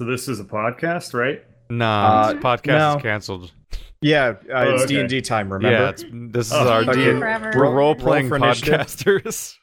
[0.00, 1.42] So this is a podcast, right?
[1.70, 2.96] Nah, Uh, this podcast no.
[2.96, 3.52] is canceled.
[4.02, 4.94] Yeah, uh, Oh, it's okay.
[4.94, 5.52] D and D time.
[5.52, 5.76] Remember?
[5.76, 6.68] Yeah, it's, this is Oh.
[6.68, 7.12] our D&D D-
[7.56, 9.54] we're role playing Roll podcasters.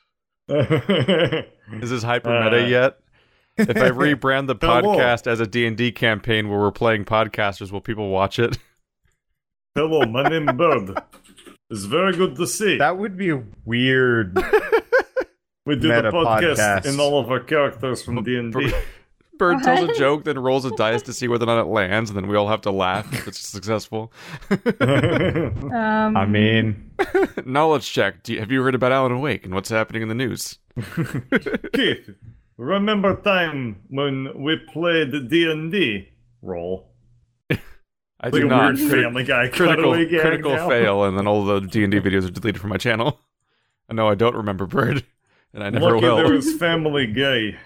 [1.82, 2.98] Is this hyper Uh, meta yet?
[3.58, 8.10] If I rebrand the podcast as a D&D campaign where we're playing podcasters, will people
[8.10, 8.58] watch it?
[9.76, 10.98] Hello, my name is Bird.
[11.70, 12.78] It's very good to see.
[12.78, 13.34] That would be
[13.66, 14.36] weird.
[15.66, 16.86] we do meta the podcast, podcast.
[16.86, 18.72] and all of our characters from D and D.
[19.42, 22.10] Bird tells a joke, then rolls a dice to see whether or not it lands,
[22.10, 24.12] and then we all have to laugh if it's successful.
[24.82, 26.92] Um, I mean,
[27.46, 28.24] Knowledge check.
[28.24, 30.60] Do you, have you heard about Alan Wake and what's happening in the news?
[31.74, 32.10] Keith,
[32.58, 36.10] remember time when we played D and D?
[36.42, 36.88] Roll.
[37.50, 37.58] I
[38.28, 38.76] Like do a not.
[38.76, 40.70] weird Family Guy critical critical now.
[40.70, 43.20] fail, and then all the D and D videos are deleted from my channel.
[43.90, 45.04] I know I don't remember Bird,
[45.54, 46.18] and I never Lucky will.
[46.18, 47.58] there was Family Guy.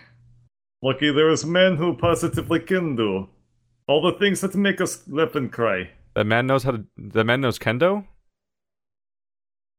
[0.81, 3.27] Lucky there is men who positively can do
[3.87, 5.89] all the things that make us laugh and cry.
[6.15, 6.83] The man knows how to.
[6.97, 8.05] The man knows kendo.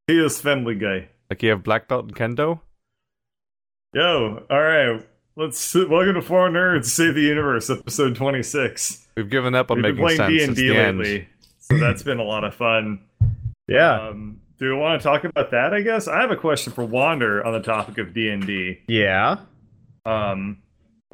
[0.07, 1.09] He is Family Guy.
[1.31, 2.61] Like you have black belt in kendo.
[3.95, 5.05] Yo, all right.
[5.37, 9.07] Let's welcome to Four Nerds Save the Universe, episode twenty-six.
[9.17, 10.99] We've given up on We've been making playing D sense and since D the end.
[10.99, 13.01] lately, so that's been a lot of fun.
[13.69, 15.75] yeah, Um, do we want to talk about that?
[15.75, 18.79] I guess I have a question for Wander on the topic of D and D.
[18.89, 19.39] yeah.
[20.07, 20.63] Um,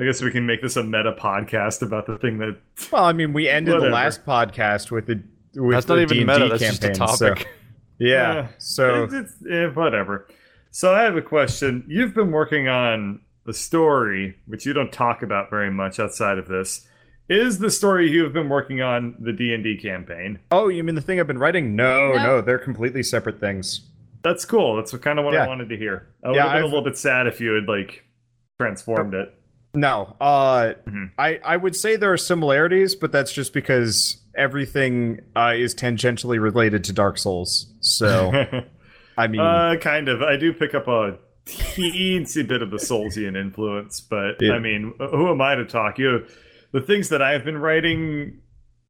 [0.03, 2.57] I guess we can make this a meta podcast about the thing that.
[2.91, 3.89] Well, I mean, we ended Whatever.
[3.91, 5.23] the last podcast with the
[5.55, 6.49] with That's not the even D&D meta.
[6.49, 6.95] That's campaign.
[6.97, 7.39] just a topic.
[7.43, 7.49] So,
[7.99, 8.35] yeah.
[8.35, 10.27] Eh, So it's, it's eh, whatever.
[10.71, 11.85] So I have a question.
[11.87, 16.49] You've been working on the story, which you don't talk about very much outside of
[16.49, 16.87] this.
[17.29, 20.41] Is the story you have been working on the D and D campaign?
[20.51, 21.77] Oh, you mean the thing I've been writing?
[21.77, 22.23] No, No.
[22.23, 23.83] no, they're completely separate things.
[24.23, 24.77] That's cool.
[24.77, 26.09] That's kind of what I wanted to hear.
[26.25, 28.05] I would Yeah, have been I've- a little bit sad if you had like
[28.61, 29.35] transformed it.
[29.75, 31.11] No, uh, Mhm.
[31.19, 36.41] I I would say there are similarities, but that's just because everything uh, is tangentially
[36.41, 37.73] related to Dark Souls.
[37.81, 38.33] So
[39.17, 40.23] I mean, uh, kind of.
[40.23, 44.53] I do pick up a teensy bit of the Soulsian influence, but Yeah.
[44.53, 45.99] I mean, who am I to talk?
[45.99, 46.27] You,
[46.73, 48.39] the things that I've been writing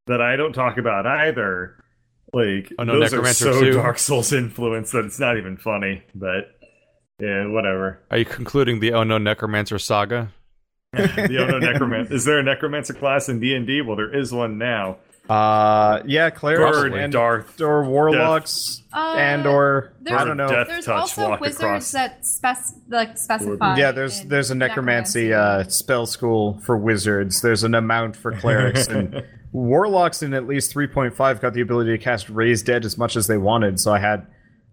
[0.06, 1.76] that I don't talk about either.
[2.32, 3.72] Like Oh, no, those are Necromancer so 2.
[3.74, 6.02] Dark Souls influence that it's not even funny.
[6.14, 6.50] But
[7.20, 8.00] yeah, whatever.
[8.10, 10.32] Are you concluding the Oh No Necromancer saga?
[10.96, 12.12] the Ono Necromancer.
[12.14, 13.80] Is there a Necromancer class in D and D?
[13.80, 14.98] Well, there is one now.
[15.30, 20.48] uh, yeah, clerics Bird, and Darth, or warlocks Uh, and or there's- I don't know.
[20.48, 21.92] There's touch also walk wizards across.
[21.92, 22.58] that spec
[22.90, 23.76] like specify.
[23.78, 27.40] Yeah, there's there's a necromancy, uh, spell school for wizards.
[27.40, 31.98] There's an amount for clerics and warlocks in at least 3.5 got the ability to
[31.98, 33.80] cast raise dead as much as they wanted.
[33.80, 34.26] So I had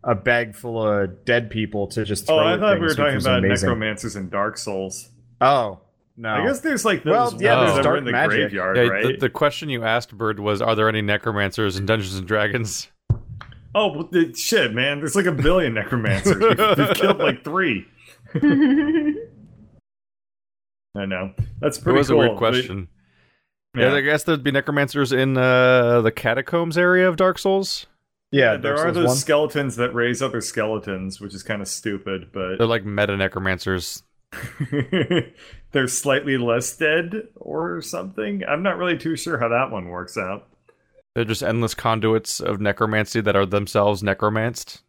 [0.04, 2.94] a bag full of dead people to just throw Oh, I at thought we were
[2.94, 3.68] talking about amazing.
[3.70, 5.10] necromancers and Dark Souls.
[5.40, 5.80] Oh
[6.22, 8.12] no, I guess there's like those Well, yeah, ones there's that are dark in the
[8.12, 8.30] magic.
[8.52, 9.06] graveyard, Yeah, right?
[9.08, 12.90] the, the question you asked, Bird, was Are there any necromancers in Dungeons and Dragons?
[13.74, 14.98] Oh, but the, shit, man!
[15.00, 16.36] There's like a billion necromancers.
[16.40, 17.86] We've, we've killed like three.
[20.96, 21.34] I know.
[21.62, 21.96] That's pretty.
[21.96, 22.22] It was cool.
[22.22, 22.88] a weird question.
[23.74, 23.94] But- Yeah.
[23.94, 27.86] I guess there'd be necromancers in uh, the catacombs area of Dark Souls.
[28.32, 29.18] yeah, there Dark are Souls those 1.
[29.18, 34.02] skeletons that raise other skeletons, which is kind of stupid, But They're like meta necromancers.
[35.72, 38.44] they're slightly less dead or something.
[38.48, 40.48] I'm not really too sure how that one works out.
[41.16, 44.82] They're just endless conduits of necromancy that are themselves necromanced.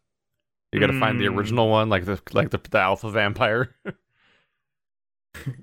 [0.71, 1.35] You got to find the Mm.
[1.37, 3.75] original one, like the like the, the alpha vampire.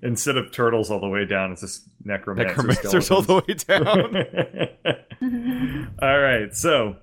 [0.03, 4.17] Instead of turtles all the way down, it's just necromancer Necromancers all the way down.
[6.03, 6.55] all right.
[6.55, 6.97] So,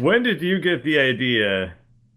[0.00, 1.74] when did you get the idea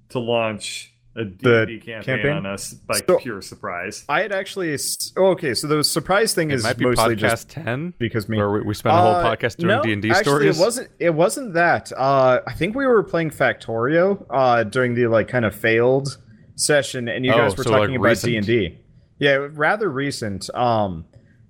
[0.10, 2.32] to launch a D&D campaign, campaign?
[2.34, 4.04] on us by So- pure surprise?
[4.10, 4.78] I had actually.
[5.18, 8.28] Oh, okay, so the surprise thing it is might be mostly podcast just ten, because
[8.28, 8.38] me.
[8.38, 10.58] where we, we spent a whole Uh, podcast doing D and D stories.
[10.58, 10.90] It wasn't.
[11.00, 11.92] It wasn't that.
[11.96, 16.18] Uh, I think we were playing Factorio uh, during the like kind of failed
[16.56, 18.24] session, and you Oh, guys were so, talking like, about?
[18.26, 18.78] D and D.
[19.20, 20.50] Yeah, rather recent.
[20.54, 21.06] Um,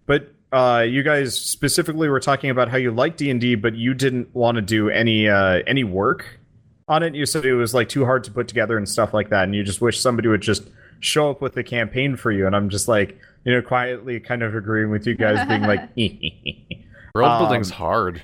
[0.06, 3.76] but uh, you guys specifically were talking about how you like D and D, but
[3.76, 6.40] you didn't want to do any uh, any work
[6.88, 7.16] on it.
[7.16, 9.56] You said it was like too hard to put together and stuff like that, and
[9.56, 12.46] you just wish somebody would just show up with a campaign for you.
[12.48, 15.90] And I'm just like, you know, quietly kind of agreeing with you guys, being like.
[17.16, 18.22] World um, building's hard.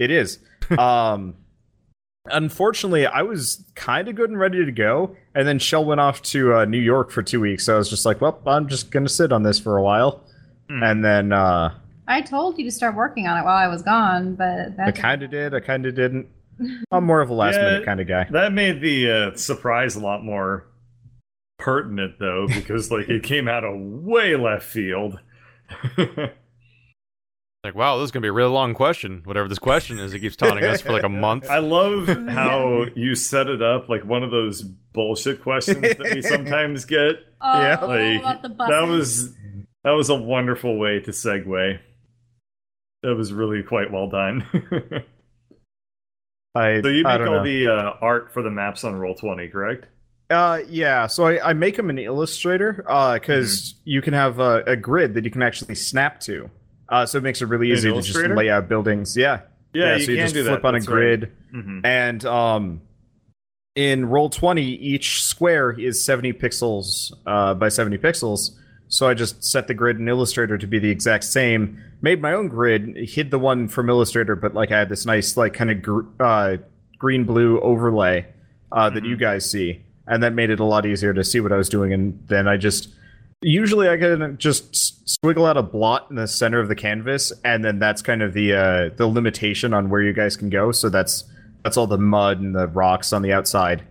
[0.00, 0.40] It is.
[0.76, 1.34] Um,
[2.26, 6.22] unfortunately, I was kind of good and ready to go, and then Shell went off
[6.22, 7.66] to uh, New York for two weeks.
[7.66, 10.24] So I was just like, well, I'm just gonna sit on this for a while,
[10.68, 10.82] Hmm.
[10.82, 11.74] and then uh,
[12.08, 14.90] I told you to start working on it while I was gone, but that I
[14.92, 15.54] kind of did.
[15.54, 16.26] I kind of didn't.
[16.90, 17.64] I'm more of a last Yeah.
[17.64, 18.26] minute kind of guy.
[18.30, 20.66] That made the uh, surprise a lot more
[21.58, 25.18] pertinent, though, because like it came out of way left field.
[27.64, 29.20] Like, wow, this is gonna be a really long question.
[29.24, 31.48] Whatever this question is, it keeps taunting us for like a month.
[31.48, 36.22] I love how you set it up like one of those bullshit questions that we
[36.22, 37.16] sometimes get.
[37.40, 37.84] Oh, Yeah.
[37.84, 39.32] Like about the that was
[39.84, 41.78] that was a wonderful way to segue.
[43.04, 44.44] That was really quite well done.
[46.54, 47.44] I, so you make all know.
[47.44, 49.86] the uh, art for the maps on Roll Twenty, correct?
[50.28, 51.06] Uh, yeah.
[51.06, 53.80] So I, I make them in Illustrator because Mm-hmm.
[53.90, 56.50] you can have a, a grid that you can actually snap to.
[56.88, 59.16] Uh, so it makes it really In easy to just lay out buildings.
[59.16, 59.40] Yeah.
[59.74, 60.50] Yeah, so you you can just do that.
[60.50, 60.94] flip on a That's right.
[60.94, 61.80] grid, Mhm.
[61.86, 62.82] and um,
[63.74, 68.50] in Roll Twenty, each square is seventy pixels uh, by seventy pixels.
[68.88, 71.78] So I just set the grid in Illustrator to be the exact same.
[72.02, 75.36] Made my own grid, hid the one from Illustrator, but like I had this nice
[75.36, 76.56] like kind of gr- uh,
[76.98, 78.26] green blue overlay
[78.72, 79.08] uh, that Mhm.
[79.08, 81.68] you guys see, and that made it a lot easier to see what I was
[81.68, 81.92] doing.
[81.92, 82.88] And then I just
[83.40, 84.72] usually I can just
[85.06, 88.32] squiggle out a blot in the center of the canvas, and then that's kind of
[88.34, 90.72] the uh, the limitation on where you guys can go.
[90.72, 91.22] So that's
[91.62, 93.82] that's all the mud and the rocks on the outside,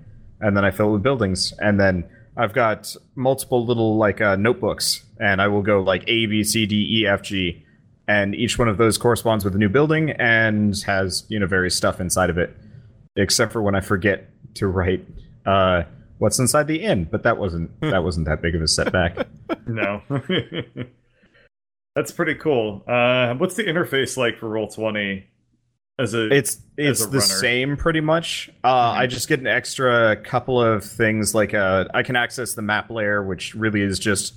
[0.42, 2.04] and then I fill it with buildings, and then
[2.36, 6.66] I've got multiple little like uh, notebooks, and I will go like A B C
[6.66, 7.64] D E F G,
[8.12, 11.76] and each one of those corresponds with a new building and has you know various
[11.76, 12.50] stuff inside of it,
[13.16, 14.18] except for when I forget
[14.56, 15.06] to write.
[15.46, 15.84] Uh,
[16.18, 17.08] What's inside the inn?
[17.12, 19.28] But that wasn't that wasn't that big of a setback.
[19.68, 20.02] No.
[21.96, 22.84] That's pretty cool.
[22.88, 25.28] Uh, what's the interface like for Roll Twenty?
[26.00, 27.22] As a It's it's a the runner.
[27.22, 28.50] same pretty much.
[28.64, 28.98] Uh, Mhm.
[29.00, 32.90] I just get an extra couple of things like uh, I can access the map
[32.90, 34.34] layer, which really is just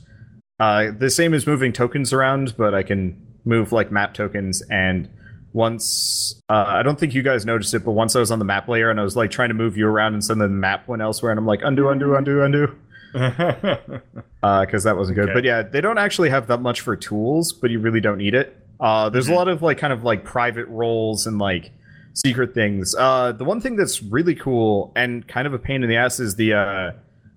[0.61, 4.63] uh, the same as moving tokens around, but I can move like map tokens.
[4.71, 5.09] And
[5.53, 8.45] once uh, I don't think you guys noticed it, but once I was on the
[8.45, 10.89] map layer and I was like trying to move you around, and suddenly the map
[10.89, 12.75] went elsewhere, and I'm like undo, undo, undo, undo,
[13.13, 15.25] because that wasn't good.
[15.27, 15.35] Okay.
[15.35, 18.35] But yeah, they don't actually have that much for tools, but you really don't need
[18.35, 18.57] it.
[18.81, 19.33] Uh, there's Mhm.
[19.33, 21.71] a lot of like kind of like private roles and like
[22.15, 22.95] secret things.
[22.99, 26.19] Uh, the one thing that's really cool and kind of a pain in the ass
[26.21, 26.93] is the uh,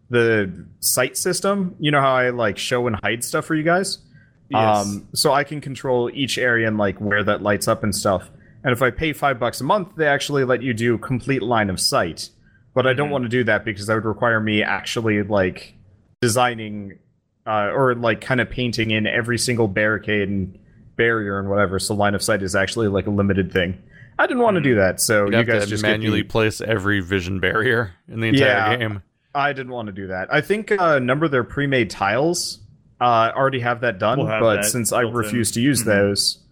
[0.09, 1.75] the sight system.
[1.80, 4.00] You know how I like show and hide stuff for you guys.
[4.49, 4.85] Yes.
[4.88, 8.29] Um, so I can control each area and like where that lights up and stuff.
[8.63, 11.69] And if I pay five bucks a month, they actually let you do complete line
[11.69, 12.29] of sight.
[12.73, 13.11] But I don't Mhm.
[13.11, 15.73] want to do that because that would require me actually like
[16.21, 16.99] designing
[17.45, 20.57] uh, or like kind of painting in every single barricade and
[20.97, 21.79] barrier and whatever.
[21.79, 23.77] So line of sight is actually like a limited thing.
[24.19, 26.99] I didn't want to do that, so You'd you guys just manually the- place every
[26.99, 28.75] vision barrier in the entire Yeah.
[28.75, 29.01] game.
[29.33, 30.27] I didn't want to do that.
[30.29, 32.59] I think uh, a number of their pre-made tiles
[33.01, 35.17] uh, already have that done, We'll have but that since I built in.
[35.17, 35.85] refuse to use Mhm.
[35.85, 36.44] those,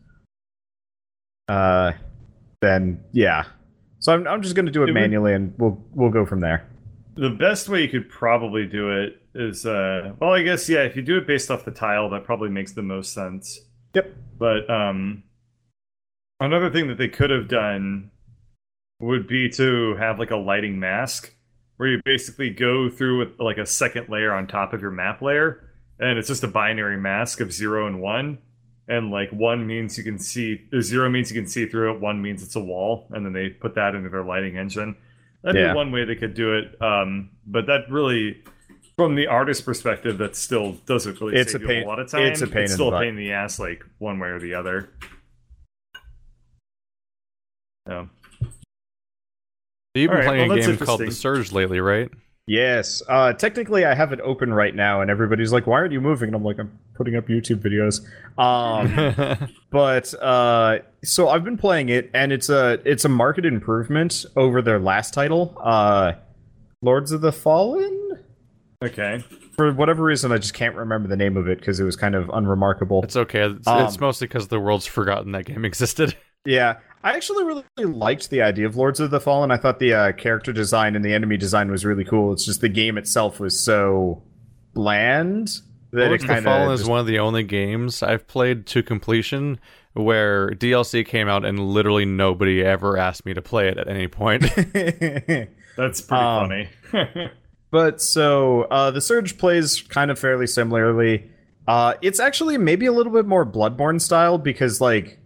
[1.48, 1.94] uh,
[2.62, 3.44] then yeah.
[4.00, 6.26] So I'm, I'm just going to do it, It would- manually, and we'll we'll go
[6.26, 6.66] from there.
[7.16, 10.82] The best way you could probably do it is, uh, well, I guess yeah.
[10.84, 13.60] If you do it based off the tile, that probably makes the most sense.
[13.94, 14.14] Yep.
[14.38, 15.24] But um,
[16.42, 18.12] another thing that they could have done
[19.00, 21.34] would be to have like a lighting mask,
[21.78, 25.22] where you basically go through with like a second layer on top of your map
[25.22, 25.65] layer,
[26.00, 28.38] and it's just a binary mask of zero and one.
[28.88, 32.00] And like one means you can see, zero means you can see through it.
[32.02, 34.96] One means it's a wall, and then they put that into their lighting engine.
[35.42, 35.74] That'd Yeah.
[35.74, 36.80] be one way they could do it.
[36.82, 38.44] Um, but that really,
[38.96, 42.00] from the artist perspective, that still doesn't really It's save a you pain- a lot
[42.00, 42.24] of time.
[42.24, 44.40] it's a pain in still the a pain in the ass, like one way or
[44.40, 44.90] the other.
[47.88, 48.06] Yeah.
[49.94, 51.12] You've been Alright, playing well, a game called The.
[51.12, 52.10] Surge lately, right?
[52.48, 53.02] Yes.
[53.08, 56.28] Uh, technically, I have it open right now, and everybody's like, "Why aren't you moving?"
[56.30, 58.06] And I'm like, "I'm putting up YouTube videos."
[58.38, 64.26] Um, but uh, so I've been playing it, and it's a it's a market improvement
[64.36, 66.14] over their last title, uh,
[66.84, 68.20] Lords of the Fallen.
[68.84, 69.24] Okay.
[69.56, 72.14] For whatever reason, I just can't remember the name of it because it was kind
[72.14, 73.02] of unremarkable.
[73.04, 73.50] it's okay.
[73.50, 76.16] It's, Um, it's mostly because the world's forgotten that game existed.
[76.48, 76.76] Yeah,
[77.06, 79.52] I actually really liked the idea of Lords of the Fallen.
[79.52, 82.34] I thought the uh, character design and the enemy design was really cool.
[82.34, 84.24] It's just the game itself was so
[84.74, 85.60] bland
[85.92, 88.28] that Lords it of the kind Fallen of is one of the only games I've
[88.28, 89.60] played to completion
[89.94, 94.08] where DLC came out and literally nobody ever asked me to play it at any
[94.08, 94.42] point.
[95.78, 96.70] That's pretty Um, funny.
[97.72, 101.30] But so uh, the Surge plays kind of fairly similarly.
[101.68, 105.20] Uh, it's actually maybe a little bit more Bloodborne style because like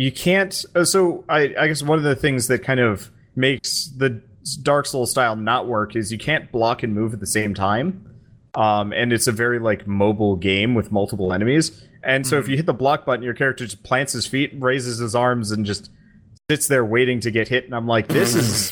[0.00, 0.64] you can't.
[0.74, 4.22] Uh, so I, I guess one of the things that kind of makes the
[4.62, 8.06] Dark Souls style not work is you can't block and move at the same time.
[8.54, 11.86] Um, and it's a very like mobile game with multiple enemies.
[12.02, 14.98] And so if you hit the block button, your character just plants his feet, raises
[14.98, 15.90] his arms, and just
[16.50, 17.66] sits there waiting to get hit.
[17.66, 18.70] And I'm like, this is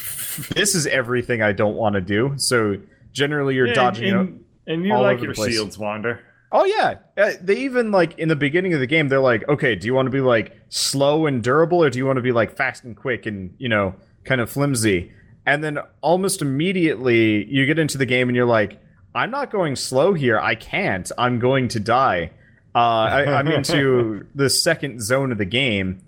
[0.54, 2.35] this is everything I don't want to do.
[2.38, 2.76] So
[3.12, 4.08] generally, you're Yeah, dodging.
[4.08, 4.28] and, out.
[4.66, 6.20] and you like your shields, Wander.
[6.50, 9.75] Oh yeah, Uh, they even like in the beginning of the game, they're like, okay,
[9.75, 12.33] do you want to be like slow and durable, or do you want to be
[12.33, 15.12] like fast and quick and you know kind of flimsy?
[15.45, 18.81] And then almost immediately you get into the game and you're like,
[19.14, 20.38] I'm not going slow here.
[20.38, 21.11] I can't.
[21.17, 22.31] I'm going to die.
[22.75, 26.02] Uh, I, I'm into the second zone of the game,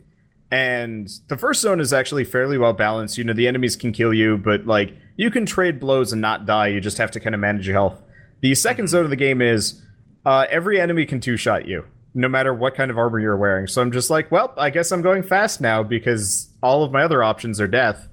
[0.51, 3.19] and the first zone is actually fairly well balanced.
[3.19, 6.47] You know, the enemies can kill you, but like you can trade blows and not
[6.47, 6.69] die.
[6.69, 8.03] You just have to kind of manage your health.
[8.41, 9.83] The second zone of the game is
[10.25, 11.85] uh, every enemy can two shot you,
[12.15, 13.67] no matter what kind of armor you're wearing.
[13.67, 17.03] So I'm just like, well, I guess I'm going fast now because all of my
[17.03, 18.09] other options are death.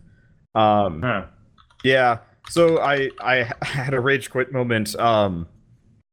[0.55, 1.25] Um, Huh.
[1.83, 2.19] yeah.
[2.49, 5.47] So I I had a rage quit moment um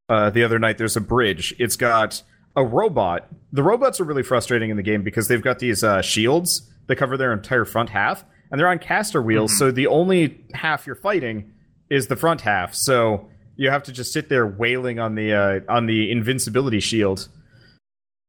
[0.09, 1.55] uh the other night there's a bridge.
[1.59, 2.23] It's got
[2.57, 3.29] a robot.
[3.53, 6.97] The robots are really frustrating in the game because they've got these uh shields that
[6.97, 10.95] cover their entire front half and they're on caster wheels, so the only half you're
[10.97, 11.53] fighting
[11.91, 12.75] is the front half.
[12.75, 17.29] So you have to just sit there wailing on the uh on the invincibility shield.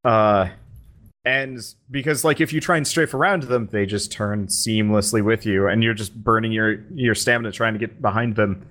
[0.04, 0.50] Uh
[1.26, 5.46] and because like if you try and strafe around them they just turn seamlessly with
[5.46, 8.66] you and you're just burning your your stamina trying to get behind them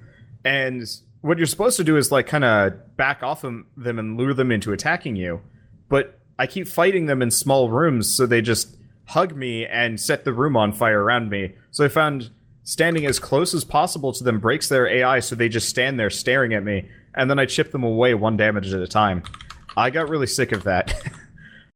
[0.45, 0.87] and
[1.21, 4.35] what you're supposed to do is like kind of back off them, them and lure
[4.35, 5.41] them into attacking you
[5.89, 8.77] but i keep fighting them in small rooms so they just
[9.09, 12.31] hug me and set the room on fire around me so i found
[12.65, 16.11] standing as close as possible to them breaks their ai so they just stand there
[16.11, 19.23] staring at me and then i chip them away one damage at a time
[19.77, 20.93] i got really sick of that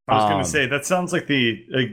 [0.08, 1.90] I was going Um, to say that sounds like the like,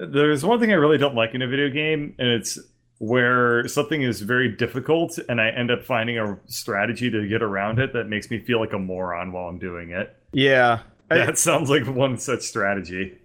[0.00, 2.58] there's one thing I really don't like in a video game, and it's
[2.96, 7.78] where something is very difficult, and I end up finding a strategy to get around
[7.78, 10.16] it that makes me feel like a moron while I'm doing it.
[10.32, 10.78] yeah
[11.10, 13.18] I- That sounds like one such strategy.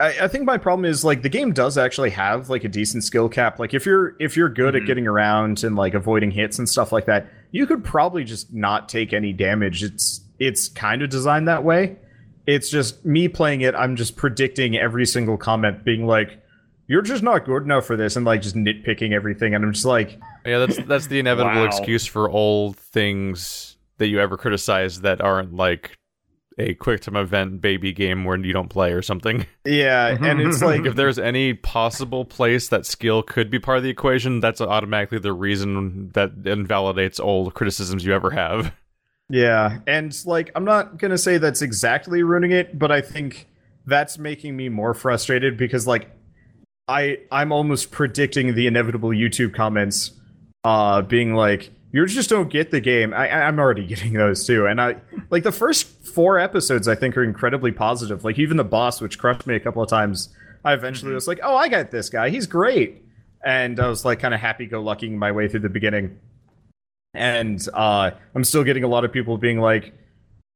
[0.00, 3.04] I, I think my problem is like the game does actually have like a decent
[3.04, 3.58] skill cap.
[3.58, 4.80] Like if you're if you're good Mhm.
[4.82, 8.52] at getting around and like avoiding hits and stuff like that, you could probably just
[8.54, 9.82] not take any damage.
[9.82, 11.96] It's it's kind of designed that way.
[12.46, 13.74] It's just me playing it.
[13.74, 16.40] I'm just predicting every single comment, being like,
[16.86, 19.54] "You're just not good enough for this," and like just nitpicking everything.
[19.54, 21.66] And I'm just like, Yeah, that's that's the inevitable Wow.
[21.66, 25.98] excuse for all things that you ever criticize that aren't like
[26.58, 29.46] a quick time event baby game where you don't play or something.
[29.64, 30.16] yeah.
[30.20, 33.90] And it's like, if there's any possible place that skill could be part of the
[33.90, 38.74] equation, that's automatically the reason that invalidates all criticisms you ever have.
[39.30, 43.46] Yeah, and like I'm not gonna say that's exactly ruining it, but I think
[43.86, 46.10] that's making me more frustrated because like
[46.88, 50.12] I I'm almost predicting the inevitable YouTube comments,
[50.64, 54.66] uh, being like, "You just don't get the game." I I'm already getting those too,
[54.66, 54.96] and I
[55.30, 58.24] like the first four episodes I think are incredibly positive.
[58.24, 60.30] Like even the boss, which crushed me a couple of times,
[60.64, 62.30] I eventually was like, "Oh, I got this guy.
[62.30, 63.04] He's great,"
[63.44, 66.18] and I was like kind of happy-go-lucky my way through the beginning
[67.14, 69.92] and uh, I'm still getting a lot of people being like,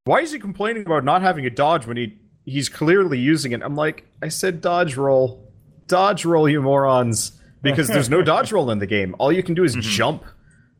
[0.05, 3.63] "Why is he complaining about not having a dodge when he he's clearly using it?"
[3.63, 5.51] I'm like, "I said dodge roll,
[5.87, 9.15] dodge roll, you morons!" Because there's no dodge roll in the game.
[9.19, 10.25] All you can do is jump,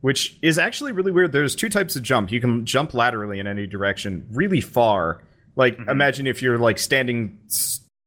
[0.03, 1.31] which is actually really weird.
[1.31, 2.29] There's two types of jump.
[2.29, 5.23] You can jump laterally in any direction, really far.
[5.55, 7.39] Like imagine if you're like standing,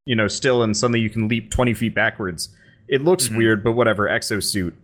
[0.05, 2.51] you know, still, and suddenly you can leap 20 feet backwards.
[2.87, 4.07] It looks weird, but whatever.
[4.11, 4.75] Exosuit.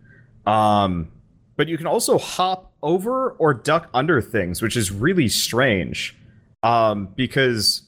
[0.47, 1.11] Um,
[1.55, 6.17] but you can also hop over or duck under things, which is really strange.
[6.63, 7.83] Um, because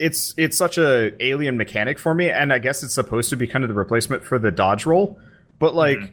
[0.00, 3.46] it's it's such a alien mechanic for me, and I guess it's supposed to be
[3.46, 5.16] kind of the replacement for the dodge roll.
[5.60, 6.12] But like,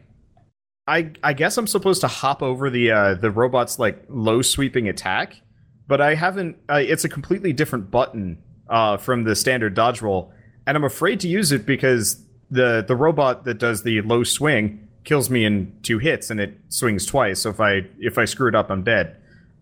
[0.88, 4.88] I I guess I'm supposed to hop over the uh, the robot's like low sweeping
[4.88, 5.42] attack,
[5.88, 6.58] but I haven't.
[6.70, 10.32] Uh, it's a completely different button uh, from the standard dodge roll,
[10.66, 14.88] and I'm afraid to use it because the the robot that does the low swing
[15.04, 17.42] kills me in two hits, and it swings twice.
[17.42, 19.18] So if I if I screw it up, I'm dead.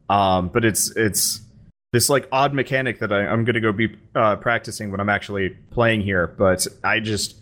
[0.10, 1.42] Um, but it's it's
[1.92, 5.10] this like odd mechanic that I, I'm going to go be uh, practicing when I'm
[5.10, 6.28] actually playing here.
[6.28, 7.36] But I just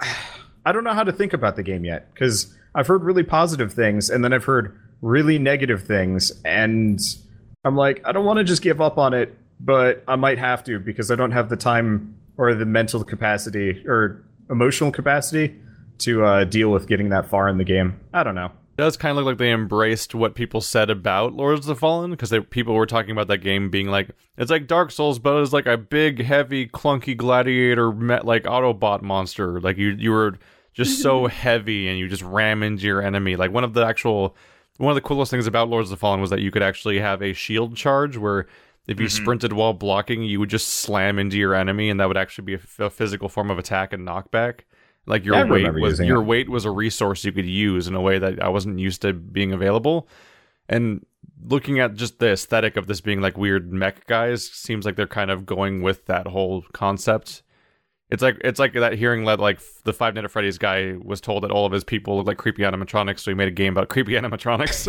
[0.00, 3.72] I don't know how to think about the game yet because I've heard really positive
[3.72, 7.00] things and then I've heard really negative things, and
[7.64, 10.62] I'm like I don't want to just give up on it, but I might have
[10.64, 15.56] to because I don't have the time or the mental capacity or emotional capacity
[15.98, 17.98] to uh, deal with getting that far in the game.
[18.12, 18.52] I don't know.
[18.78, 21.74] It does kind of look like they embraced what people said about Lords of the
[21.76, 25.40] Fallen because people were talking about that game being like it's like Dark Souls, but
[25.40, 29.60] it's like a big, heavy, clunky gladiator met like Autobot monster.
[29.62, 30.38] Like you, you were
[30.76, 33.34] just so heavy and you just ram into your enemy.
[33.34, 34.36] Like one of the actual,
[34.76, 37.00] one of the coolest things about Lords of the Fallen was that you could actually
[37.00, 38.46] have a shield charge where
[38.86, 42.16] if you sprinted while blocking, you would just slam into your enemy, and that would
[42.16, 44.60] actually be a, f- a physical form of attack and knockback.
[45.06, 46.26] Like your weight was your it.
[46.26, 49.12] weight was a resource you could use in a way that I wasn't used to
[49.12, 50.08] being available.
[50.68, 51.04] And
[51.44, 55.06] looking at just the aesthetic of this being like weird mech guys, seems like they're
[55.06, 57.42] kind of going with that whole concept.
[58.08, 61.20] It's like it's like that hearing that like the Five Nights at Freddy's guy was
[61.20, 63.72] told that all of his people look like creepy animatronics, so he made a game
[63.72, 64.86] about creepy animatronics.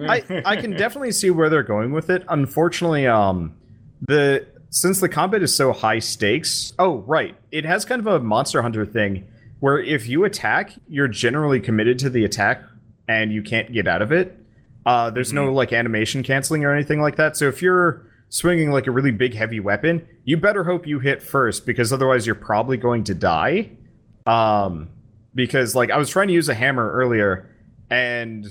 [0.08, 2.24] I I can definitely see where they're going with it.
[2.28, 3.54] Unfortunately, um,
[4.00, 6.72] the since the combat is so high stakes.
[6.78, 9.24] Oh, right, it has kind of a Monster Hunter thing
[9.60, 12.62] where if you attack, you're generally committed to the attack
[13.06, 14.36] and you can't get out of it.
[14.84, 17.36] Uh, there's no like animation canceling or anything like that.
[17.36, 21.22] So if you're swinging like a really big heavy weapon, you better hope you hit
[21.22, 23.70] first because otherwise you're probably going to die.
[24.26, 24.90] Um,
[25.34, 27.54] because like I was trying to use a hammer earlier,
[27.90, 28.46] and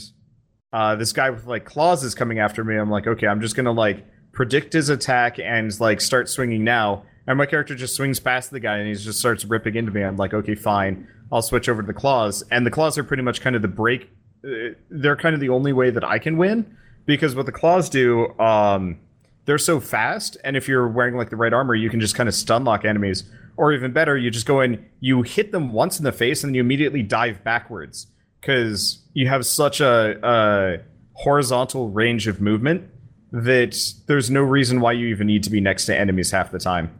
[0.74, 2.76] uh, this guy with like claws is coming after me.
[2.76, 7.04] I'm like, okay, I'm just gonna like predict his attack and like start swinging now.
[7.28, 10.02] And my character just swings past the guy and he just starts ripping into me.
[10.02, 11.08] I'm like, okay, fine.
[11.32, 12.44] I'll switch over to the claws.
[12.52, 14.10] And the claws are pretty much kind of the break.
[14.46, 17.90] Uh, they're kind of the only way that I can win because what the claws
[17.90, 19.00] do, um,
[19.48, 20.38] they're so fast.
[20.44, 22.86] And if you're wearing like the right armor, you can just kind of stun lock
[22.86, 23.24] enemies.
[23.56, 26.50] Or even better, you just go in, you hit them once in the face, and
[26.50, 28.08] then you immediately dive backwards
[28.40, 30.78] because you have such a, a
[31.14, 32.88] horizontal range of movement
[33.32, 33.76] that
[34.06, 36.92] there's no reason why you even need to be next to enemies half the time.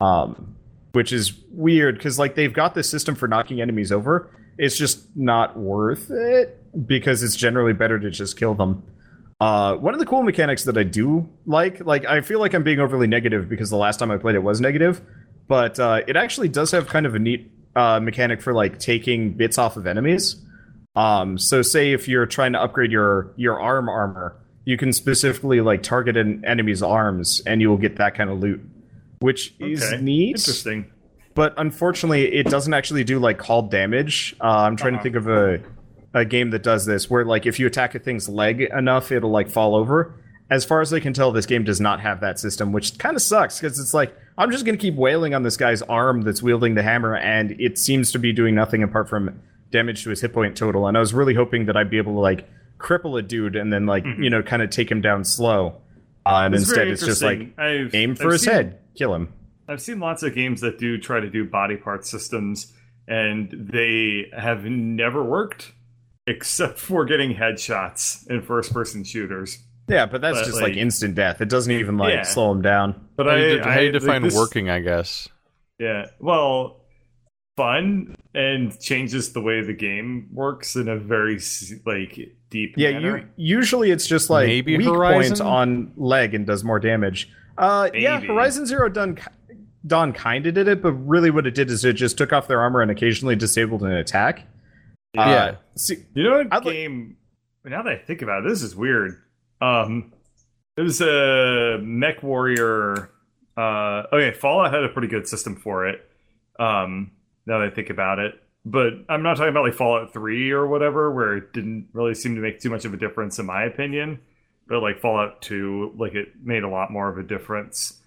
[0.00, 0.56] Um,
[0.92, 4.30] which is weird because like they've got this system for knocking enemies over.
[4.58, 8.82] It's just not worth it because it's generally better to just kill them.
[9.42, 12.62] Uh, one of the cool mechanics that I do like, like I feel like I'm
[12.62, 15.00] being overly negative because the last time I played it was negative,
[15.48, 19.32] but uh, it actually does have kind of a neat uh, mechanic for like taking
[19.32, 20.36] bits off of enemies.
[20.94, 25.60] Um, so say if you're trying to upgrade your your arm armor, you can specifically
[25.60, 28.60] like target an enemy's arms, and you will get that kind of loot,
[29.18, 30.36] which is neat.
[30.36, 30.86] Interesting.
[31.34, 34.36] But unfortunately, it doesn't actually do like called damage.
[34.40, 35.02] Uh, I'm trying Uh-huh.
[35.02, 35.60] to think of a
[36.14, 39.30] a game that does this, where like if you attack a thing's leg enough, it'll
[39.30, 40.14] like fall over.
[40.50, 43.16] As far as I can tell, this game does not have that system, which kind
[43.16, 46.42] of sucks because it's like I'm just gonna keep wailing on this guy's arm that's
[46.42, 50.20] wielding the hammer, and it seems to be doing nothing apart from damage to his
[50.20, 50.86] hit point total.
[50.86, 52.46] And I was really hoping that I'd be able to like
[52.78, 55.80] cripple a dude and then like you know kind of take him down slow.
[56.26, 57.58] Uh, and It's instead, it's just like.
[57.58, 59.32] I've, aim for I've his seen- head, kill him.
[59.68, 62.72] I've seen lots of games that do try to do body part systems,
[63.08, 65.72] and they have never worked,
[66.26, 69.58] except for getting headshots in first-person shooters.
[69.88, 71.40] Yeah, but that's But, just like, like- instant death.
[71.40, 72.22] It doesn't even like Yeah.
[72.22, 73.08] slow them down.
[73.16, 74.70] But how, I, you, how do you I- define this- working?
[74.70, 75.28] I guess.
[75.78, 76.84] Yeah, well,
[77.56, 81.38] fun and changes the way the game works in a very
[81.84, 82.18] like
[82.50, 83.18] deep Yeah, manner.
[83.36, 85.36] you usually it's just like Maybe weak Horizon?
[85.38, 87.28] point on leg and does more damage.
[87.58, 89.18] Uh, yeah, Horizon Zero Dawn,
[89.86, 92.48] Dawn kind of did it, but really what it did is it just took off
[92.48, 94.46] their armor and occasionally disabled an attack.
[95.16, 95.54] Uh, Yeah.
[95.76, 97.16] see, You know what I'd like- game?
[97.64, 99.20] now that I think about it, this is weird.
[99.60, 100.12] Um,
[100.76, 103.08] it was a MechWarrior.
[103.56, 106.00] Uh, okay, Fallout had a pretty good system for it.
[106.58, 107.10] Um,
[107.46, 110.66] now that I think about it, but I'm not talking about like Fallout Three or
[110.66, 113.64] whatever, where it didn't really seem to make too much of a difference, in my
[113.64, 114.20] opinion.
[114.68, 118.00] But like Fallout Two, like it made a lot more of a difference.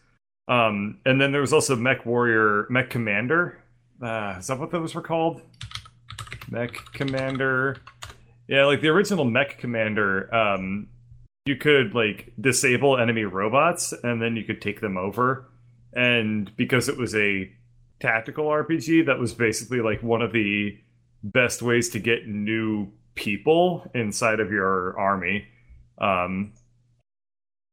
[0.47, 3.59] Um, and then there was also MechWarrior, Mech Commander.
[4.01, 5.41] Uh, is that what those were called?
[6.49, 7.77] Mech Commander.
[8.47, 10.87] Yeah, like the original MechCommander, um,
[11.45, 15.49] you could like disable enemy robots and then you could take them over.
[15.93, 17.51] And because it was a
[17.99, 20.77] tactical RPG, that was basically like one of the
[21.23, 25.47] best ways to get new people inside of your army.
[25.97, 26.53] Um,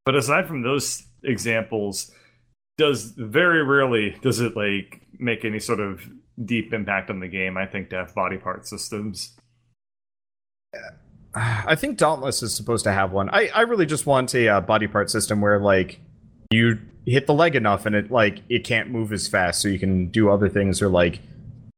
[0.05, 2.11] but aside from those examples,
[2.77, 6.09] does very rarely does it like make any sort of
[6.43, 7.57] deep impact on the game.
[7.57, 9.35] I think to have body part systems.
[11.35, 13.29] I think Dauntless is supposed to have one.
[13.29, 15.99] I, I really just want a uh, body part system where like
[16.51, 19.79] you hit the leg enough and it like it can't move as fast, so you
[19.79, 21.19] can do other things or like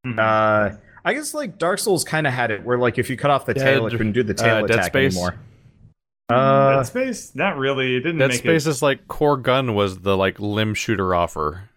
[0.06, 0.20] Mhm.
[0.20, 0.78] uh.
[1.08, 3.46] I guess like Dark Souls kind of had it where like if you cut off
[3.46, 5.16] the tail, it couldn't do the tail uh, Dead attack Space?
[5.16, 5.36] anymore.
[6.30, 7.36] Uh, Dead Space?
[7.36, 7.96] Not really.
[7.96, 8.70] It didn't Dead make Space it.
[8.72, 11.70] is like core gun was the like limb shooter offer.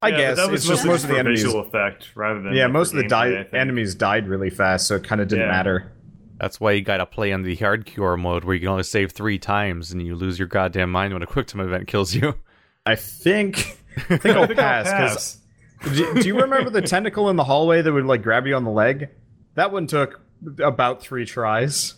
[0.00, 1.42] I Yeah, guess that was it's just most of the enemies.
[1.42, 4.50] visual effect rather than Yeah, like, most for of the di- I enemies died really
[4.50, 5.50] fast, so it kind of didn't Yeah.
[5.52, 5.92] matter.
[6.38, 9.38] That's why you gotta play on the hardcore mode where you can only save three
[9.40, 12.34] times and you lose your goddamn mind when a quick time event kills you.
[12.86, 15.38] I think I think I'll I think I'll pass because
[15.82, 15.96] pass.
[15.96, 18.62] do, do you remember the tentacle in the hallway that would like grab you on
[18.64, 19.08] the leg?
[19.56, 20.20] That one took
[20.62, 21.94] about three tries.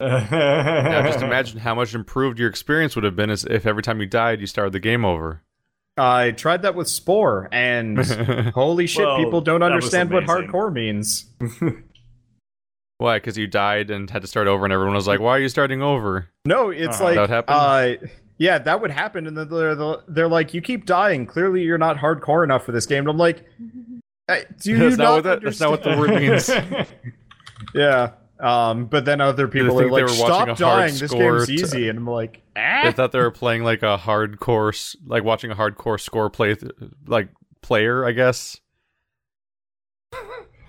[0.00, 4.00] now just imagine how much improved your experience would have been as if every time
[4.00, 5.42] you died you started the game over.
[6.00, 7.98] I tried that with Spore, and
[8.54, 11.26] holy shit, Well, people don't understand what hardcore means.
[12.98, 13.16] Why?
[13.16, 15.48] Because you died and had to start over, and everyone was like, "Why are you
[15.48, 17.04] starting over?" No, it's Uh-huh.
[17.16, 17.94] like That uh
[18.38, 21.26] yeah, that would happen and then they're, they're, they're like you keep dying.
[21.26, 23.00] Clearly you're not hardcore enough for this game.
[23.00, 23.44] And I'm like
[24.28, 26.48] "Hey, do you That's not not what that- that's not what the word means.
[27.74, 28.12] Yeah.
[28.40, 30.94] Um, but then other people are like, "Stop dying!
[30.96, 33.98] This game's to- easy." And I'm like, I "Ah." thought they were playing like a
[33.98, 36.72] hardcore, like watching a hardcore score play, th-
[37.06, 37.28] like
[37.62, 38.04] player.
[38.04, 38.60] I guess.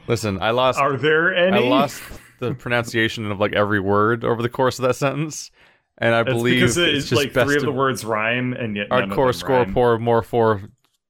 [0.08, 0.80] Listen, I lost.
[0.80, 1.58] Are there any?
[1.58, 2.02] I lost
[2.40, 5.52] the pronunciation of like every word over the course of that sentence,
[5.98, 8.54] and I It's believe because it's it's just like best three of the words rhyme
[8.54, 9.74] and yet none of hardcore score rhyme.
[9.74, 10.62] poor more for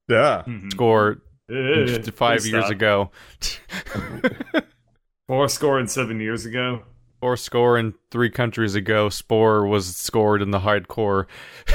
[0.08, 0.44] Yeah.
[0.46, 0.72] Mhm.
[0.72, 1.18] score
[2.14, 3.12] five years ago.
[5.32, 6.82] Four score and seven years ago.
[7.22, 11.26] Four score in three countries ago, Spore was scored in the hardcore.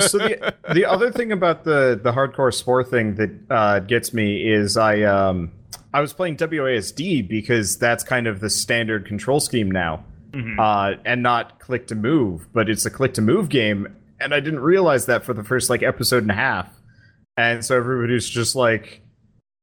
[0.00, 4.50] so the the other thing about the the hardcore spore thing that uh, gets me
[4.50, 5.52] is I um
[5.92, 10.56] I was playing WASD because that's kind of the standard control scheme now, Mhm.
[10.58, 14.40] uh, and not click to move, but it's a click to move game, and I
[14.40, 16.80] didn't realize that for the first like episode and a half,
[17.36, 19.01] and so everybody's just like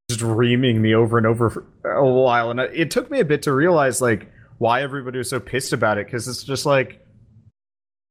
[0.10, 3.44] just reaming me over and over for a while, and it took me a bit
[3.44, 7.06] to realize like why everybody was so pissed about it because it's just like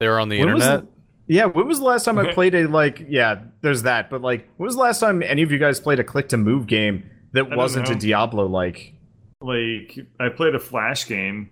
[0.01, 0.85] They were on the when was internet.
[0.87, 0.93] the-
[1.35, 3.05] yeah, when was the last time I played a like?
[3.07, 4.09] Yeah, there's that.
[4.09, 6.39] But like, when was the last time any of you guys played a click to
[6.39, 7.95] move game that don't wasn't a.
[7.97, 8.95] Diablo like?
[9.43, 11.51] Like I played a flash game.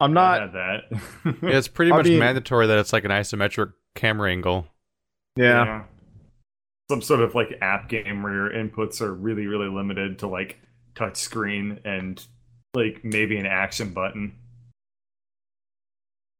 [0.00, 0.40] I'm not.
[0.40, 0.78] had that.
[1.42, 4.66] Yeah, it's pretty I much mean- mandatory that it's like an isometric camera angle.
[5.36, 5.84] Yeah.
[6.90, 10.58] Some sort of like app game where your inputs are really, really limited to like
[10.94, 12.22] touch screen and
[12.74, 14.34] like maybe an action button.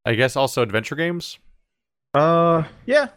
[0.04, 1.38] I guess also adventure games.
[2.14, 3.08] Uh, yeah.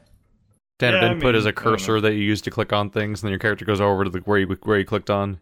[0.79, 3.21] Standard Yeah, I input mean, is a cursor that you use to click on things,
[3.21, 5.39] and then your character goes over to the where you where you clicked on.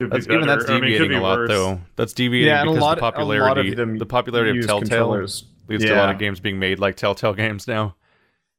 [0.00, 0.76] Could be That's even that's better.
[0.76, 1.48] I mean, deviating be a lot worse.
[1.48, 1.80] though.
[1.96, 4.58] That's deviating Yeah, and a because lot- the a lot of popularity them the popularity
[4.58, 5.44] of Telltale controllers.
[5.68, 7.94] leads to a lot of games being made like Telltale games now,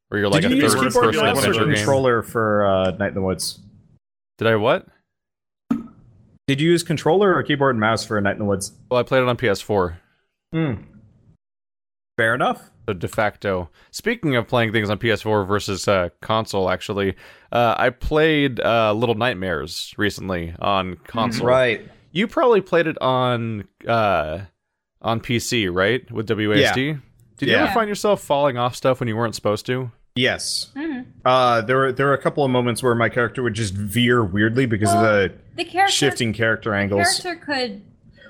[0.08, 1.74] where you're like Did a you third person adventure game.
[1.74, 3.58] controller for uh, Night in the Woods?
[4.38, 4.86] Did I what?
[6.46, 8.72] Did you use controller or keyboard and mouse for Night in the Woods?
[8.90, 9.96] Well, I played it on PS4.
[10.52, 10.74] Hmm.
[12.16, 12.70] Fair enough.
[12.88, 13.68] So de facto.
[13.90, 17.16] Speaking of playing things on PS4 versus uh, console, actually,
[17.50, 21.48] uh, I played uh, Little Nightmares recently on console.
[21.48, 21.88] Right.
[22.12, 24.42] You probably played it on uh,
[25.02, 26.10] on PC, right?
[26.12, 27.02] With WASD.
[27.38, 29.90] Did you ever find yourself falling off stuff when you weren't supposed to?
[30.14, 30.70] Yes.
[30.74, 31.04] Mhm.
[31.24, 34.24] Uh, there were there were a couple of moments where my character would just veer
[34.24, 37.20] weirdly because of the The character shifting character angles.
[37.20, 37.82] character could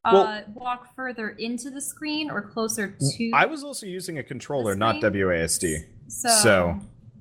[0.05, 3.31] uh, Well- walk further into the screen or closer to.
[3.35, 4.97] I was also using a controller, not?
[5.01, 5.85] WASD.
[6.09, 6.29] so.
[6.29, 6.81] so-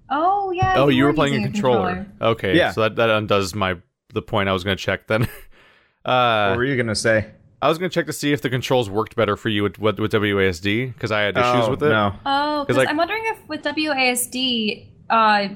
[0.10, 0.76] Oh yeah.
[0.78, 2.06] Oh, you were were playing a using controller.
[2.22, 2.72] Okay, Yeah.
[2.72, 3.78] so that, that undoes my
[4.14, 5.22] the point I was going to check then.
[6.04, 7.26] what uh, were you gonna say?
[7.66, 9.80] I was going to check to see if the controls worked better for you with
[9.80, 11.88] with, with WASD because I had issues Oh, with it.
[11.88, 12.08] Oh no.
[12.08, 15.48] Oh, 'Cause, because like- I'm wondering if with WASD, uh,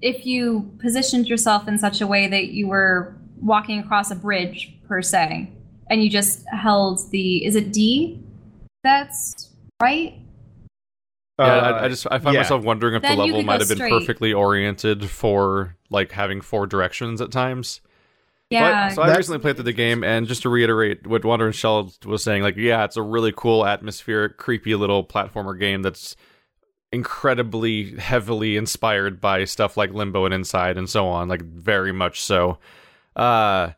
[0.00, 4.74] if you positioned yourself in such a way that you were walking across a bridge
[4.88, 5.50] per se,
[5.90, 8.22] and you just held the is it D?
[8.82, 9.50] That's
[9.82, 10.14] right.
[11.38, 12.40] Yeah, Uh, I, I just I find yeah.
[12.40, 16.40] myself wondering if the Then you level might have been perfectly oriented for like having
[16.40, 17.80] four directions at times.
[18.50, 18.88] Yeah.
[18.88, 21.46] But, so I That's- recently played through the game, and just to reiterate what Wander
[21.46, 25.82] and Shell was saying, like, yeah, it's a really cool, atmospheric, creepy little platformer game
[25.82, 26.16] that's
[26.92, 32.20] incredibly heavily inspired by stuff like Limbo and Inside and so on, like very much
[32.20, 32.58] so.
[33.14, 33.70] Uh,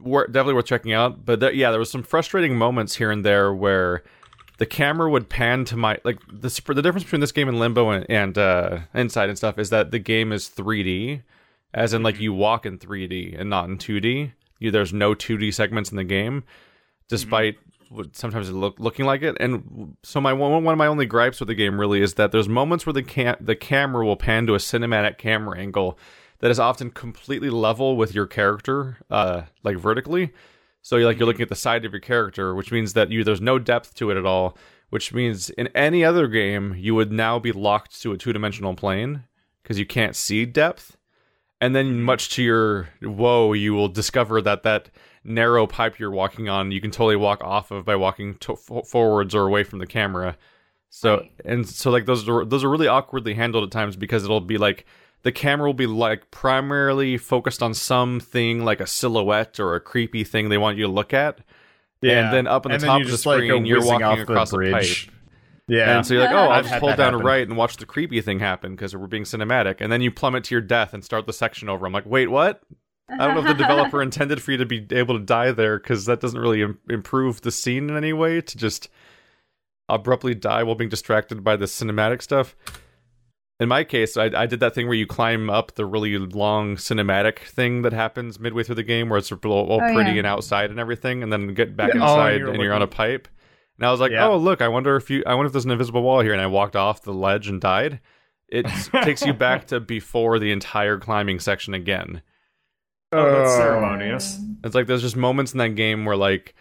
[0.00, 1.24] wor- definitely worth checking out.
[1.24, 4.02] But th- yeah, there was some frustrating moments here and there where
[4.58, 7.60] the camera would pan to my like the sp- the difference between this game and
[7.60, 11.22] Limbo and, and uh, Inside and stuff is that the game is 3D,
[11.74, 12.24] as in like mm-hmm.
[12.24, 14.32] you walk in 3D and not in 2D.
[14.58, 16.44] You, there's no 2D segments in the game,
[17.08, 17.96] despite mm-hmm.
[17.96, 19.36] what sometimes it look looking like it.
[19.38, 22.32] And so my one one of my only gripes with the game really is that
[22.32, 25.98] there's moments where the cam- the camera will pan to a cinematic camera angle
[26.40, 30.32] that is often completely level with your character, uh, like vertically.
[30.82, 31.28] So you're like you're mm-hmm.
[31.28, 34.10] looking at the side of your character, which means that you there's no depth to
[34.10, 34.56] it at all.
[34.90, 38.74] Which means in any other game you would now be locked to a two dimensional
[38.74, 39.24] plane
[39.62, 40.96] because you can't see depth.
[41.60, 44.90] And then, much to your woe, you will discover that that
[45.24, 49.34] narrow pipe you're walking on, you can totally walk off of by walking to- forwards
[49.34, 50.36] or away from the camera.
[50.90, 51.30] So Right.
[51.44, 54.56] and so, like those are those are really awkwardly handled at times because it'll be
[54.56, 54.86] like
[55.24, 60.22] the camera will be like primarily focused on something like a silhouette or a creepy
[60.24, 61.40] thing they want you to look at,
[62.00, 62.24] yeah.
[62.24, 64.06] and then up in the And top of the just, like, screen you're whizzing walking
[64.36, 65.08] off the bridge.
[65.08, 65.14] a pipe.
[65.68, 65.78] Bridge.
[65.78, 65.96] Yeah.
[65.96, 67.26] And so you're like, oh, I'll I've just had hold down to happen.
[67.26, 69.76] right and watch the creepy thing happen because we're being cinematic.
[69.80, 71.86] And then you plummet to your death and start the section over.
[71.86, 72.62] I'm like, wait, what?
[73.10, 75.78] I don't know if the developer intended for you to be able to die there
[75.78, 78.88] because that doesn't really Im- improve the scene in any way to just
[79.88, 82.54] abruptly die while being distracted by the cinematic stuff.
[83.60, 86.76] In my case, I, I did that thing where you climb up the really long
[86.76, 90.18] cinematic thing that happens midway through the game, where it's all, all Oh, pretty yeah.
[90.18, 92.02] and outside and everything, and then get back Yeah.
[92.02, 93.26] Oh, inside and you're and you're on a pipe.
[93.78, 94.26] And I was like, Yeah.
[94.28, 96.42] oh look, I wonder if you, I wonder if there's an invisible wall here, and
[96.42, 98.00] I walked off the ledge and died.
[98.48, 98.66] It
[99.04, 102.22] takes you back to before the entire climbing section again.
[103.12, 104.40] Oh, that's Uh, ceremonious.
[104.64, 106.54] It's like there's just moments in that game where like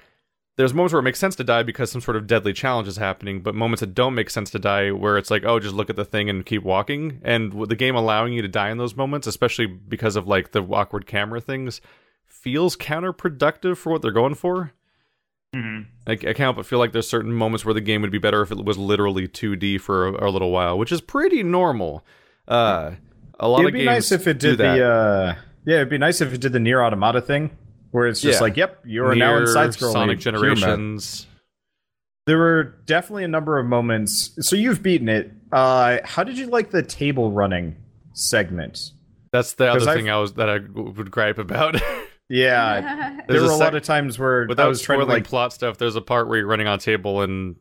[0.58, 2.98] there's moments where it makes sense to die because some sort of deadly challenge is
[2.98, 5.90] happening, but moments that don't make sense to die where it's like, oh, just look
[5.90, 7.20] at the thing and keep walking.
[7.24, 10.64] And the game allowing you to die in those moments, especially because of like the
[10.64, 11.80] awkward camera things,
[12.26, 14.72] feels counterproductive for what they're going for.
[15.54, 18.18] Hmm I, I can't but feel like there's certain moments where the game would be
[18.18, 22.06] better if it was literally 2D for a, a little while, which is pretty normal.
[22.48, 22.92] Uh,
[23.40, 25.98] a lot It'd of be games nice if it did the uh yeah, it'd be
[25.98, 27.52] nice if it did the NieR Automata thing
[27.92, 28.42] where it's just Yeah.
[28.44, 31.28] like, yep, you are now in side scrolling Sonic Generations.
[32.26, 34.32] There were definitely a number of moments.
[34.48, 35.32] So you've beaten it.
[35.52, 37.76] Uh how did you like the table running
[38.14, 38.92] segment?
[39.32, 41.82] That's the other I've- thing I was that I would gripe about.
[42.30, 45.06] Yeah, there were a a, sec- lot of times where I Without was trying to
[45.06, 47.56] spoiling like plot stuff, there's a part where you're running on a table and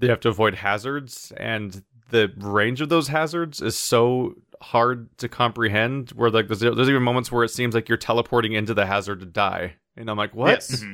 [0.00, 5.28] you have to avoid hazards, and the range of those hazards is so hard to
[5.28, 6.10] comprehend.
[6.10, 9.20] Where like there's, there's even moments where it seems like you're teleporting into the hazard
[9.20, 10.50] to die, and I'm like, what?
[10.50, 10.84] Yes.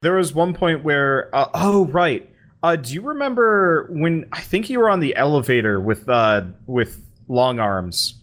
[0.00, 2.28] There was one point where, uh, oh right,
[2.64, 7.00] uh, do you remember when I think you were on the elevator with uh with
[7.28, 8.20] long arms,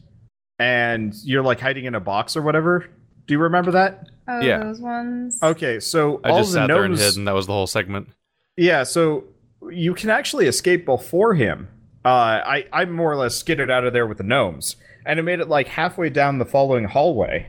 [0.57, 2.89] and you're like hiding in a box or whatever?
[3.29, 4.09] Do you remember that?
[4.27, 4.57] Oh, Yeah.
[4.57, 5.37] those ones.
[5.43, 7.67] Okay, so I all just the sat there and hid, and that was the whole
[7.67, 8.07] segment.
[8.57, 9.25] yeah, so
[9.69, 11.67] you can actually escape before him.
[12.03, 15.23] Uh, I I more or less skidded out of there with the gnomes, and it
[15.23, 17.45] made it like halfway down the following hallway,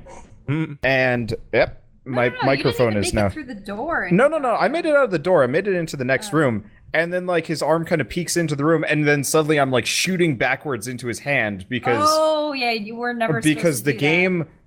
[0.46, 0.74] Hmm.
[0.82, 3.26] and yep, my no, no, microphone you didn't is even make now.
[3.28, 4.02] it through the door.
[4.02, 4.54] and- No, no, no.
[4.54, 5.42] I made it out of the door.
[5.42, 6.36] I made it into the next Oh.
[6.36, 6.64] room.
[6.92, 9.70] And then like his arm kind of peeks into the room and then suddenly I'm
[9.70, 13.84] like shooting backwards into his hand because Oh yeah, you were never supposed because to
[13.84, 14.04] the do that.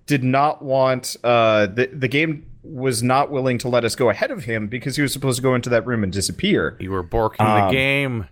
[0.06, 4.32] Did not want uh the the game was not willing to let us go ahead
[4.32, 6.78] of him because he was supposed to go into that room and disappear.
[6.80, 8.28] You were borking Um, the game.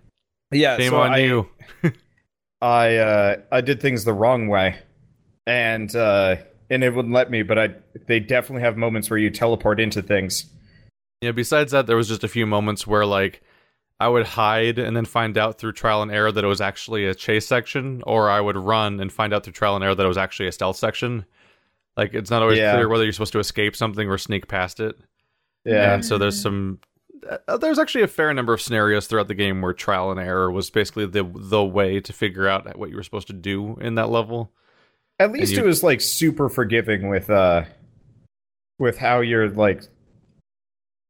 [0.50, 1.48] Yeah, Shame so on I, you.
[2.62, 4.76] I uh I did things the wrong way.
[5.46, 6.36] And uh
[6.70, 7.70] and it wouldn't let me, but I
[8.06, 10.46] they definitely have moments where you teleport into things.
[11.20, 11.32] Yeah.
[11.32, 13.42] Besides that, there was just a few moments where like
[14.00, 17.06] I would hide and then find out through trial and error that it was actually
[17.06, 20.04] a chase section, or I would run and find out through trial and error that
[20.04, 21.24] it was actually a stealth section.
[21.96, 22.72] Like it's not always Yeah.
[22.74, 24.96] clear whether you're supposed to escape something or sneak past it.
[25.64, 25.94] Yeah.
[25.94, 26.80] And so there's some
[27.46, 30.50] uh, there's actually a fair number of scenarios throughout the game where trial and error
[30.50, 33.94] was basically the the way to figure out what you were supposed to do in
[33.94, 34.50] that level.
[35.20, 37.64] At least you- it was like super forgiving with uh
[38.78, 39.82] with how your like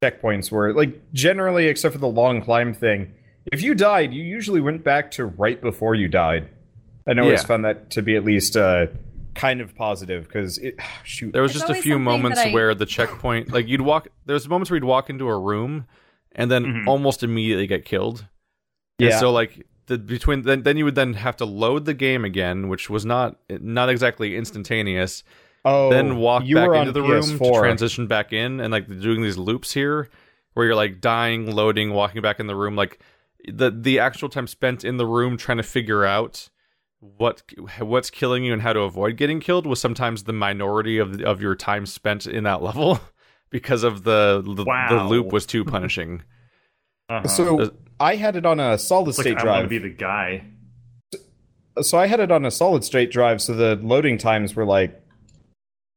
[0.03, 0.73] checkpoints were.
[0.73, 3.13] Like generally except for the long climb thing,
[3.51, 6.49] if you died, you usually went back to right before you died.
[7.07, 7.47] I know it's Yeah.
[7.47, 8.87] found that to be at least uh
[9.35, 12.73] kind of positive because it shoot There was It's just a few moments I- where
[12.75, 15.85] the checkpoint, like you'd walk, there's moments where you'd walk into a room
[16.33, 16.87] and then Mhm.
[16.87, 18.27] almost immediately get killed.
[18.99, 19.19] And Yeah.
[19.19, 22.69] so like the between then then you would then have to load the game again,
[22.69, 25.23] which was not not exactly instantaneous.
[25.65, 27.53] oh then walk you back were into on the room PS4.
[27.53, 30.09] to transition back in, and like doing these loops here
[30.53, 32.99] where you're like dying, loading, walking back in the room, like
[33.47, 36.49] the the actual time spent in the room trying to figure out
[37.17, 37.43] what
[37.79, 41.41] what's killing you and how to avoid getting killed was sometimes the minority of of
[41.41, 42.99] your time spent in that level
[43.49, 46.23] because of the the, the loop was too punishing.
[47.09, 47.27] Uh-huh.
[47.27, 49.69] So I had it on a solid it's like state I want to drive.
[49.69, 50.45] be the guy.
[51.81, 54.99] so I had it on a solid state drive, so the loading times were like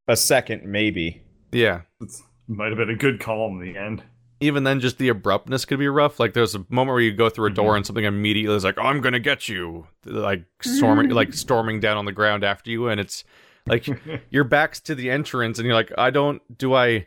[0.08, 1.22] a second, maybe.
[1.52, 1.82] Yeah.
[2.00, 4.02] It's, might have been a good call in the end.
[4.40, 6.20] Even then, just the abruptness could be rough.
[6.20, 7.76] Like there's a moment where you go through a door Mm-hmm.
[7.76, 11.96] and something immediately is like, "Oh, I'm gonna get you," like storming, like storming down
[11.96, 13.24] on the ground after you, and it's
[13.66, 13.86] like
[14.30, 16.42] your back's to the entrance, and you're like, "I don't.
[16.58, 17.06] Do I?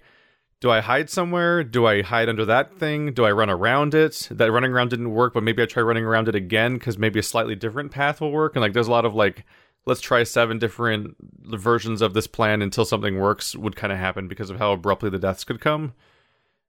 [0.62, 1.64] Do I hide somewhere?
[1.64, 3.14] Do I hide under that thing?
[3.14, 4.28] Do I run around it?
[4.32, 7.20] That running around didn't work, but maybe I try running around it again because maybe
[7.20, 9.46] a slightly different path will work." And like, there's a lot of like,
[9.86, 11.16] let's try seven different
[11.46, 15.10] versions of this plan until something works would kind of happen because of how abruptly
[15.12, 15.94] the deaths could come.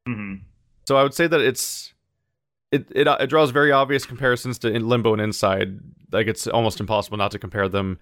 [0.07, 0.35] hmm
[0.91, 1.95] So I would say that it's
[2.73, 5.79] it it, it draws very obvious comparisons to in Limbo and Inside.
[6.11, 8.01] Like it's almost impossible not to compare them.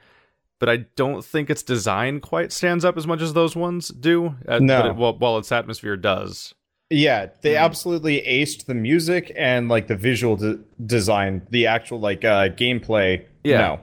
[0.59, 4.37] But I don't think its design quite stands up as much as those ones do.
[4.49, 4.81] uh, No.
[4.81, 6.55] but it, while, while its atmosphere does.
[6.89, 7.59] Yeah, they Hmm.
[7.65, 13.23] absolutely aced the music and like the visual de- design, the actual like uh gameplay.
[13.45, 13.59] Yeah.
[13.59, 13.81] No.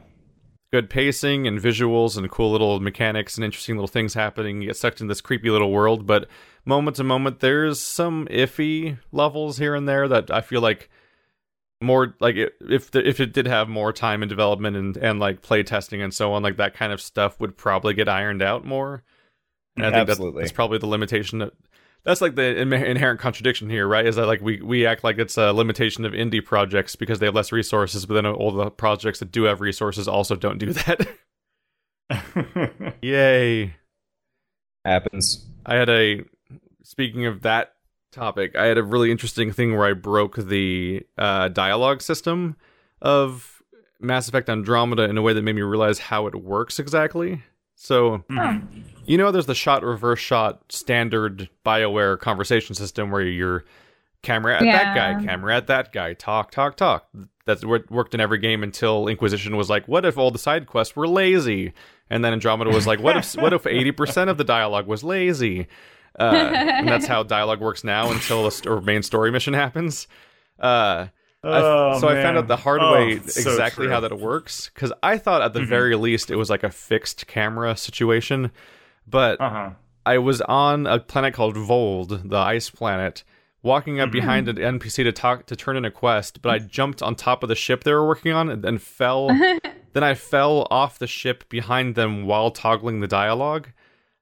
[0.72, 4.62] good pacing and visuals and cool little mechanics and interesting little things happening.
[4.62, 6.28] You get sucked in this creepy little world, but
[6.66, 10.90] moment to moment, there's some iffy levels here and there that I feel like
[11.82, 15.42] more like if the, if it did have more time in development and and like
[15.42, 18.66] play testing and so on, like that kind of stuff would probably get ironed out
[18.66, 19.04] more.
[19.76, 20.42] And I think Absolutely.
[20.42, 21.54] that's, that's probably the limitation that
[22.06, 24.06] that's like the in- inherent contradiction here, right?
[24.06, 27.26] Is that like we we act like it's a limitation of indie projects because they
[27.26, 30.72] have less resources, but then all the projects that do have resources also don't do
[30.74, 31.08] that.
[33.02, 33.74] Yay!
[34.86, 35.44] Happens.
[35.66, 36.24] I had a
[36.86, 37.74] speaking of that
[38.12, 42.56] topic, I had a really interesting thing where I broke the uh, dialogue system
[43.02, 43.62] of
[44.00, 47.42] Mass Effect Andromeda in a way that made me realize how it works exactly.
[47.76, 48.62] So, Oh.
[49.06, 53.66] you know, there's the shot reverse shot standard BioWare conversation system where you're
[54.22, 57.08] camera at that guy, camera at that guy, talk, talk, talk.
[57.46, 60.66] That's what worked in every game until Inquisition was like, what if all the side
[60.68, 61.74] quests were lazy?
[62.10, 65.68] And then Andromeda was like, what if what if 80% of the dialogue was lazy?
[66.20, 70.08] Uh, and that's how dialogue works now until a st- main story mission happens.
[70.60, 71.10] Uh, I-
[71.48, 73.94] Oh, so I found out the hard Oh, way exactly true.
[73.94, 75.68] how that works because I thought at the Mhm.
[75.68, 78.50] very least it was like a fixed camera situation,
[79.06, 79.70] but Uh-huh.
[80.08, 83.24] I was on a planet called Voeld, the ice planet,
[83.62, 84.14] walking up Mhm.
[84.14, 87.44] behind an NPC to talk to turn in a quest, but I jumped on top
[87.44, 89.28] of the ship they were working on and then fell.
[89.94, 93.68] then I fell off the ship behind them while toggling the dialogue.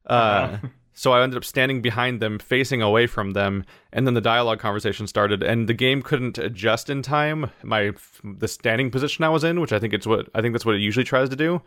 [0.09, 0.67] Uh, Uh-huh.
[0.93, 4.59] so I ended up standing behind them, facing away from them, and then the dialogue
[4.59, 5.41] conversation started.
[5.41, 9.73] And the game couldn't adjust in time my the standing position I was in, which
[9.73, 11.61] I think it's what I think that's what it usually tries to do.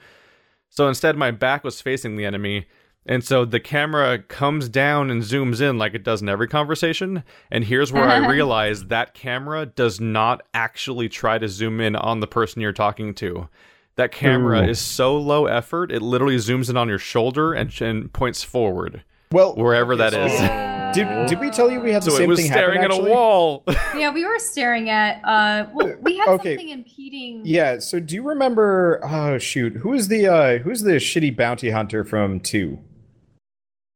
[0.71, 2.67] So instead, my back was facing the enemy,
[3.05, 7.25] and so the camera comes down and zooms in like it does in every conversation.
[7.51, 12.21] And here's where I realized that camera does not actually try to zoom in on
[12.21, 13.49] the person you're talking to.
[13.97, 14.69] That camera Ooh.
[14.69, 19.03] is so low effort; it literally zooms in on your shoulder and, and points forward
[19.33, 20.95] Well, wherever that is.
[20.97, 22.97] did did we tell you we had the so same it was thing staring happen,
[22.97, 23.65] at a wall.
[23.97, 25.21] yeah, we were staring at.
[25.25, 26.55] Uh, well, we had Okay.
[26.57, 27.43] something impeding.
[27.45, 27.79] Yeah.
[27.81, 29.01] So do you remember?
[29.05, 32.79] Oh shoot, who is the uh who's the shitty bounty hunter from two?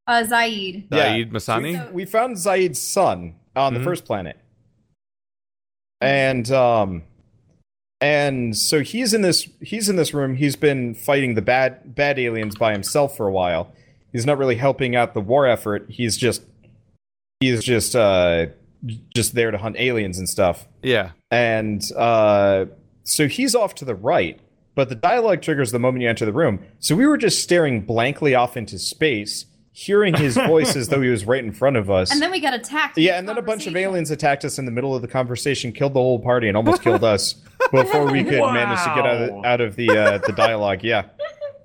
[0.06, 0.88] Uh, Zaeed.
[0.90, 1.14] Yeah.
[1.14, 1.76] Zaeed Massani.
[1.86, 3.78] So- We found Zaeed's son on Mhm.
[3.78, 4.36] the first planet,
[6.00, 7.02] and um,
[8.00, 10.34] and so he's in this he's in this room.
[10.34, 13.72] He's been fighting the bad bad aliens by himself for a while.
[14.12, 15.86] He's not really helping out the war effort.
[15.88, 16.42] He's just
[17.40, 18.46] he's just uh
[19.14, 20.66] just there to hunt aliens and stuff.
[20.82, 21.10] yeah.
[21.30, 22.64] and uh,
[23.04, 24.40] so he's off to the right,
[24.74, 26.60] but the dialogue triggers the moment you enter the room.
[26.78, 31.10] So we were just staring blankly off into space, hearing his voice as though he
[31.10, 32.10] was right in front of us.
[32.10, 32.96] And then we got attacked.
[32.96, 35.72] yeah, and then a bunch of aliens attacked us in the middle of the conversation,
[35.72, 37.34] killed the whole party, and almost killed us
[37.70, 40.82] before we could manage to get out of, out of the uh, the dialogue.
[40.84, 41.04] Yeah,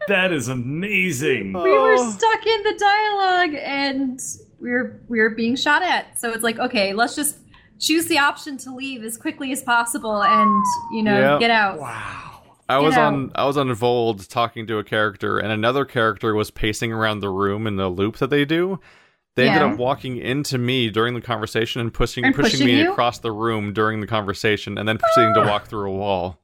[0.08, 1.54] That is amazing.
[1.54, 2.12] We were Oh.
[2.12, 4.20] stuck in the dialogue, and
[4.60, 6.20] we were we were being shot at.
[6.20, 7.38] So it's like, okay, let's just
[7.80, 10.63] choose the option to leave as quickly as possible, and
[10.94, 11.39] you know, Yep.
[11.39, 11.80] get out.
[11.80, 12.32] Wow.
[12.68, 13.13] I was out.
[13.13, 17.20] on I was on Voeld talking to a character, and another character was pacing around
[17.20, 18.80] the room in the loop that they do.
[19.36, 22.80] They ended up walking into me during the conversation and pushing And pushing, pushing me
[22.84, 22.91] you?
[22.91, 26.39] across the room during the conversation, and then proceeding to walk through a wall.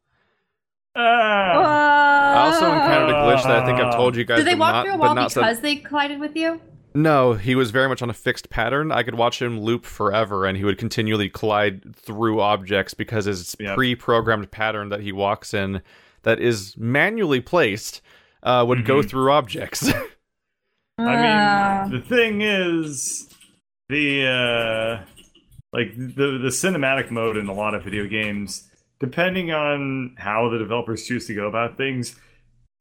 [0.95, 2.11] Ah.
[2.32, 4.38] I also encountered a glitch that I think I've told you guys.
[4.39, 6.62] Did they but walk not, through a wall because so- they collided with you?
[6.94, 8.91] No, he was very much on a fixed pattern.
[8.91, 13.56] I could watch him loop forever, and he would continually collide through objects because his
[13.62, 13.76] Yep.
[13.78, 15.82] pre-programmed pattern that he walks in,
[16.24, 18.02] that is manually placed,
[18.44, 19.10] uh, would go Mhm.
[19.10, 19.89] through objects.
[20.98, 21.88] I Ah.
[21.89, 23.30] mean, the thing is,
[23.88, 25.06] the uh,
[25.74, 28.70] like the the cinematic mode in a lot of video games,
[29.02, 32.16] depending on how the developers choose to go about things,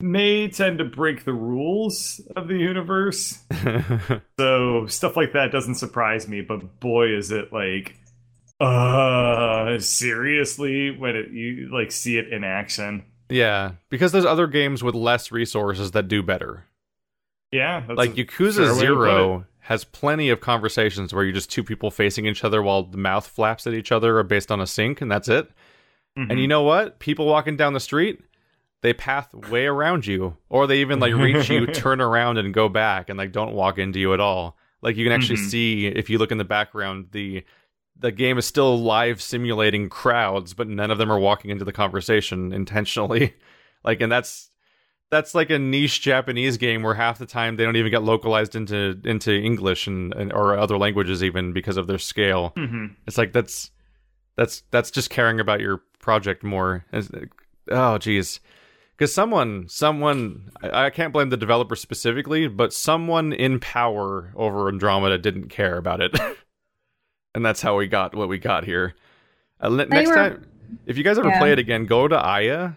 [0.00, 3.38] may tend to break the rules of the universe.
[4.38, 6.40] So stuff like that doesn't surprise me.
[6.40, 7.96] But boy, is it like,
[8.58, 13.04] uh, seriously when it you like see it in action.
[13.28, 16.64] yeah, because there's other games with less resources that do better.
[17.52, 21.34] Yeah, that's like Yakuza fair way to put Zero has plenty of conversations where you're
[21.34, 24.50] just two people facing each other while the mouth flaps at each other are based
[24.50, 25.50] on a sync, and that's it.
[26.16, 26.30] It.
[26.30, 26.98] And you know what?
[26.98, 28.20] People walking down the street,
[28.82, 32.68] they path way around you, or they even like reach you, turn around, and go
[32.68, 34.56] back, and like don't walk into you at all.
[34.82, 35.50] Like you can actually Mhm.
[35.50, 37.44] see if you look in the background, the
[37.98, 41.72] the game is still live simulating crowds, but none of them are walking into the
[41.72, 43.34] conversation intentionally.
[43.84, 44.50] like, and that's
[45.10, 48.54] that's like a niche Japanese game where half the time they don't even get localized
[48.56, 52.52] into into English and, and or other languages even because of their scale.
[52.56, 52.94] Mhm.
[53.06, 53.70] It's like that's
[54.36, 56.84] that's that's just caring about your project more.
[57.70, 58.40] Oh, geez.
[58.96, 64.68] because someone, someone, I, I can't blame the developer specifically, but someone in power over
[64.68, 66.18] Andromeda didn't care about it,
[67.34, 68.94] and that's how we got what we got here.
[69.62, 70.46] Uh, le- next were- time,
[70.86, 71.38] if you guys ever Yeah.
[71.38, 72.72] play it again, go to Aya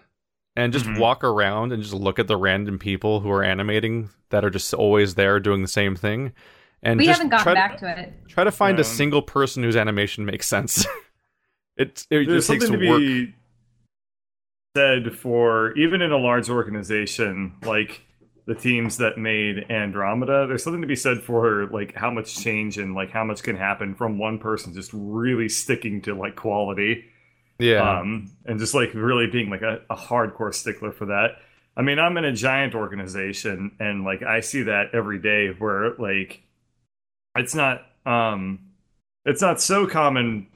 [0.55, 0.99] and just Mhm.
[0.99, 4.73] walk around and just look at the random people who are animating that are just
[4.73, 6.31] always there doing the same thing.
[6.83, 8.13] And we just haven't gotten try to- back to it.
[8.27, 10.85] Try to find a single person whose animation makes sense.
[11.77, 13.03] it it There's just takes something to work.
[13.03, 13.33] be
[14.75, 18.01] said for even in a large organization like
[18.45, 20.47] the teams that made Andromeda.
[20.47, 23.55] There's something to be said for like how much change and like how much can
[23.55, 27.05] happen from one person just really sticking to like quality.
[27.59, 31.37] Yeah, um, and just like really being like a, a hardcore stickler for that.
[31.77, 35.93] I mean, I'm in a giant organization, and like I see that every day, where
[35.97, 36.41] like
[37.35, 38.59] it's not um,
[39.25, 40.47] it's not so common,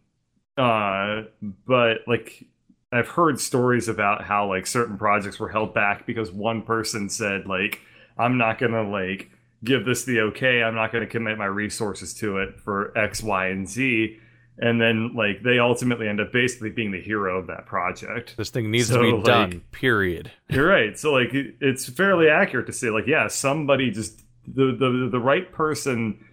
[0.57, 1.23] uh,
[1.65, 2.45] but like
[2.91, 7.45] I've heard stories about how like certain projects were held back because one person said
[7.45, 7.81] like
[8.17, 9.29] I'm not gonna like
[9.63, 13.47] give this the okay, I'm not gonna commit my resources to it for X, Y,
[13.47, 14.19] and Z
[14.59, 18.35] and then like they ultimately end up basically being the hero of that project.
[18.37, 19.61] this thing needs so, to be like- done.
[19.71, 20.31] Period.
[20.49, 20.97] You're right.
[20.97, 25.19] So like it- it's fairly accurate to say like yeah, somebody just the the the
[25.19, 26.23] right person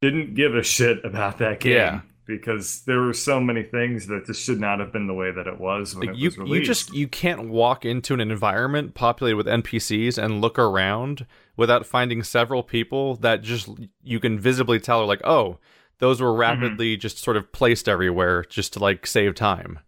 [0.00, 1.72] didn't give a shit about that game.
[1.72, 2.00] Yeah.
[2.38, 5.46] Because there were so many things that just should not have been the way that
[5.46, 6.54] it was when Like it you, was released.
[6.60, 11.26] you just you can't walk into an environment populated with NPCs and look around
[11.56, 13.68] without finding several people that just
[14.02, 15.58] you can visibly tell are like, oh,
[15.98, 16.24] those Mm-hmm.
[16.24, 19.78] were rapidly just sort of placed everywhere just to like save time.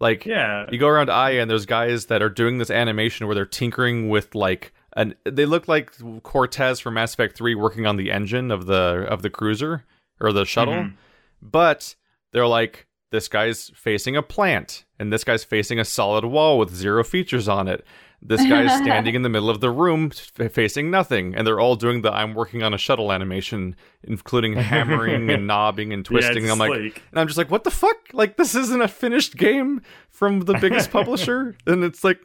[0.00, 0.66] Like yeah.
[0.70, 4.08] you go around Aya and there's guys that are doing this animation where they're tinkering
[4.08, 5.92] with like an they look like
[6.24, 9.84] Cortez from Mass Effect 3 working on the engine of the of the cruiser
[10.20, 10.74] or the shuttle.
[10.74, 10.94] Mhm.
[11.42, 11.96] But
[12.32, 16.74] they're like this guy's facing a plant and this guy's facing a solid wall with
[16.74, 17.84] zero features on it.
[18.22, 21.76] This guy's standing in the middle of the room f- facing nothing and they're all
[21.76, 26.46] doing the I'm working on a shuttle animation including hammering and knobbing and twisting.
[26.46, 27.96] Yeah, I'm like and I'm just like, what the fuck?
[28.14, 32.20] Like, this isn't a finished game from the biggest publisher, and it's like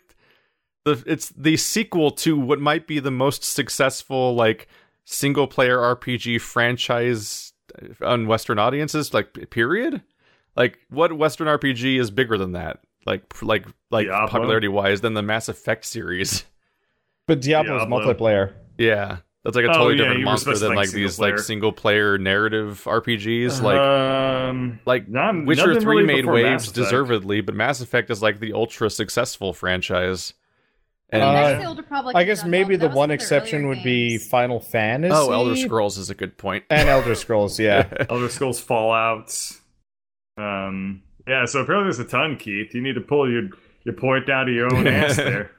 [0.85, 4.67] the it's the sequel to what might be the most successful like
[5.03, 7.53] single player RPG franchise
[8.01, 9.13] on Western audiences.
[9.13, 10.01] Like, period.
[10.55, 12.79] Like, what Western RPG is bigger than that?
[13.05, 14.27] Like, like, like Diablo?
[14.27, 16.43] popularity wise, than the Mass Effect series.
[17.27, 17.99] But Diablo's Diablo.
[18.13, 18.53] multiplayer.
[18.77, 19.17] Yeah.
[19.43, 21.71] That's like a Oh, totally yeah, different you monster than like these single like single
[21.73, 23.61] player narrative RPGs.
[23.61, 28.21] Like um, like None- Witcher nothing 3 really made waves deservedly, but Mass Effect is
[28.21, 30.33] like the ultra successful franchise.
[31.09, 34.27] And Uh, Knights the Old Republic I guess maybe the one exception would be games.
[34.27, 35.13] Final Fantasy.
[35.15, 36.65] oh, Elder Scrolls is a good point.
[36.69, 37.59] and Elder Scrolls.
[37.59, 39.33] Yeah, Elder Scrolls Fallout.
[40.37, 42.73] Um, yeah, so apparently there's a ton, Keith.
[42.73, 43.49] You need to pull your
[43.83, 45.51] your point out of your own ass there.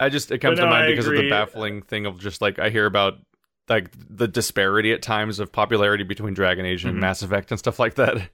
[0.00, 2.40] I just it comes But to mind I because of the baffling thing of just
[2.40, 3.14] like I hear about
[3.68, 7.00] like the disparity at times of popularity between Dragon Age and Mhm.
[7.00, 8.30] Mass Effect and stuff like that.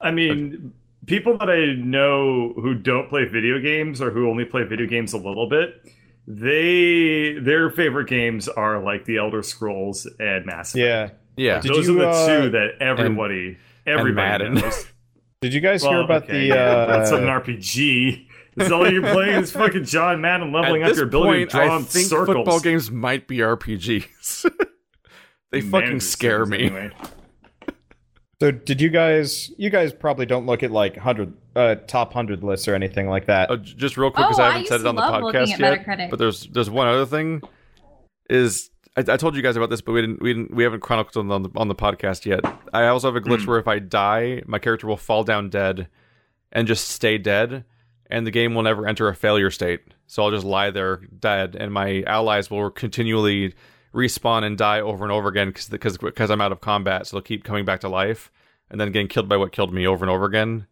[0.00, 0.72] I mean,
[1.06, 5.12] people that I know who don't play video games or who only play video games
[5.12, 5.74] a little bit,
[6.26, 10.78] they their favorite games are like the Elder Scrolls and Mass Effect.
[10.78, 11.18] yeah.
[11.36, 11.60] Yeah.
[11.60, 14.54] Did Those you, are the uh, two that everybody everybody Madden.
[14.54, 14.86] knows.
[15.40, 16.44] Did you guys hear about okay, the?
[16.46, 18.28] yeah, Uh, that's an RPG.
[18.56, 21.56] Is all you're playing is fucking John Madden leveling At up your ability point, to
[21.56, 22.36] draw I think circles.
[22.36, 24.48] football games might be RPGs.
[25.50, 26.66] they fucking scare me.
[26.66, 26.90] anyway.
[28.44, 29.50] So did you guys?
[29.56, 33.24] You guys probably don't look at like hundred uh, top hundred lists or anything like
[33.26, 33.50] that.
[33.50, 35.58] Uh, just real quick, because Oh, I I haven't used said it on the podcast
[35.58, 35.60] yet.
[35.60, 36.10] Metacritic.
[36.10, 37.40] But there's there's one other thing.
[38.28, 38.68] Is
[38.98, 41.30] I, I told you guys about this, but we didn't we didn't we haven't chronicled
[41.30, 42.40] on the on the podcast yet.
[42.74, 43.50] I also have a glitch Hmm.
[43.52, 45.88] where if I die, my character will fall down dead
[46.52, 47.64] and just stay dead,
[48.10, 49.80] and the game will never enter a failure state.
[50.06, 53.54] So I'll just lie there dead, and my allies will continually
[53.94, 57.06] respawn and die over and over again because because because I'm out of combat.
[57.06, 58.30] So they'll keep coming back to life
[58.70, 60.66] and then getting killed by what killed me over and over again.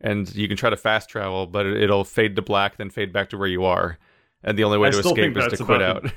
[0.00, 3.12] And you can try to fast travel, but it- it'll fade to black, then fade
[3.12, 3.98] back to where you are.
[4.42, 6.12] And the only way I to still escape think is to that's quit about out.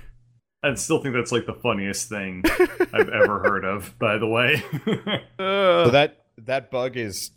[0.63, 2.41] I still think that's like the funniest thing
[2.93, 3.97] I've ever heard of.
[3.99, 4.63] By the way,
[5.37, 7.29] so that that bug is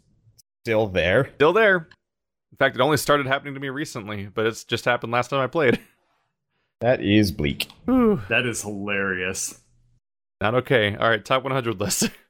[0.64, 1.30] still there.
[1.34, 1.88] Still there.
[2.50, 5.40] In fact, it only started happening to me recently, but it's just happened last time
[5.40, 5.78] I played.
[6.80, 7.68] That is bleak.
[7.86, 8.20] Whew.
[8.28, 9.60] that is hilarious.
[10.40, 10.94] Not okay.
[10.94, 12.10] All right, top 100 list.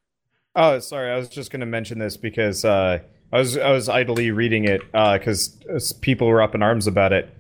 [0.57, 1.13] Oh, sorry.
[1.13, 2.99] I was just going to mention this because uh,
[3.33, 5.57] I was I was idly reading it because
[6.01, 7.33] people were up in arms about it,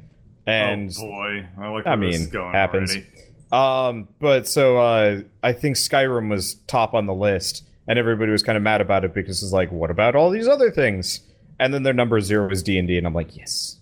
[0.46, 2.94] and oh boy, I like I where this mean, is going happens.
[3.50, 3.98] already.
[3.98, 8.44] Um, but so uh, I think Skyrim was top on the list, and everybody was
[8.44, 11.20] kind of mad about it because it's like, what about all these other things?
[11.58, 13.80] And then their number zero is D and D, and I'm like, yes.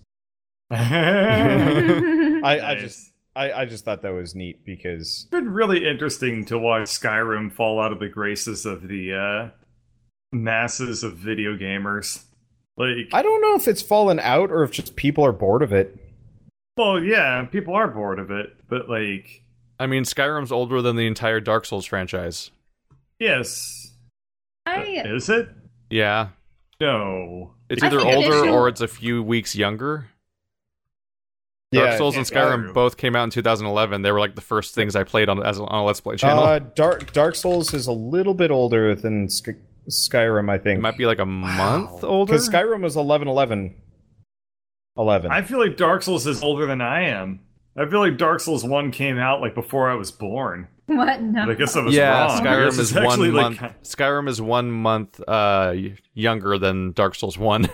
[0.71, 0.77] I
[2.43, 6.43] I, I just I, I just thought that was neat because It's been really interesting
[6.45, 9.49] to watch Skyrim fall out of the graces of the uh,
[10.31, 12.23] masses of video gamers.
[12.77, 15.71] Like, I don't know if it's fallen out or if just people are bored of
[15.73, 15.97] it.
[16.77, 19.43] well, yeah, people are bored of it, but like,
[19.79, 22.49] I mean, Skyrim's older than the entire Dark Souls franchise.
[23.19, 23.93] yes,
[24.65, 25.49] I is it?
[25.89, 26.29] Yeah,
[26.81, 30.07] No, it's I either older addition- or it's a few weeks younger.
[31.73, 32.71] Dark Yeah, Souls and Skyrim yeah.
[32.71, 34.01] both came out in 2011.
[34.01, 36.43] They were like the first things I played on as on a Let's Play channel.
[36.43, 39.53] Uh, Dark Dark Souls is a little bit older than Sky,
[39.89, 40.59] Skyrim, I think.
[40.59, 40.81] it think.
[40.81, 42.31] might be like a month older.
[42.33, 43.75] because Skyrim was 11 11.
[44.97, 45.31] 11.
[45.31, 47.41] I feel like Dark Souls is older than I am.
[47.77, 50.67] I feel like Dark Souls One came out like before I was born.
[50.87, 51.21] what?
[51.21, 51.45] No.
[51.45, 52.47] But I guess I was yeah, wrong.
[52.47, 53.83] I Skyrim guess is it's actually, one like, month.
[53.83, 55.75] Skyrim is one month uh,
[56.13, 57.69] younger than Dark Souls One.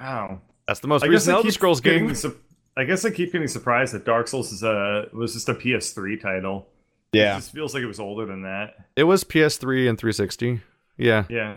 [0.00, 0.40] Wow.
[0.66, 2.14] That's the most I guess recent I Elder Scrolls getting game.
[2.16, 2.36] su-
[2.76, 6.20] I guess I keep getting surprised that Dark Souls is a was just a PS3
[6.20, 6.68] title.
[7.12, 7.36] It yeah.
[7.36, 8.74] just feels like it was older than that.
[8.96, 10.60] It was PS3 and 360.
[10.96, 11.56] Yeah, Yeah.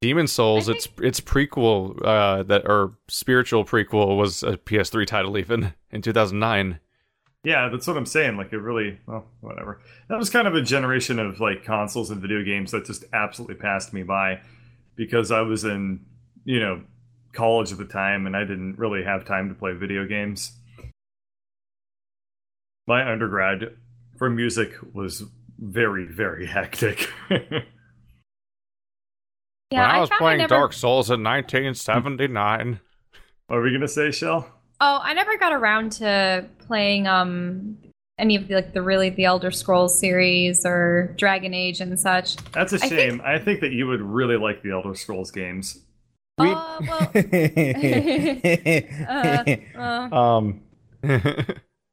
[0.00, 0.68] Demon Souls.
[0.68, 6.02] I Its its prequel uh, that or spiritual prequel was a PS3 title even in
[6.02, 6.78] 2009.
[7.42, 8.36] Yeah, that's what I'm saying.
[8.36, 9.80] Like it really, well, whatever.
[10.08, 13.56] That was kind of a generation of like consoles and video games that just absolutely
[13.56, 14.40] passed me by
[14.94, 16.04] because I was in,
[16.44, 16.82] you know,
[17.34, 20.52] college at the time and I didn't really have time to play video games.
[22.86, 23.76] My undergrad
[24.18, 25.22] for music was
[25.58, 27.08] very, very hectic.
[27.30, 27.40] yeah,
[29.70, 32.80] when I was found playing never, Dark Souls in 1979.
[33.46, 34.48] what were we gonna say, Shell?
[34.80, 37.78] Oh, I never got around to playing um
[38.18, 42.36] any of the like the really the Elder Scrolls series or Dragon Age and such.
[42.52, 43.22] That's a I think- shame.
[43.24, 45.80] I think that you would really like the Elder Scrolls games.
[46.38, 47.12] We- Uh, well,
[49.78, 50.60] uh, um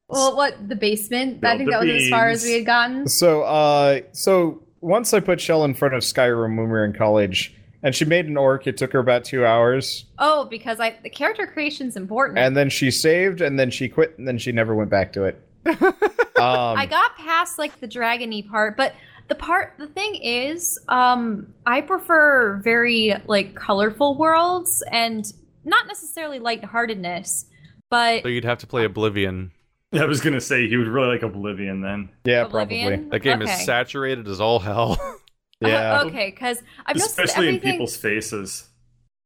[0.07, 1.45] well, what the basement?
[1.45, 3.07] I think that was as far as we had gotten.
[3.07, 6.93] so uh so once I put Shell in front of Skyrim when we were in
[6.93, 10.05] college and she made an orc, it took her about 2 hours.
[10.17, 12.39] Oh, because I the character creation's important.
[12.39, 15.25] And then she saved and then she quit and then she never went back to
[15.25, 15.39] it.
[16.41, 18.95] Um I got past like the dragony part, but
[19.31, 25.25] the part the thing is, um, I prefer very like colorful worlds and
[25.63, 27.45] not necessarily lightheartedness,
[27.89, 29.51] but so you'd have to play Oblivion.
[29.93, 32.09] I was gonna say he would really like Oblivion then.
[32.25, 32.87] yeah, Oblivion.
[32.89, 33.09] probably.
[33.09, 33.53] That game Okay.
[33.53, 34.99] is saturated as all hell.
[35.63, 35.99] Yeah.
[35.99, 38.67] Uh, okay, because I've noticed that Especially in people's faces.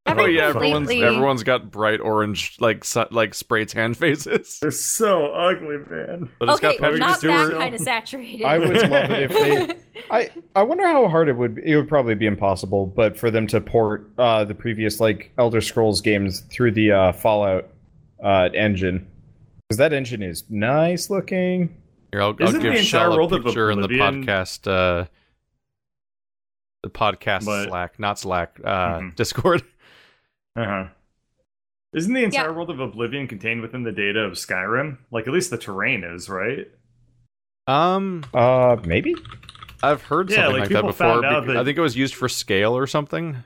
[0.08, 4.60] Oh yeah, everyone's lately- everyone's got bright orange like su- like spray tan faces.
[4.62, 6.30] They're so ugly, man.
[6.39, 7.51] But it's okay, got Patrick not Stewart.
[7.51, 8.43] that kind of saturated.
[8.45, 9.76] I would love it if they
[10.12, 11.62] I I wonder how hard it would be.
[11.72, 15.62] It would probably be impossible, but for them to port uh, the previous like Elder
[15.62, 17.68] Scrolls games through the uh, Fallout
[18.24, 19.08] uh, engine,
[19.68, 21.76] because that engine is nice looking.
[22.12, 24.68] Here, I'll, I'll Isn't give the Shell entire a world of picture in the podcast.
[24.72, 25.06] Uh,
[26.84, 28.60] the podcast But- Slack, not Slack.
[28.64, 29.16] Uh, Mhm.
[29.16, 29.64] Discord.
[30.56, 30.86] Uh huh.
[31.93, 32.51] Isn't the entire Yeah.
[32.56, 34.97] world of Oblivion contained within the data of Skyrim?
[35.12, 36.68] Like at least the terrain is, right?
[37.68, 39.16] Um, Uh, maybe.
[39.82, 40.93] I've heard Yeah, something like, like, that before.
[40.93, 43.38] found out that- I think it was used for scale or something.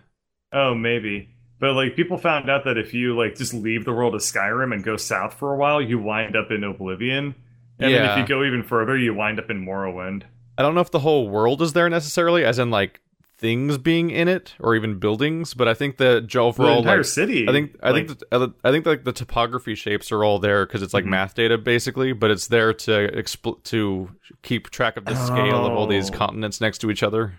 [0.52, 1.30] Oh, maybe.
[1.60, 4.74] But like people found out that if you like just leave the world of Skyrim
[4.74, 7.36] and go south for a while, you wind up in Oblivion.
[7.80, 10.24] And then if you go even further, you wind up in Morrowind.
[10.58, 13.00] I don't know if the whole world is there necessarily, as in like
[13.40, 17.06] things being in it or even buildings, but I think the The overall entire like,
[17.06, 17.48] city.
[17.48, 20.66] I think I like, think the, I think like the topography shapes are all there
[20.66, 21.10] because it's like Mhm.
[21.10, 24.10] math data basically, but it's there to expl- to
[24.44, 26.14] keep track of the scale of all these Oh.
[26.14, 27.34] continents next to each other.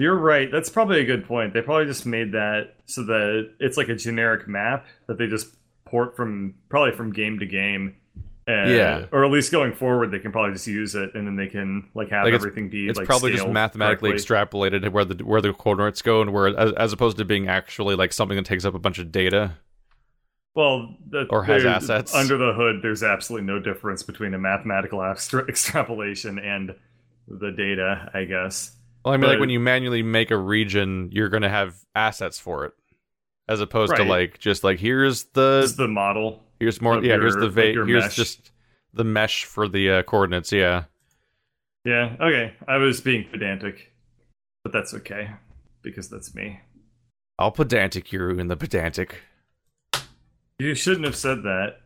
[0.00, 0.50] You're right.
[0.50, 1.54] That's probably a good point.
[1.54, 5.54] They probably just made that so that it's like a generic map that they just
[5.84, 7.94] port from probably from game to game.
[8.50, 9.06] Uh, Yeah.
[9.12, 11.88] Or at least going forward, they can probably just use it, and then they can
[11.94, 12.88] like have Like, everything be.
[12.88, 14.68] It's like, probably just mathematically correctly.
[14.70, 17.48] extrapolated to where the where the coordinates go, and where as, as opposed to being
[17.48, 19.52] actually like something that takes up a bunch of data.
[20.54, 22.12] Well, the, Or has assets.
[22.12, 22.80] under the hood.
[22.82, 26.74] There's absolutely no difference between a mathematical extra- extrapolation and
[27.28, 28.10] the data.
[28.12, 28.76] I guess.
[29.04, 32.38] Well, I mean, like when you manually make a region, you're going to have assets
[32.38, 32.72] for it,
[33.48, 36.42] as opposed to like just like here's the is the model.
[36.60, 38.14] Here's more of yeah here's the va- here's mesh.
[38.16, 38.52] just
[38.94, 40.52] the mesh for the uh, coordinates.
[40.52, 40.84] Yeah,
[41.84, 42.14] Yeah.
[42.20, 42.54] Okay.
[42.68, 43.92] I was being pedantic,
[44.62, 45.30] but that's okay
[45.82, 46.60] because that's me.
[47.38, 49.22] I'll pedantic you in the pedantic,
[50.58, 51.78] You shouldn't have said that.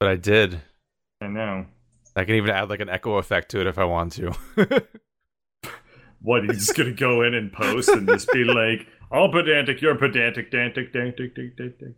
[0.00, 0.60] but I did.
[1.20, 1.66] I know.
[2.16, 4.32] I can even add like an echo effect to it if I want to.
[6.22, 9.94] What, he's just gonna go in and post and just be like, "All pedantic, you're
[9.94, 11.94] pedantic, dantic, dantic, dantic,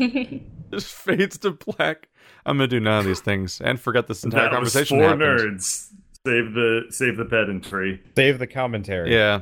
[0.00, 0.42] dantic."
[0.72, 2.08] just fades to black.
[2.46, 5.04] I'm gonna do none of these things and forget this entire that was conversation for
[5.04, 5.20] happened.
[5.22, 5.88] nerds.
[6.26, 8.02] Save the save the pedantry.
[8.16, 9.12] Save the commentary.
[9.14, 9.40] Yeah,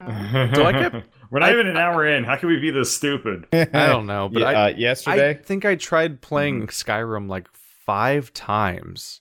[0.00, 0.96] so I kept-
[1.30, 2.24] We're not I- even an hour in.
[2.24, 3.46] How can we be this stupid?
[3.52, 7.48] I don't know, but Yeah, I uh, yesterday, I think I tried playing Skyrim like
[7.84, 9.20] five times.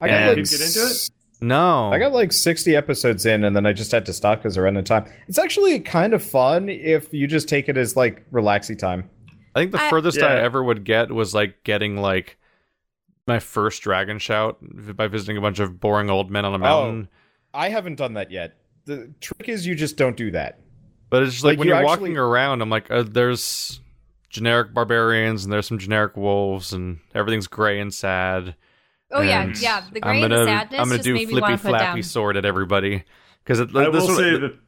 [0.00, 1.10] I got like get into it?
[1.40, 4.56] No, I got like 60 episodes in, and then I just had to stop because
[4.56, 5.04] I ran out of time.
[5.28, 9.10] It's actually kind of fun if you just take it as like relaxy time.
[9.54, 12.38] I think the I- furthest I ever would get was like getting like
[13.26, 14.58] my first dragon shout
[14.96, 17.08] by visiting a bunch of boring old men on a mountain.
[17.54, 18.56] I haven't done that yet.
[18.84, 20.60] The trick is you just don't do that.
[21.08, 23.80] But it's just like, Like, when you you're actually- walking around, I'm like, uh, there's
[24.28, 28.56] generic barbarians and there's some generic wolves and everything's gray and sad.
[29.12, 29.80] Oh yeah, And yeah.
[29.92, 31.62] The I'm gray gonna, and the sadness I'm gonna just do made flippy want to
[31.62, 32.02] put flappy down.
[32.02, 33.04] sword at everybody
[33.44, 34.58] because I this will one- say that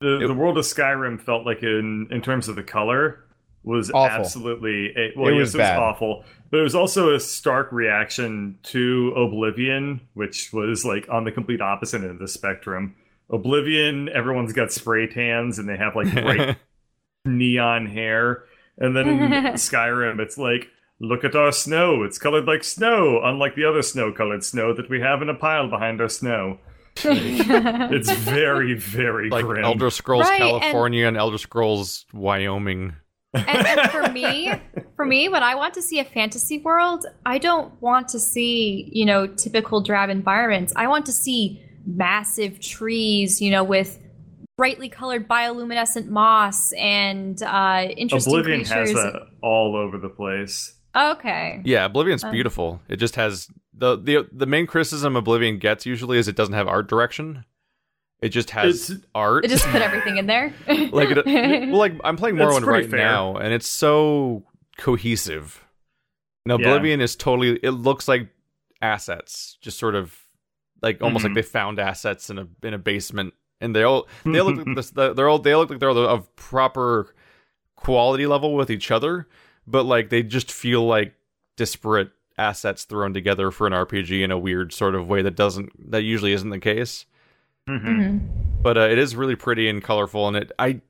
[0.00, 3.24] the, It- the world of Skyrim felt like in in terms of the color
[3.62, 4.20] was Awful.
[4.20, 7.70] absolutely a, well It yes, was it was awful but it was also a stark
[7.72, 12.94] reaction to Oblivion which was like on the complete opposite end of the spectrum
[13.30, 16.56] Oblivion everyone's got spray tans and they have like bright
[17.24, 18.44] neon hair
[18.78, 19.18] and then in
[19.54, 20.68] Skyrim it's like
[21.00, 24.88] look at our snow it's colored like snow unlike the other snow colored snow that
[24.90, 26.58] we have in a pile behind our snow
[27.04, 29.64] it's very very like grim.
[29.64, 32.94] Elder Scrolls Right, and- California and Elder Scrolls Wyoming.
[33.34, 34.52] And, and for me,
[34.96, 38.90] for me, when I want to see a fantasy world, I don't want to see,
[38.92, 40.72] you know, typical drab environments.
[40.76, 43.98] I want to see massive trees, you know, with
[44.56, 48.90] brightly colored bioluminescent moss and uh, interesting Oblivion creatures.
[48.90, 50.74] has that all over the place.
[50.94, 51.62] Okay.
[51.64, 52.80] Yeah, Oblivion's Um, beautiful.
[52.88, 56.66] It just has the the the main criticism Oblivion gets usually is it doesn't have
[56.68, 57.44] art direction.
[58.22, 59.44] It just has It's- art.
[59.44, 60.52] It just put everything in there.
[60.68, 61.24] like it,
[61.70, 62.98] well, like I'm playing Morrowind right fair.
[62.98, 64.44] now, and it's so
[64.76, 65.64] cohesive.
[66.46, 66.66] And Yeah.
[66.66, 67.58] Oblivion is totally.
[67.62, 68.28] It looks like
[68.82, 70.16] assets, just sort of
[70.82, 71.28] like almost Mhm.
[71.28, 74.76] like they found assets in a in a basement, and they all they look like
[74.76, 77.14] this, they're all they look like they're all of proper
[77.76, 79.28] quality level with each other,
[79.66, 81.14] but like they just feel like
[81.56, 85.90] disparate assets thrown together for an RPG in a weird sort of way that doesn't
[85.90, 87.04] that usually isn't the case
[87.70, 87.84] Mhm.
[87.84, 88.28] Mhm.
[88.62, 90.80] but uh, it is really pretty and colorful and it i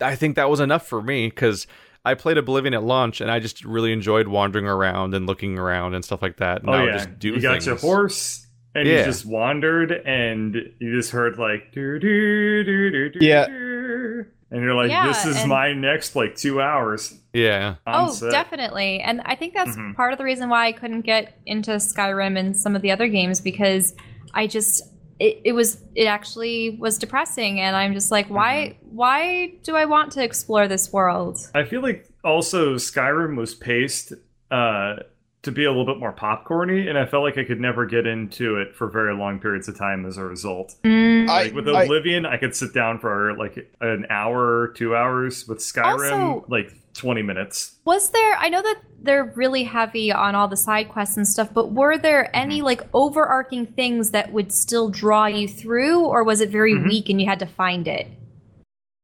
[0.00, 1.66] i think that was enough for me because
[2.04, 5.94] i played oblivion at launch and i just really enjoyed wandering around and looking around
[5.94, 8.86] and stuff like that and Oh I yeah, just do you got your horse, and
[8.86, 8.98] Yeah.
[9.00, 13.18] you just wandered, and you just heard like do do do do do.
[13.26, 13.46] Yeah.
[13.46, 17.18] do, and you're like, Yeah, this is and- my next like two hours.
[17.32, 18.30] yeah Oh, set.
[18.30, 19.00] definitely.
[19.00, 19.94] And I think that's Mhm.
[19.96, 23.08] part of the reason why I couldn't get into Skyrim and some of the other
[23.08, 23.94] games because
[24.34, 24.82] I just
[25.20, 29.84] it, it was it actually was depressing and I'm just like why why do I
[29.84, 31.38] want to explore this world?
[31.54, 34.12] I feel like also Skyrim was paced
[34.50, 34.96] uh,
[35.42, 38.06] to be a little bit more popcorny, and I felt like I could never get
[38.06, 40.74] into it for very long periods of time as a result.
[40.84, 45.46] Mm, I- with Oblivion, I, could sit down for like an hour, two hours.
[45.46, 47.76] With Skyrim, Also- like twenty minutes.
[47.84, 51.54] was there I know that they're really heavy on all the side quests and stuff,
[51.54, 56.40] but were there any like overarching things that would still draw you through or was
[56.40, 56.88] it very Mhm.
[56.88, 58.08] weak and you had to find it?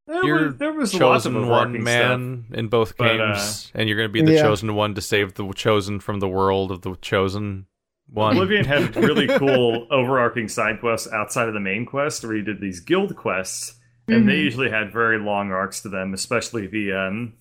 [0.06, 1.84] There You're was, there was lots of chosen one overarching stuff.
[1.84, 4.42] man in both But, games and you're going to be the Yeah.
[4.42, 7.66] chosen one to save the chosen from the world of the chosen
[8.06, 12.42] one Oblivion had really cool overarching side quests outside of the main quest, where you
[12.42, 14.44] did these guild quests, and they Mhm.
[14.44, 17.32] usually had very long arcs to them, especially the um,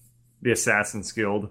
[0.42, 1.50] the Assassin's Guild.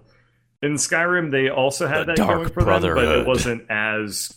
[0.63, 4.33] In Skyrim, they also had The that Dark going for them, but it wasn't as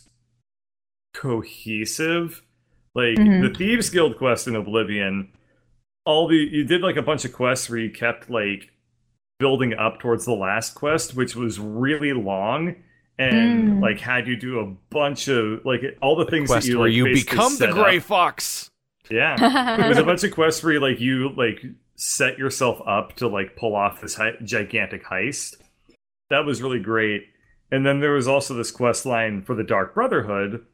[1.15, 2.43] cohesive.
[2.95, 3.41] Like Mhm.
[3.51, 5.29] the Thieves Guild quest in Oblivion,
[6.07, 8.71] all the you did like a bunch of quests where you kept like
[9.39, 12.75] building up towards the last quest, which was really long
[13.19, 13.81] and Mm.
[13.81, 16.87] like had you do a bunch of like all the things quest that you where
[16.87, 18.03] like, you basically become the gray up.
[18.03, 18.69] fox
[19.09, 19.35] Yeah,
[19.77, 21.59] there's a bunch of quests where you like you like
[21.95, 25.55] set yourself up to like pull off this hi- gigantic heist.
[26.29, 27.23] That was really great.
[27.71, 30.65] And then there was also this quest line for the Dark Brotherhood,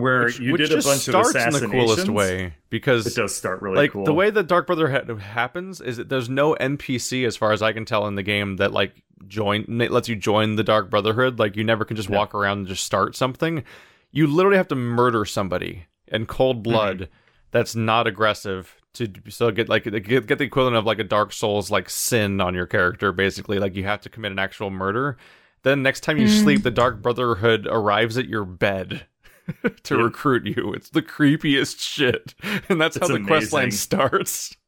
[0.00, 3.06] where which, you which did a just bunch of starts in the coolest way because
[3.06, 4.04] It does start really like cool.
[4.04, 7.72] the way the Dark Brotherhood happens is that there's no NPC as far as I
[7.72, 11.38] can tell in the game that like join that lets you join the Dark Brotherhood.
[11.38, 12.16] Like you never can just Yeah.
[12.18, 13.64] walk around and just start something.
[14.12, 16.62] You literally have to murder somebody in cold Mm-hmm.
[16.62, 17.08] blood
[17.50, 21.32] that's not aggressive to so get like get, get the equivalent of like a Dark
[21.32, 23.58] Souls like sin on your character basically.
[23.58, 25.16] Like you have to commit an actual murder.
[25.62, 26.42] Then next time you Mm.
[26.42, 29.06] sleep, the Dark Brotherhood arrives at your bed.
[29.84, 30.02] to Yeah.
[30.02, 30.72] recruit you.
[30.74, 32.34] It's the creepiest shit.
[32.68, 34.54] And that's It's how the quest line starts.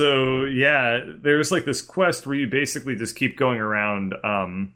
[0.00, 4.74] So yeah, there's like this quest where you basically just keep going around um,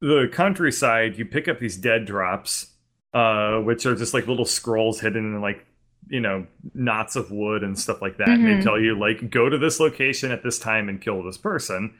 [0.00, 1.18] the countryside.
[1.18, 2.68] You pick up these dead drops,
[3.12, 5.66] uh, which are just like little scrolls hidden in like
[6.08, 8.28] you know knots of wood and stuff like that.
[8.30, 8.58] And Mhm.
[8.58, 11.94] they tell you like go to this location at this time and kill this person,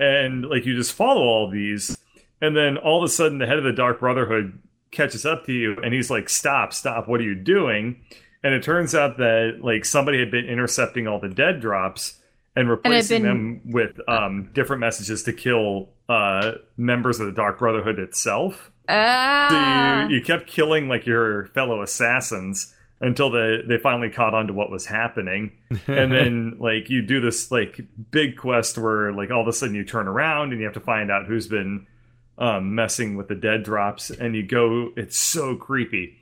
[0.00, 1.96] and like you just follow all these,
[2.40, 4.58] and then all of a sudden the head of the Dark Brotherhood
[4.90, 6.72] catches up to you and he's like, "Stop!
[6.72, 7.08] Stop!
[7.08, 8.00] What are you doing?"
[8.42, 12.18] And it turns out that like somebody had been intercepting all the dead drops
[12.56, 17.58] and replacing been- them with um, different messages to kill uh, members of the Dark
[17.58, 18.70] Brotherhood itself.
[18.88, 20.08] So Ah.
[20.08, 24.52] you, you kept killing like your fellow assassins until they they finally caught on to
[24.52, 25.52] what was happening,
[25.86, 27.80] and then like you do this like
[28.10, 30.80] big quest where like all of a sudden you turn around and you have to
[30.80, 31.86] find out who's been
[32.40, 34.90] um, messing with the dead drops, and you go.
[34.96, 36.16] It's so creepy.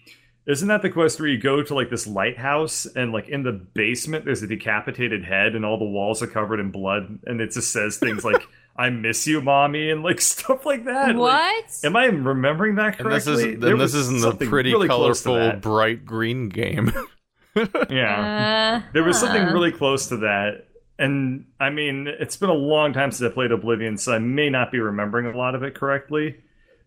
[0.46, 3.52] Isn't that the quest where you go to like this lighthouse and like in the
[3.52, 7.50] basement there's a decapitated head and all the walls are covered in blood and it
[7.50, 8.40] just says things like
[8.76, 11.08] "I miss you, mommy" and like stuff like that.
[11.08, 11.64] Like, what?
[11.84, 13.52] Am I remembering that And this correctly?
[13.54, 16.92] is There then this isn't the pretty really colorful, bright green game.
[17.90, 20.67] Yeah, Uh, there was something really close to that,
[20.98, 24.50] and I mean, it's been a long time since I played Oblivion, so I may
[24.50, 26.36] not be remembering a lot of it correctly.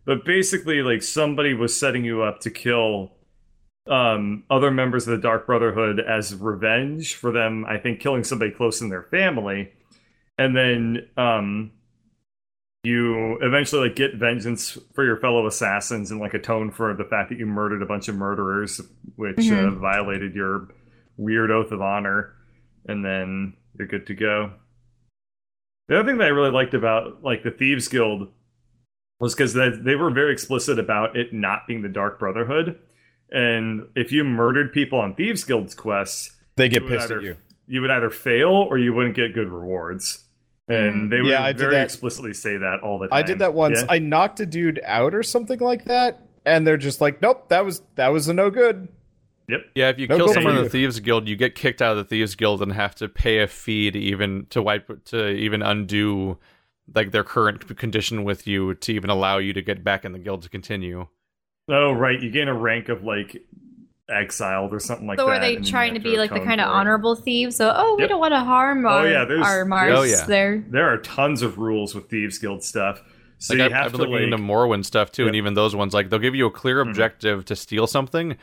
[0.05, 3.12] But basically, like somebody was setting you up to kill
[3.88, 7.66] um, other members of the Dark Brotherhood as revenge for them.
[7.66, 9.72] I think killing somebody close in their family,
[10.38, 11.72] and then um,
[12.84, 17.30] you eventually like get vengeance for your fellow assassins and like atone for the fact
[17.30, 18.82] that you murdered a bunch of murderers,
[19.18, 19.78] which uh, Mhm.
[19.80, 20.68] violated your
[21.18, 22.34] weird oath of honor,
[22.88, 24.52] and then you're good to go.
[25.88, 28.30] The other thing that I really liked about like the Thieves Guild
[29.20, 32.80] was because they, they were very explicit about it not being the Dark Brotherhood,
[33.32, 37.38] and if you murdered people on Thieves Guild's quests, They get pissed either- at you.
[37.68, 40.26] you would either fail or you wouldn't get good rewards.
[40.68, 41.10] And mm.
[41.10, 43.18] they would Yeah, I very explicitly say that all the time.
[43.18, 43.80] I did that once.
[43.82, 43.88] Yeah?
[43.90, 47.66] I knocked a dude out or something like that, and they're just like, "Nope, that
[47.66, 48.88] was that was a no good."
[49.76, 51.91] Yeah, if you No kill go someone in the Thieves Guild, you get kicked out
[51.91, 55.30] of the Thieves Guild and have to pay a fee to even to wipe to
[55.30, 56.38] even undo
[56.93, 60.20] like their current condition with you to even allow you to get back in the
[60.20, 61.08] guild to continue.
[61.70, 62.20] Oh, right.
[62.22, 63.43] You gain a rank of like
[64.10, 65.32] exiled or something like so that.
[65.32, 67.56] are they and trying to be like the kind of honorable thieves?
[67.56, 68.10] So, oh, we Yep.
[68.10, 70.26] don't want to harm Oh, our, yeah, there's- our Mars Oh, yeah.
[70.26, 70.64] there.
[70.70, 73.02] There are tons of rules with Thieves Guild stuff.
[73.38, 75.36] So like you I've, have I've been to looking like, into Morrowind stuff too, and
[75.36, 76.89] even those ones, like they'll give you a clear Mhm.
[76.89, 78.36] objective to steal something,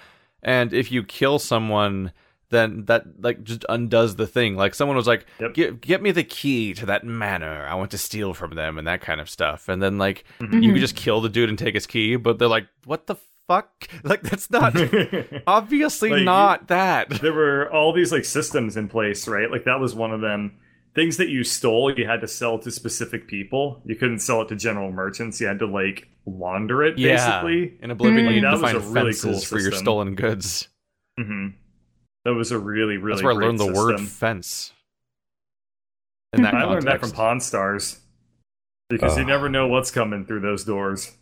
[0.43, 2.13] and if you kill someone,
[2.51, 4.57] then that like just undoes the thing.
[4.57, 5.55] Like someone was like, Yep.
[5.55, 7.67] "Get get me the key to that manor.
[7.69, 9.69] I want to steal from them," and that kind of stuff.
[9.69, 10.63] And then like Mhm.
[10.63, 13.17] you could just kill the dude and take his key, but they're like, "What the
[13.47, 13.89] fuck?
[14.05, 14.75] Like that's not
[15.47, 19.51] obviously Like, not that." there were all these like systems in place, right?
[19.51, 20.59] Like that was one of them.
[20.95, 23.81] Things that you stole, you had to sell to specific people.
[23.85, 25.41] You couldn't sell it to general merchants.
[25.41, 27.79] You had to like launder it, basically.
[27.81, 28.35] in Oblivion, Mm.
[28.35, 30.69] you That need to was find a really fences cool for your stolen goods.
[31.19, 31.49] hmm
[32.25, 33.17] That was a really, really.
[33.17, 34.73] That's where I learned the word fence.
[36.35, 37.15] In that I learned that from context.
[37.15, 38.01] Pawn Stars
[38.91, 41.17] because you never know what's coming through those doors.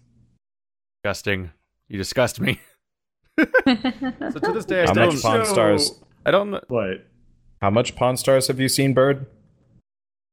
[1.04, 1.50] disgusting.
[1.88, 2.60] You disgust me.
[3.38, 6.00] So to this day, I How still much don't, Pawn show- Stars?
[6.24, 6.60] I don't know.
[6.68, 7.06] What?
[7.60, 9.26] How much Pawn Stars have you seen, Bird?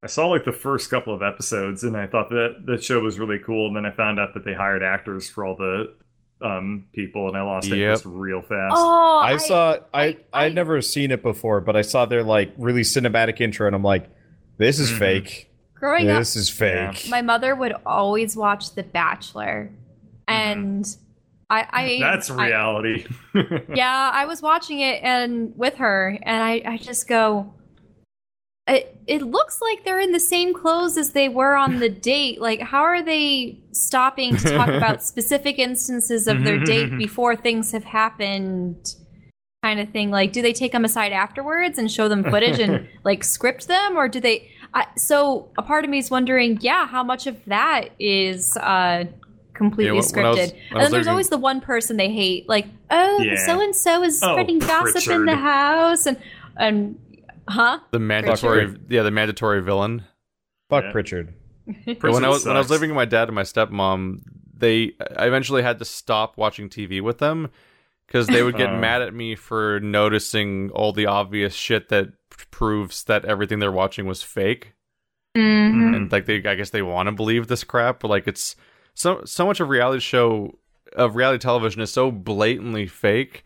[0.04, 3.18] I saw like the first couple of episodes, and I thought that the show was
[3.20, 3.68] really cool.
[3.68, 5.94] And then I found out that they hired actors for all the
[6.42, 7.78] um, people, and I lost Yep.
[7.78, 8.74] interest real fast.
[8.76, 9.78] oh, I, saw.
[9.94, 13.40] I, I- I would never seen it before, but I saw their like really cinematic
[13.40, 14.10] intro, and I'm like,
[14.58, 15.00] "This is Mhm.
[15.00, 15.50] fake.
[15.74, 16.20] growing up.
[16.20, 19.72] This is fake." My mother would always watch The Bachelor,
[20.28, 20.86] and
[21.50, 22.02] I, I Mm-hmm.
[22.02, 23.06] That's I- reality.
[23.74, 27.54] yeah, I was watching it and with her, and I, I just go.
[28.68, 32.40] It it looks like they're in the same clothes as they were on the date.
[32.40, 37.72] Like, how are they stopping to talk about specific instances of their date before things
[37.74, 38.96] have happened?
[39.62, 40.12] Kind of thing.
[40.12, 43.98] Like, do they take them aside afterwards and show them footage and like script them,
[43.98, 44.50] or do they?
[44.74, 49.06] I, so a part of me is wondering, yeah, how much of that is uh,
[49.54, 50.58] completely Yeah, when- when was- scripted?
[50.72, 54.22] and then there's always the one person they hate, like, oh, so and so is
[54.24, 56.18] Oh, spreading gossip in the house, and
[56.58, 56.98] and
[57.48, 57.80] huh?
[57.92, 60.04] The mandatory, yeah, the mandatory villain.
[60.70, 60.92] Fuck Yeah.
[60.92, 61.34] Pritchard.
[61.86, 64.22] Yeah, when I was when I was living with my dad and my stepmom,
[64.54, 67.50] they I eventually had to stop watching TV with them
[68.08, 68.78] because they would get Oh.
[68.78, 73.72] mad at me for noticing all the obvious shit that p- proves that everything they're
[73.72, 74.74] watching was fake.
[75.38, 75.96] Mhm.
[75.96, 78.56] and like they I guess they want to believe this crap, but like it's
[78.94, 80.60] so so much of reality show
[80.96, 83.44] of reality television is so blatantly fake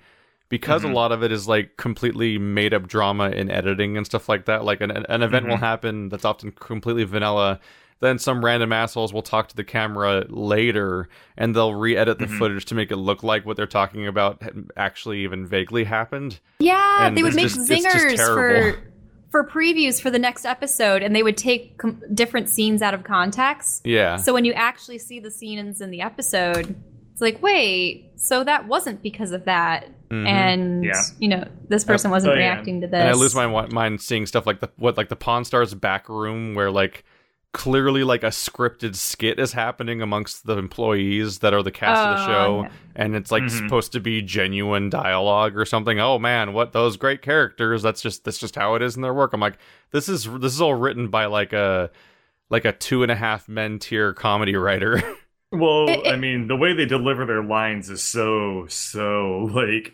[0.50, 0.92] because Mhm.
[0.92, 4.46] a lot of it is like completely made up drama in editing and stuff like
[4.46, 4.64] that.
[4.64, 5.60] Like an an event will Mhm.
[5.60, 7.60] happen that's often completely vanilla.
[8.00, 12.38] Then some random assholes will talk to the camera later, and they'll re-edit the Mhm.
[12.38, 14.40] footage to make it look like what they're talking about
[14.78, 16.40] actually even vaguely happened.
[16.60, 18.76] Yeah, And they would make just- zingers for
[19.32, 23.04] for previews for the next episode, and they would take com- different scenes out of
[23.04, 23.82] context.
[23.86, 26.76] Yeah, So when you actually see the scenes in the episode,
[27.12, 30.26] it's like, wait, so that wasn't because of that, Mhm.
[30.28, 31.02] and Yeah.
[31.20, 32.54] you know, this person wasn't Oh, yeah.
[32.54, 33.00] reacting to this.
[33.00, 36.08] and I lose my mind seeing stuff like the what like the Pawn Stars back
[36.10, 37.04] room where like
[37.54, 42.18] clearly like a scripted skit is happening amongst the employees that are the cast of
[42.18, 42.70] the Oh, show yeah.
[42.96, 43.50] and it's like Mhm.
[43.50, 48.26] supposed to be genuine dialogue or something oh man what those great characters that's just
[48.26, 49.58] that's just how it is in their work i'm like
[49.92, 51.90] this is this is all written by like a
[52.50, 55.02] like a two and a half men tier comedy writer
[55.52, 59.94] Well, It- it- I mean, the way they deliver their lines is so so like,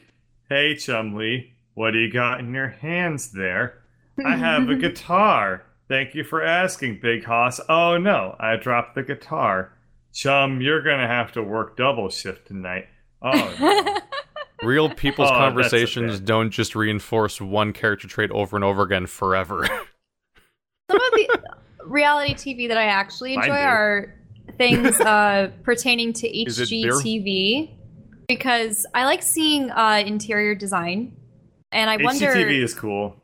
[0.49, 3.79] "Hey, Chumlee, what do you got in your hands there?
[4.25, 5.63] I have a guitar.
[5.87, 7.59] Thank you for asking, Big Hoss.
[7.69, 9.71] Oh no, I dropped the guitar.
[10.13, 12.87] Chum, you're gonna have to work double shift tonight.
[13.21, 13.97] Oh, no.
[14.67, 19.65] real people's Oh, conversations don't just reinforce one character trait over and over again forever
[19.65, 21.39] Some of the
[21.85, 23.51] reality TV that I actually enjoy do.
[23.51, 24.15] are
[24.57, 26.27] things uh, pertaining to?
[26.45, 27.71] HGTV
[28.27, 31.15] because I like seeing uh, interior design,
[31.71, 33.15] and I wonder, HGTV is cool.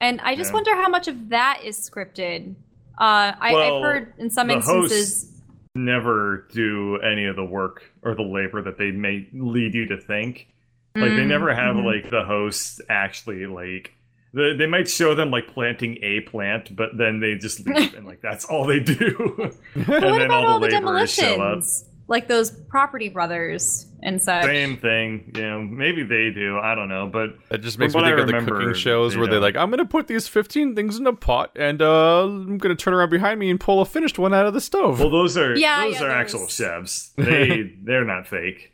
[0.00, 0.54] and I just Yeah.
[0.54, 2.54] wonder how much of that is scripted.
[2.98, 5.22] Uh, I, Well, I've heard in some instances.
[5.22, 5.28] hosts
[5.74, 9.96] never do any of the work or the labor that they may lead you to
[9.96, 10.48] think.
[10.94, 11.84] Like they Mm, never have mhm.
[11.86, 13.94] like the hosts actually like
[14.34, 18.06] they, they might show them like planting a plant, but then they just leave and
[18.06, 19.52] like that's all they do.
[19.74, 21.36] and what then about all all the the laborers show up.
[21.36, 24.44] demolitions, like those Property Brothers and such?
[24.44, 25.60] Same thing, you know.
[25.62, 26.58] Maybe they do.
[26.58, 29.18] I don't know, but It just makes me think I of the cooking shows they
[29.20, 32.58] where they're like, I'm gonna put these 15 things in a pot and uh, I'm
[32.58, 34.98] gonna turn around behind me and pull a finished one out of the stove.
[34.98, 36.16] well, those are Yeah, those yeah, are those.
[36.16, 37.12] actual chefs.
[37.16, 38.71] They they're not fake.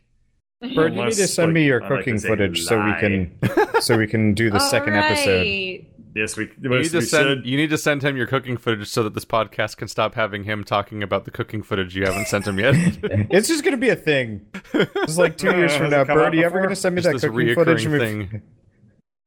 [0.60, 3.38] Bird, you need to send like, me your I like cooking footage so we can
[3.80, 5.86] so we can do the second episode.
[6.16, 6.50] Yes, we.
[6.60, 7.46] you need to we send should.
[7.46, 10.42] you need to send him your cooking footage so that this podcast can stop having
[10.42, 12.74] him talking about the cooking footage you haven't sent him yet.
[13.30, 14.46] It's just gonna be a thing.
[14.74, 16.00] It's like two years from now.
[16.00, 16.62] it come Bird, out you ever before?
[16.62, 17.84] gonna send me Just that this cooking footage?
[17.84, 18.42] reoccurring We've, thing.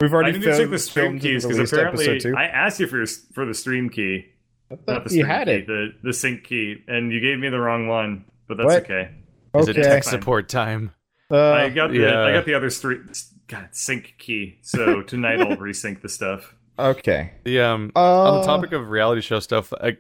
[0.02, 2.36] we've I already need to check filmed, the stream keys because apparently two.
[2.36, 4.26] I asked you for your, for the stream key,
[4.70, 5.68] I thought the you had key, it.
[5.68, 8.26] the the sync key, and you gave me the wrong one.
[8.50, 8.84] But that's What?
[8.84, 9.12] okay.
[9.56, 10.92] Is it tech support time?
[11.32, 12.24] Uh, I got the yeah.
[12.24, 13.10] I got the other stream.
[13.48, 14.60] God, sync key.
[14.62, 16.56] So tonight I'll resync the stuff.
[16.78, 17.34] okay.
[17.44, 19.98] The um Uh, on the topic of reality show stuff, I,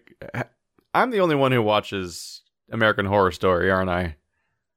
[0.94, 4.16] I'm the only one who watches American Horror Story, aren't I?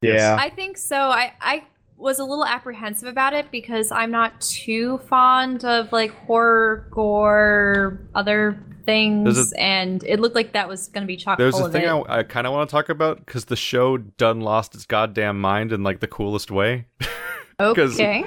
[0.02, 0.36] yeah.
[0.38, 0.96] I think so.
[0.96, 1.64] I I
[1.96, 8.00] was a little apprehensive about it because I'm not too fond of like horror, gore,
[8.14, 11.64] other things, There's and it looked like that was going to be chock There's full
[11.64, 11.86] a of thing.
[11.88, 15.40] I, I kind of want to talk about because the show done lost its goddamn
[15.40, 16.86] mind in like the coolest way.
[17.60, 18.24] okay.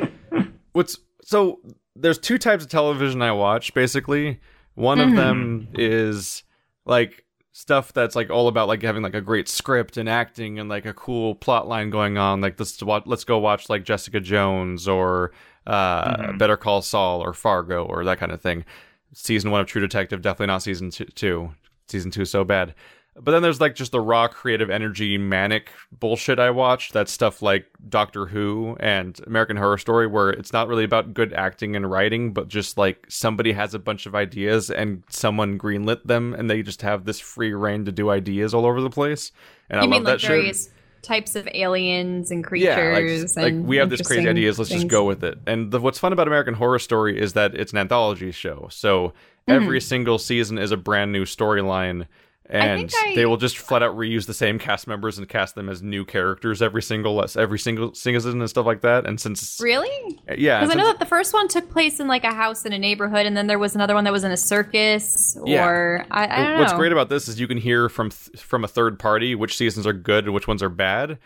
[0.73, 1.59] What's so
[1.95, 4.39] there's two types of television I watch basically.
[4.75, 5.15] One of Mhm.
[5.15, 6.43] them is
[6.85, 7.25] like
[7.57, 10.85] stuff that's like all about like having like a great script and acting and like
[10.85, 12.39] a cool plot line going on.
[12.39, 15.31] Like let's watch, let's go watch like Jessica Jones or
[15.65, 16.37] uh, Mhm.
[16.37, 18.63] Better Call Saul or Fargo or that kind of thing.
[19.11, 21.05] Season one of True Detective, definitely not season two.
[21.05, 21.55] two.
[21.87, 22.75] Season two is so bad.
[23.19, 26.93] But then there's like just the raw creative energy manic bullshit I watched.
[26.93, 31.33] That's stuff like Doctor Who and American Horror Story, where it's not really about good
[31.33, 36.03] acting and writing, but just like somebody has a bunch of ideas and someone greenlit
[36.03, 39.31] them, and they just have this free reign to do ideas all over the place.
[39.69, 40.29] And you I mean love like that shit.
[40.29, 40.69] various
[41.01, 42.67] types of aliens and creatures?
[42.67, 44.59] Yeah, like, like we have this crazy ideas.
[44.59, 45.39] Let's just go with it.
[45.47, 48.67] And the, what's fun about American Horror Story is that it's an anthology show.
[48.69, 49.13] So
[49.47, 49.63] Mm-hmm.
[49.63, 52.07] every single season is a brand new storyline,
[52.49, 55.55] and think I- they will just flat out reuse the same cast members and cast
[55.55, 59.05] them as new characters every single every single season and stuff like that.
[59.05, 60.19] And since Really?
[60.37, 62.73] yeah, Because I know that the first one took place in like a house in
[62.73, 65.65] a neighborhood, and then there was another one that was in a circus, Yeah.
[65.67, 66.59] or I, I don't know.
[66.59, 69.57] what's great about this is you can hear from th- from a third party which
[69.57, 71.17] seasons are good and which ones are bad,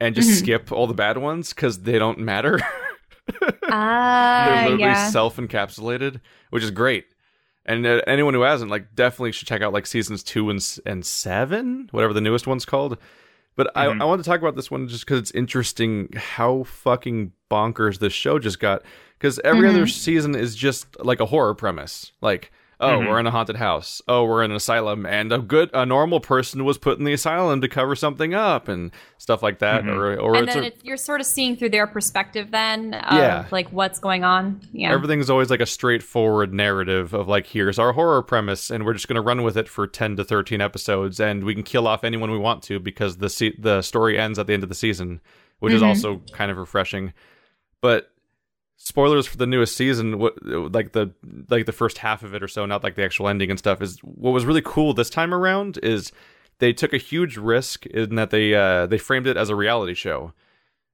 [0.00, 0.34] and just Mhm.
[0.38, 2.58] skip all the bad ones because they don't matter.
[3.72, 5.08] Ah, They're literally yeah.
[5.10, 6.20] self-encapsulated,
[6.50, 7.06] which is great.
[7.70, 11.04] And uh, anyone who hasn't, like, definitely should check out like seasons two and and
[11.06, 12.98] seven, whatever the newest one's called.
[13.56, 14.00] But Mhm.
[14.00, 17.98] I, I want to talk about this one just because it's interesting how fucking bonkers
[17.98, 18.82] this show just got.
[19.18, 19.70] Because every Mhm.
[19.70, 22.50] other season is just like a horror premise, like
[22.82, 23.08] Oh, Mhm.
[23.08, 24.00] we're in a haunted house.
[24.08, 27.12] Oh, we're in an asylum, and a good, a normal person was put in the
[27.12, 29.84] asylum to cover something up, and stuff like that.
[29.84, 29.94] Mhm.
[29.94, 32.94] Or, or and it's then a- it, you're sort of seeing through their perspective then
[32.94, 33.44] of Yeah.
[33.50, 34.60] like what's going on.
[34.72, 34.92] Yeah.
[34.92, 39.08] everything's always like a straightforward narrative of like, here's our horror premise, and we're just
[39.08, 42.30] gonna run with it for ten to thirteen episodes, and we can kill off anyone
[42.30, 45.20] we want to because the se- the story ends at the end of the season,
[45.58, 45.86] which is Mhm.
[45.88, 47.12] also kind of refreshing.
[47.82, 48.09] But
[48.82, 51.12] spoilers for the newest season what like the
[51.50, 53.82] like the first half of it or so not like the actual ending and stuff
[53.82, 56.12] is what was really cool this time around is
[56.60, 59.92] they took a huge risk in that they uh they framed it as a reality
[59.92, 60.32] show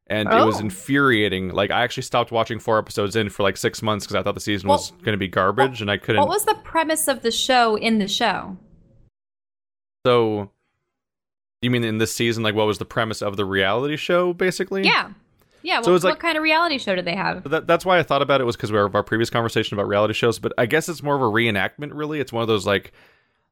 [0.08, 0.60] and it was Oh.
[0.64, 4.22] infuriating like i actually stopped watching four episodes in for like six months because i
[4.24, 7.06] thought the season was going to be garbage and i couldn't what was the premise
[7.06, 8.56] of the show in the show?
[10.04, 10.50] so
[11.62, 14.82] you mean in this season like what was the premise of the reality show basically
[14.82, 15.10] Yeah.
[15.66, 15.80] Yeah.
[15.82, 17.50] So Well, it's like- what kind of reality show did they have?
[17.50, 20.14] That, that's why I thought about it was because of our previous conversation about reality
[20.14, 20.38] shows.
[20.38, 21.90] But I guess it's more of a reenactment.
[21.92, 22.92] Really, it's one of those like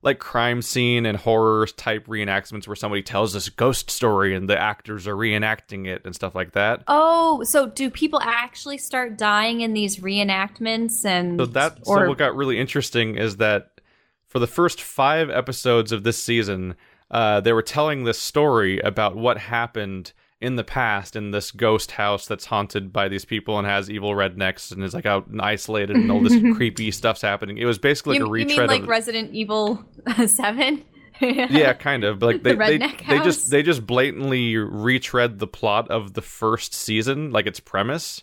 [0.02, 4.56] like crime scene and horror type reenactments where somebody tells this ghost story and the
[4.56, 6.84] actors are reenacting it and stuff like that.
[6.86, 12.08] Oh, so do people actually start dying in these reenactments and So that or so
[12.10, 13.80] what got really interesting is that
[14.26, 16.76] for the first five episodes of this season,
[17.10, 21.92] uh, they were telling this story about what happened in the past in this ghost
[21.92, 25.40] house that's haunted by these people and has evil rednecks and is like out and
[25.40, 27.56] isolated and all this creepy stuff's happening.
[27.58, 29.84] It was basically you, like a you retread mean like of Resident Evil
[30.26, 30.84] Seven?
[31.20, 32.22] yeah, kind of.
[32.22, 36.74] Like they The they, they just they just blatantly retread the plot of the first
[36.74, 38.22] season, like its premise,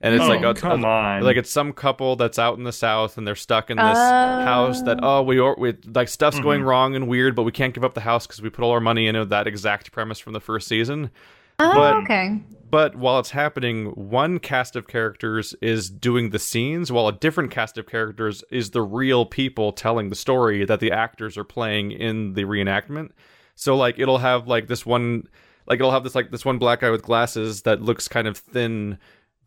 [0.00, 1.22] and it's oh, like a, come on.
[1.22, 4.82] like it's some couple that's out in the south and they're stuck in this house
[4.82, 6.68] that oh we, or, we like stuff's going Mm-hmm.
[6.68, 8.80] wrong and weird but we can't give up the house because we put all our
[8.80, 11.10] money into that exact premise from the first season
[11.58, 12.40] Oh, but- okay.
[12.70, 17.50] but while it's happening one cast of characters is doing the scenes while a different
[17.50, 21.92] cast of characters is the real people telling the story that the actors are playing
[21.92, 23.10] in the reenactment.
[23.54, 25.24] So like it'll have like this one
[25.66, 28.36] like it'll have this like this one black guy with glasses that looks kind of
[28.36, 28.98] thin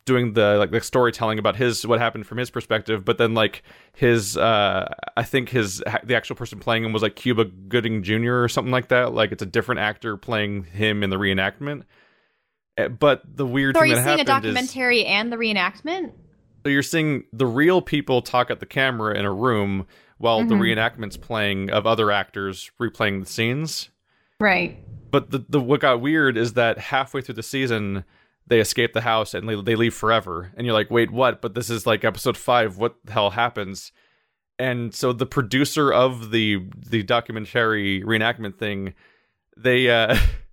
[0.05, 3.05] doing the like the storytelling about his what happened from his perspective.
[3.05, 3.61] But then like
[3.93, 8.41] his uh i think his the actual person playing him was like cuba gooding jr
[8.41, 9.13] or something like that.
[9.13, 11.83] Like it's a different actor playing him in the reenactment
[12.87, 13.97] but the weird thing is.
[13.97, 16.13] So are you seeing a happened is documentary and the reenactment?
[16.63, 20.55] so you're seeing the real people talk at the camera in a room while the
[20.55, 20.75] Mhm.
[20.75, 23.89] reenactment's playing of other actors replaying the scenes
[24.41, 24.77] Right.
[25.09, 28.03] but the, the what got weird is that halfway through the season
[28.45, 31.53] they escape the house and they, they leave forever and you're like wait what but
[31.55, 33.91] this is like episode five what the hell happens
[34.59, 38.93] and so the producer of the the documentary reenactment thing
[39.55, 40.17] they uh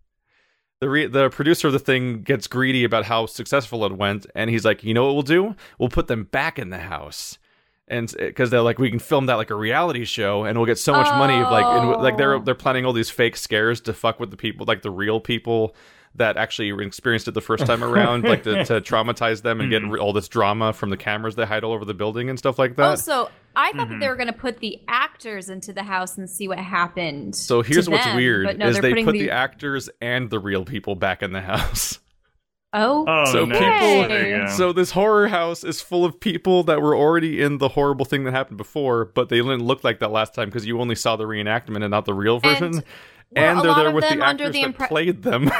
[0.81, 4.51] the re- the producer of the thing gets greedy about how successful it went and
[4.51, 5.55] he's like you know what we'll do?
[5.79, 7.39] We'll put them back in the house.
[7.89, 10.79] And because they're like we can film that like a reality show and we'll get
[10.79, 12.41] so much money like and, like they're Oh.
[12.41, 15.75] they're planning all these fake scares to fuck with the people like the real people
[16.17, 19.83] that actually experienced it the first time around like to, to traumatize them and get
[19.83, 19.93] Mhm.
[19.93, 22.59] re- all this drama from the cameras they hide all over the building and stuff
[22.59, 23.91] like that Oh, so I thought Mhm.
[23.93, 27.35] that they were going to put the actors into the house and see what happened.
[27.35, 29.31] so here's to what's them, weird no, is they're they putting put the...
[29.31, 31.99] actors and the real people back in the house
[32.73, 33.55] Oh, oh, so no.
[33.59, 34.53] people- There you go.
[34.53, 38.25] So this horror house is full of people that were already in the horrible thing
[38.25, 41.17] that happened before, but they didn't look like that last time because you only saw
[41.17, 42.73] the reenactment and not the real version.
[42.73, 42.83] were
[43.35, 45.51] And, they're there with them the under actors the that played them.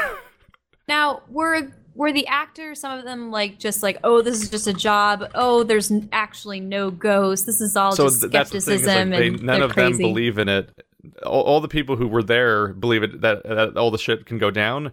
[0.87, 4.67] Now were were the actors some of them like just like oh this is just
[4.67, 8.61] a job oh there's actually no ghost this is all so just th- that's the
[8.61, 8.77] thing.
[8.79, 9.91] Skepticism like they, and none of crazy.
[10.03, 10.69] them believe in it.
[11.25, 14.37] All, all the people who were there believe it that, that all the shit can
[14.37, 14.91] go down,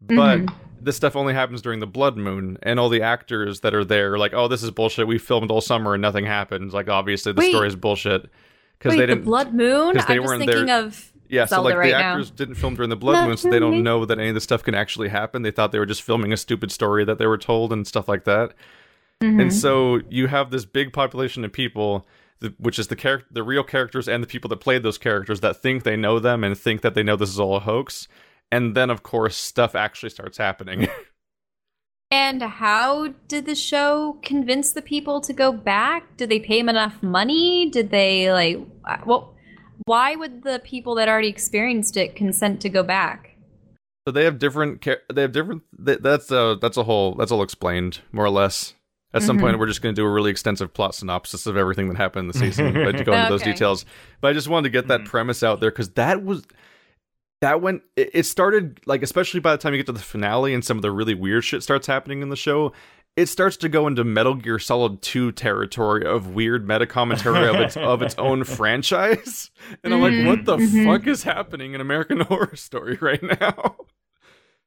[0.00, 0.38] but.
[0.40, 0.52] Mhm.
[0.78, 4.12] This stuff only happens during the blood moon, and all the actors that are there
[4.12, 5.08] are like, "Oh, this is bullshit.
[5.08, 7.50] We filmed all summer and nothing happens." Like, obviously, the Wait.
[7.50, 8.30] story is bullshit
[8.78, 9.24] because they didn't.
[9.24, 12.12] blood moon i'm just thinking there- of Yeah, so like right the now.
[12.12, 14.34] actors didn't film during the blood Not moon, so they don't know that any of
[14.34, 15.42] this stuff can actually happen.
[15.42, 18.08] They thought they were just filming a stupid story that they were told and stuff
[18.08, 18.54] like that.
[19.22, 19.40] Mhm.
[19.42, 22.06] And so you have this big population of people,
[22.40, 25.40] th- which is the character, the real characters, and the people that played those characters
[25.40, 28.08] that think they know them and think that they know this is all a hoax.
[28.52, 30.88] And then, of course, stuff actually starts happening.
[32.10, 36.16] And how did the show convince the people to go back?
[36.16, 37.68] Did they pay them enough money?
[37.68, 39.34] Did they like uh, well
[39.86, 43.32] why would the people that already experienced it consent to go back?
[44.06, 44.82] so they have different.
[44.82, 45.62] Char- they have different.
[45.76, 47.14] That's a that's a whole.
[47.16, 48.74] That's all explained more or less.
[49.12, 49.40] At some Mhm.
[49.40, 52.24] point, we're just going to do a really extensive plot synopsis of everything that happened
[52.24, 53.84] in the season, but to go into those details.
[54.20, 55.06] But I just wanted to get that Mhm.
[55.06, 56.44] premise out there because that was
[57.40, 57.82] that went.
[57.96, 60.78] It, it started like, especially by the time you get to the finale and some
[60.78, 62.72] of the really weird shit starts happening in the show.
[63.16, 67.56] It starts to go into Metal Gear Solid 2 territory of weird meta commentary of
[67.56, 69.50] its of its own franchise.
[69.82, 70.84] And I'm like, what the Mhm.
[70.84, 73.76] fuck is happening in American Horror Story right now?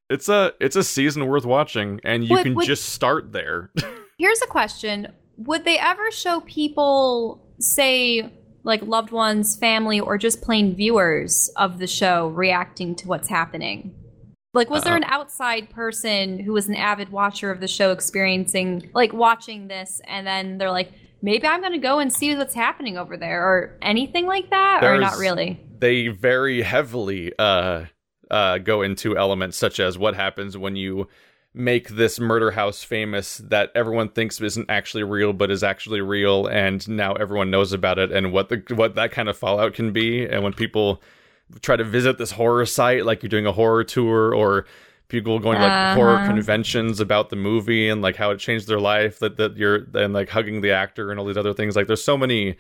[0.10, 3.72] It's a it's a season worth watching, and you Would- can would- just start there.
[4.18, 8.34] Here's a question: Would they ever show people, say,
[8.64, 13.94] like loved ones, family, or just plain viewers of the show reacting to what's happening?
[14.54, 14.98] Like, was there Uh-uh.
[14.98, 20.02] an outside person who was an avid watcher of the show experiencing, like, watching this,
[20.08, 20.92] and then they're like,
[21.22, 24.84] maybe I'm going to go and see what's happening over there, or anything like that,
[24.84, 25.60] or not really?
[25.80, 27.86] they very heavily uh,
[28.30, 31.08] uh, go into elements such as what happens when you
[31.54, 36.46] make this murder house famous that everyone thinks isn't actually real but is actually real
[36.48, 39.92] and now everyone knows about it and what the what that kind of fallout can
[39.92, 41.02] be and when people
[41.62, 44.66] try to visit this horror site like you're doing a horror tour or
[45.08, 46.28] people going to like horror Uh-huh.
[46.28, 50.14] conventions about the movie and like how it changed their life that that you're and
[50.14, 51.76] like hugging the actor and all these other things.
[51.76, 52.56] Like there's so many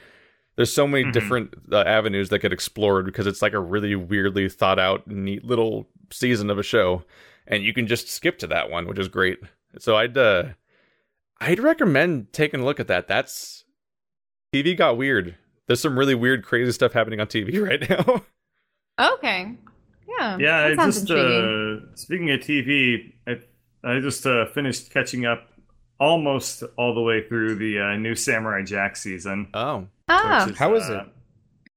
[0.55, 1.13] there's so many Mhm.
[1.13, 5.45] different uh, avenues that get explored because it's like a really weirdly thought out neat
[5.45, 7.03] little season of a show
[7.47, 9.37] and you can just skip to that one which is great.
[9.77, 10.43] So i'd uh
[11.41, 13.07] i'd recommend taking a look at that.
[13.07, 13.63] That's
[14.51, 15.35] tv got weird.
[15.67, 18.23] There's some really weird crazy stuff happening on tv right now
[18.99, 19.55] Okay.
[20.19, 20.37] Yeah.
[20.37, 23.39] Yeah, that I just uh, speaking of TV, I
[23.83, 25.47] I just uh, finished catching up
[25.99, 29.47] almost all the way through the uh, new Samurai Jack season.
[29.53, 31.07] oh ah, which How is uh, it?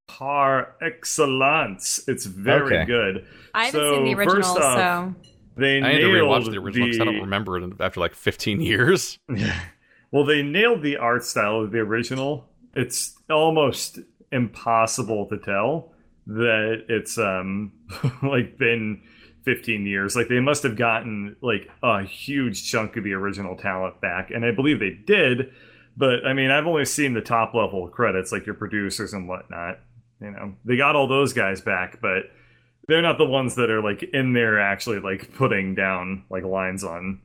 [0.08, 2.00] Par excellence.
[2.08, 2.84] It's very Okay.
[2.84, 3.26] good.
[3.54, 5.14] I haven't so, seen the original, first off, so.
[5.54, 8.14] They i need to nailed rewatch the original because i don't remember it after like
[8.14, 9.18] 15 years
[10.10, 12.48] well, they nailed the art style of the original.
[12.74, 13.98] It's almost
[14.30, 15.91] impossible to tell
[16.34, 17.72] that it's um
[18.22, 19.02] like been
[19.44, 20.14] 15 years.
[20.16, 24.44] Like they must have gotten like a huge chunk of the original talent back, and
[24.44, 25.52] I believe they did.
[25.96, 29.80] But I mean, I've only seen the top level credits, like your producers and whatnot.
[30.20, 32.24] You know, they got all those guys back, but
[32.88, 36.84] they're not the ones that are like in there actually like putting down like lines
[36.84, 37.20] on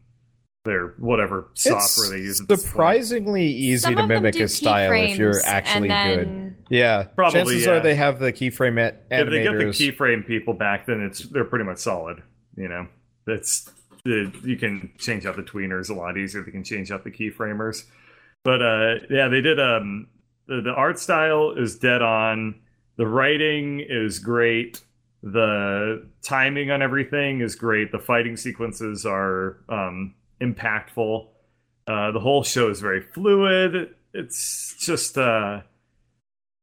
[0.68, 2.42] their whatever software they use.
[2.42, 6.56] at surprisingly easy Some to mimic do a style if you're actually and good.
[6.70, 7.72] Yeah, Probably, chances yeah.
[7.72, 11.22] are they have the keyframe at if they get the keyframe people back, then it's
[11.22, 12.22] they're pretty much solid.
[12.56, 12.88] You know,
[13.26, 13.70] that's
[14.04, 16.44] the, you can change out the tweeners a lot easier.
[16.44, 17.86] They can change out the keyframers,
[18.44, 19.60] but uh, yeah, they did.
[19.60, 20.08] Um,
[20.48, 22.60] the, the art style is dead on.
[22.98, 24.82] The writing is great.
[25.24, 27.92] The timing on everything is great.
[27.92, 31.28] The fighting sequences are um, impactful.
[31.88, 33.94] Uh, the whole show is very fluid.
[34.14, 35.62] It's just uh,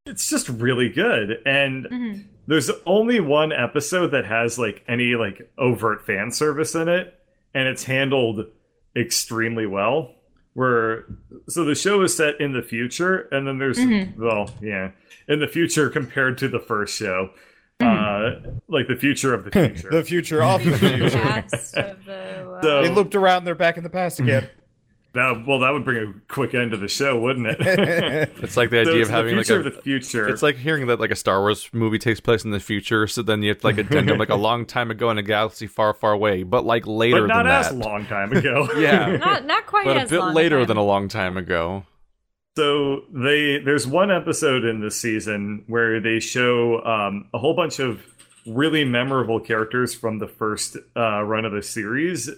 [0.06, 2.24] it's just really good and Mhm.
[2.46, 7.14] there's only one episode that has like any like overt fan service in it
[7.54, 8.46] and it's handled
[8.94, 10.14] extremely well
[10.52, 11.06] where
[11.48, 14.14] so the show is set in the future and then there's Mhm.
[14.18, 14.90] well yeah
[15.26, 17.30] in the future compared to the first show
[17.80, 18.30] uh
[18.68, 21.18] like the future of the future the future of the future.
[21.20, 23.44] Past of the, uh, So- they looped around.
[23.44, 24.48] They're back in the past again.
[25.14, 27.56] that, well that would bring a quick end to the show wouldn't it
[28.42, 30.56] it's like the idea it's of having the like future a the future It's like
[30.56, 33.50] hearing that like a Star Wars movie takes place in the future, so then you
[33.50, 36.42] have to like addendum like a long time ago in a galaxy far, far away,
[36.42, 37.76] but like later but not than as that.
[37.76, 39.16] long time ago Yeah.
[39.16, 40.66] not not quite but a as bit long later time.
[40.66, 41.84] than a long time ago.
[42.56, 47.80] So they there's one episode in this season where they show um, a whole bunch
[47.80, 48.00] of
[48.46, 52.30] really memorable characters from the first uh, run of the series,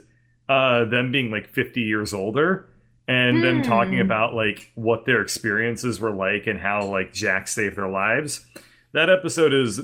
[0.49, 2.69] uh, them being like 50 years older,
[3.09, 3.63] and them Hmm.
[3.69, 8.47] talking about like what their experiences were like and how like Jack saved their lives.
[8.93, 9.81] That episode is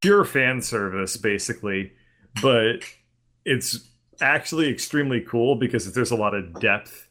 [0.00, 1.92] pure fan service, basically,
[2.42, 2.80] but
[3.44, 3.88] it's
[4.20, 7.07] actually extremely cool because there's a lot of depth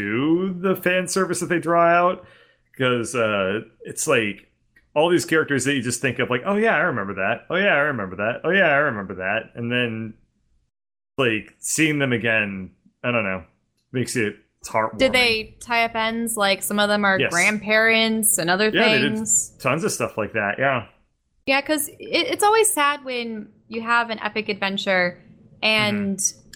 [0.00, 2.24] to the fan service that they draw out
[2.72, 4.50] because uh, it's like
[4.94, 7.54] all these characters that you just think of like oh yeah i remember that oh
[7.56, 10.14] yeah i remember that oh yeah i remember that and then
[11.16, 12.70] like seeing them again
[13.04, 13.44] i don't know
[13.92, 16.36] makes it it's heartwarming Did they tie up ends?
[16.36, 17.30] Like some of them are Yes.
[17.30, 19.56] grandparents and other Yeah, things.
[19.58, 20.86] tons of stuff like that yeah
[21.46, 25.22] Yeah, because it, it's always sad when you have an epic adventure,
[25.62, 26.50] and Mm-hmm.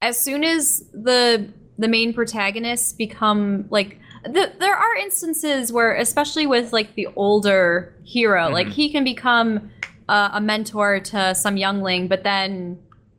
[0.00, 6.46] as soon as the the main protagonists become like, the, there are instances where, especially
[6.46, 8.72] with like the older hero, like Mhm.
[8.72, 9.70] he can become
[10.08, 12.78] uh, a mentor to some youngling, but then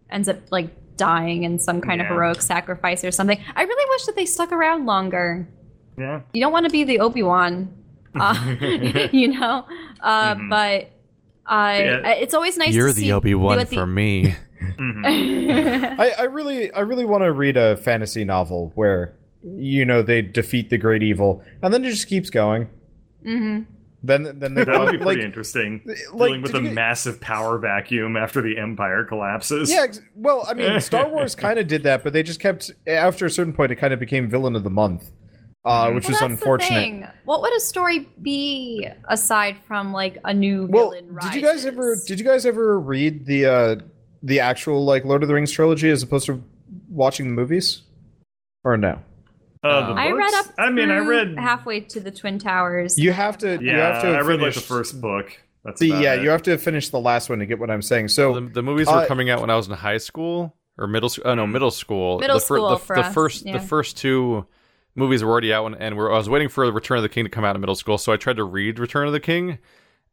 [0.10, 3.42] ends up like dying in some kind of heroic sacrifice or something.
[3.56, 5.48] I really wish that they stuck around longer.
[5.98, 7.74] yeah You don't want to be the Obi Wan,
[8.20, 8.36] uh,
[9.12, 9.66] you know.
[10.02, 10.50] Uh, Mhm.
[10.50, 10.92] But
[11.52, 12.10] uh, Yeah.
[12.24, 12.68] it's always nice.
[12.68, 14.36] to see you at the- Obi Wan for me.
[14.78, 15.06] Mhm.
[16.00, 19.14] I, I really, I really want to read a fantasy novel where
[19.44, 22.70] you know they defeat the great evil, and then it just keeps going.
[23.24, 23.62] hmm
[24.04, 25.82] Then, then they That would be like, pretty interesting.
[25.86, 25.98] like,
[26.30, 29.70] Dealing with a get- massive power vacuum after the Empire collapses.
[29.72, 33.26] Yeah, well, I mean, Star Wars kind of did that, but they just kept after
[33.26, 35.12] a certain point, it kind of became villain of the month,
[35.66, 36.70] uh, which Well, is that's unfortunate.
[36.76, 37.08] The thing.
[37.26, 41.18] What would a story be aside from like a new Well, villain?
[41.22, 43.76] did you guys ever did you guys ever read the uh,
[44.24, 46.42] the actual like Lord of the Rings trilogy as opposed to
[46.90, 47.84] watching the movies,
[48.64, 49.00] or no?
[49.64, 50.46] Uh, the I read up.
[50.58, 51.38] I mean, I read.
[51.38, 52.98] halfway to the Twin Towers.
[53.00, 53.52] You have to.
[53.62, 54.08] Yeah, you have to.
[54.10, 55.38] I read like the first book.
[55.64, 56.24] That's The, about yeah, it.
[56.24, 58.10] you have to finish the last one to get what I'm saying.
[58.10, 60.88] So the, the movies were uh, coming out when I was in high school or
[60.88, 61.24] middle school.
[61.26, 62.20] Oh no, middle school.
[62.20, 63.54] Middle the, fir- school the, for the us, first yeah.
[63.54, 64.46] the first two
[64.96, 67.24] movies were already out, and, and we're, I was waiting for Return of the King
[67.24, 67.98] to come out in middle school.
[67.98, 69.58] So I tried to read Return of the King,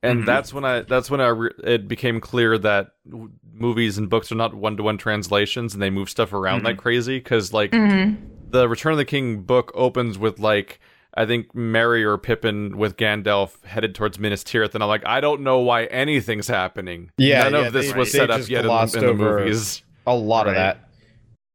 [0.04, 0.26] and Mhm.
[0.26, 4.30] that's when I that's when I re- it became clear that w- movies and books
[4.32, 6.64] are not one to one translations, and they move stuff around Mhm.
[6.64, 7.18] like crazy.
[7.18, 8.16] Because like Mhm.
[8.50, 10.80] the Return of the King book opens with like
[11.12, 15.20] I think Merry or Pippin with Gandalf headed towards Minas Tirith, and I'm like, I
[15.20, 17.10] don't know why anything's happening.
[17.18, 19.82] Yeah, none yeah, of this they- was set up yet in, the- in the movies.
[20.06, 20.58] a lot of Right.
[20.60, 20.88] that.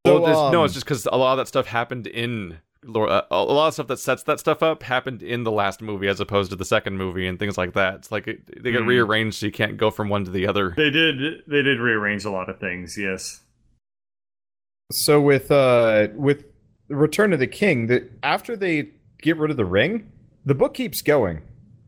[0.04, 3.10] Well, So, no, um, it's just because a lot of that stuff happened in Lord.
[3.10, 6.08] Uh, a lot of stuff that sets that stuff up happened in the last movie
[6.08, 7.96] as opposed to the second movie and things like that.
[7.96, 8.88] It's like it, they get Hmm.
[8.88, 10.74] rearranged so you can't go from one to the other.
[10.78, 11.44] They did.
[11.48, 12.98] They did rearrange a lot of things.
[12.98, 13.42] Yes.
[14.92, 16.46] So with uh with
[16.90, 18.90] Return of the King, the, after they
[19.22, 20.12] get rid of the ring,
[20.46, 21.42] the book keeps going.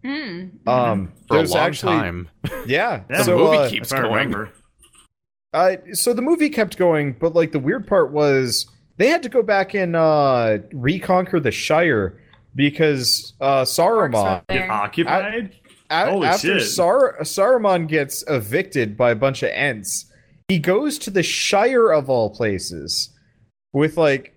[0.04, 0.68] Mm.
[0.68, 2.30] Um, for a long actually, time.
[2.66, 3.04] Yeah.
[3.10, 4.48] Yeah, The so, movie uh, keeps if I going.
[5.54, 8.68] Uh, so the movie kept going, but like the weird part was
[8.98, 12.20] they had to go back and uh, reconquer the Shire
[12.56, 15.52] because uh, Saruman, Get occupied.
[15.90, 16.60] a- Holy after.
[16.60, 20.12] Sar- Saruman gets evicted by a bunch of Ents,
[20.50, 23.10] he goes to the Shire of all places
[23.74, 24.34] with like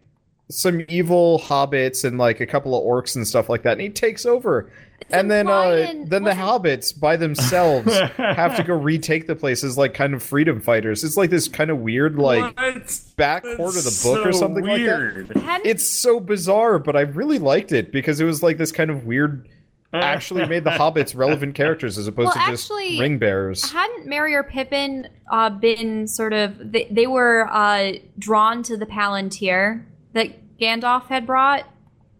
[0.50, 3.88] some evil hobbits and like a couple of orcs and stuff like that, and he
[3.88, 4.70] takes over.
[5.02, 5.70] It's and then uh,
[6.04, 10.22] then the wasn't- hobbits by themselves have to go retake the places like kind of
[10.22, 11.02] freedom fighters.
[11.04, 13.00] It's like this kind of weird like What?
[13.16, 14.98] back quarter of the book or so something like that.
[14.98, 15.32] weird.
[15.64, 19.04] It's so bizarre, but I really liked it because it was like this kind of
[19.04, 19.48] weird.
[19.92, 23.68] Actually, made the hobbits relevant characters as opposed Well, to just actually, ring bearers.
[23.72, 28.86] Hadn't Merry or Pippin uh, been sort of they, they were uh, drawn to the
[28.86, 31.64] Palantir that Gandalf had brought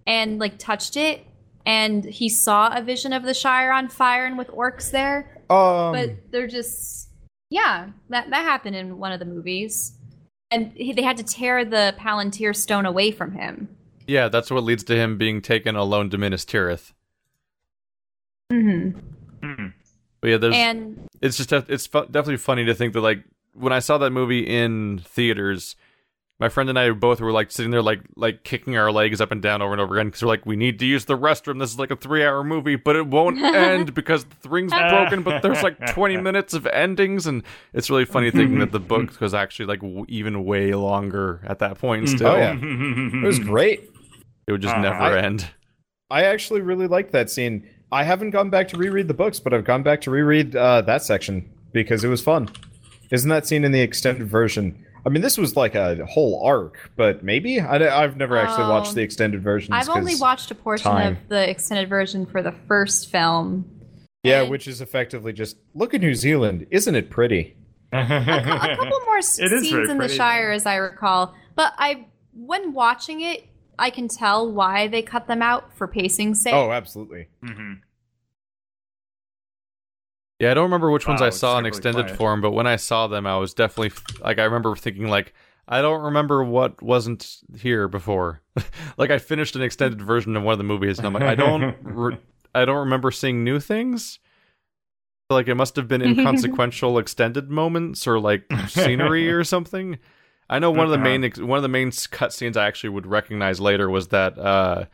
[0.04, 1.24] and like touched it
[1.66, 5.92] and he saw a vision of the Shire on fire and with orcs there Um,
[5.92, 7.08] but they're just
[7.50, 9.92] yeah that that happened in one of the movies
[10.50, 13.68] and he, they had to tear the Palantir stone away from him
[14.06, 16.92] Yeah, that's what leads to him being taken alone to Minas Tirith.
[18.52, 18.98] mm-hmm.
[19.42, 19.66] Hmm.
[20.20, 23.24] But yeah, there's and it's just it's fu- definitely funny to think that like
[23.54, 25.76] when I saw that movie in theaters,
[26.40, 29.30] my friend and I both were like sitting there like like kicking our legs up
[29.30, 31.58] and down over and over again because we're like we need to use the restroom.
[31.60, 34.88] This is like a three hour movie, but it won't end because the ring's are
[34.90, 35.22] broken.
[35.22, 37.42] But there's like 20 minutes of endings, and
[37.74, 41.58] it's really funny thinking that the book was actually like w- even way longer at
[41.60, 42.08] that point.
[42.08, 42.56] Still, Oh, yeah.
[42.58, 43.90] it was great.
[44.48, 45.46] it would just Uh, never I- end.
[46.10, 47.68] I actually really liked that scene.
[47.92, 50.80] I haven't gone back to reread the books, but I've gone back to reread uh,
[50.82, 52.48] that section because it was fun.
[53.12, 54.84] Isn't that scene in the extended version?
[55.04, 58.70] I mean, this was like a whole arc, but maybe I, have never actually Oh.
[58.70, 59.72] watched the extended version.
[59.72, 61.12] I've only watched a portion time.
[61.12, 63.64] of the extended version for the first film
[64.22, 66.66] Yeah, and- which is effectively just look at New Zealand.
[66.70, 67.56] Isn't it pretty?
[67.92, 70.08] a, cou- a couple more s- scenes very in the.
[70.08, 71.34] Shire, as I recall.
[71.56, 73.46] But I, when watching it,
[73.78, 76.52] I can tell why they cut them out for pacing sake.
[76.54, 77.28] Oh, absolutely.
[77.42, 77.80] Mhm.
[80.40, 82.16] Yeah, I don't remember which ones Wow, I saw in extended quiet.
[82.16, 83.92] form, but when I saw them, I was definitely
[84.24, 85.34] like, I remember thinking like,
[85.68, 88.40] I don't remember what wasn't here before.
[88.96, 91.34] like I finished an extended version of one of the movies, and I'm like, I
[91.34, 92.18] don't, re-
[92.54, 94.18] I don't remember seeing new things.
[95.28, 99.98] Like it must have been inconsequential extended moments or like scenery or something.
[100.48, 101.04] I know one of the Uh-huh.
[101.04, 104.36] main ex- one of the main cut scenes I actually would recognize later was that
[104.38, 104.86] uh,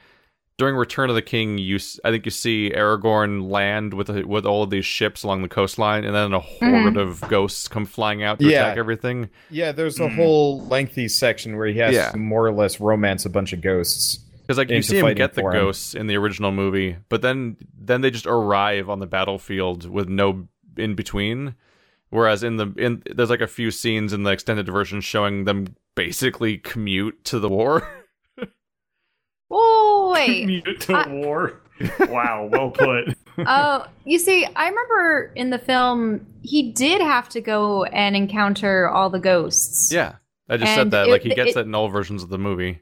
[0.59, 4.47] during Return of the King, you s- I think you see Aragorn land with with
[4.47, 8.23] all of these ships along the coastline, and then a horde of ghosts come flying
[8.23, 8.63] out to Yeah.
[8.67, 9.29] attack everything.
[9.51, 10.15] Yeah, there's a Mm.
[10.17, 12.11] whole lengthy section where he has Yeah.
[12.11, 14.19] to more or less romance a bunch of ghosts.
[14.43, 15.53] Because like you Into see him get the him.
[15.53, 20.09] ghosts in the original movie, but then then they just arrive on the battlefield with
[20.09, 20.47] no
[20.79, 21.55] in between.
[22.11, 25.75] Whereas in the in there's like a few scenes in the extended version showing them
[25.97, 27.87] basically commute to the war.
[29.51, 31.61] Oh wait, Commute to I- war.
[32.09, 33.17] wow, well put.
[33.39, 38.89] Oh, you see, I remember in the film he did have to go and encounter
[38.89, 39.93] all the ghosts.
[39.93, 40.15] Yeah,
[40.49, 41.09] I just And said that.
[41.09, 42.81] it- like he gets it- that in all versions of the movie.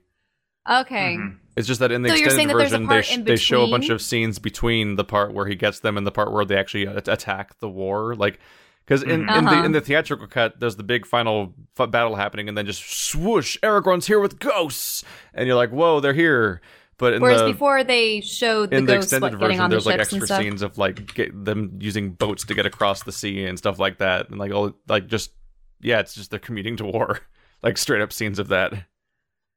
[0.71, 1.17] Okay.
[1.19, 1.39] Mhm.
[1.57, 3.45] It's just that in the So you're extended that there's a version, they, sh- they
[3.45, 6.33] show a bunch of scenes between the part where he gets them and the part
[6.33, 8.15] where they actually attack the war.
[8.15, 8.39] Like,
[8.85, 9.65] because in, in the Uh-huh.
[9.65, 13.57] in the theatrical cut, there's the big final f- battle happening, and then just swoosh,
[13.63, 16.61] Aragorn's here with ghosts, and you're like, whoa, they're here.
[16.97, 19.65] But in Whereas the before they showed the in the ghosts extended like, getting version,
[19.65, 20.43] on the there's like ships and extra stuff.
[20.43, 23.99] scenes of like get them using boats to get across the sea and stuff like
[23.99, 25.33] that, and like all like just
[25.81, 27.21] yeah, it's just they're commuting to war,
[27.63, 28.73] like straight up scenes of that.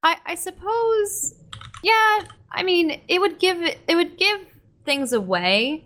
[0.04, 1.34] I, I suppose,
[1.84, 2.20] yeah.
[2.52, 4.40] I mean, it would give it, it would give
[4.86, 5.84] things away,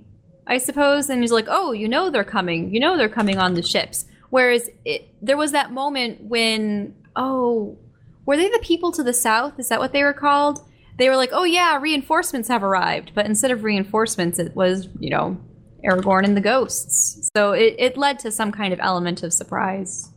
[0.47, 1.09] I suppose.
[1.09, 2.73] And he's like, oh, you know they're coming.
[2.73, 4.05] You know they're coming on the ships.
[4.29, 7.77] Whereas it, there was that moment when, oh,
[8.25, 9.59] were they the people to the south?
[9.59, 10.65] Is that what they were called?
[10.97, 13.11] They were like, oh yeah, reinforcements have arrived.
[13.13, 15.37] But instead of reinforcements, it was you know
[15.83, 17.29] Aragorn and the ghosts.
[17.35, 20.11] So it, it led to some kind of element of surprise.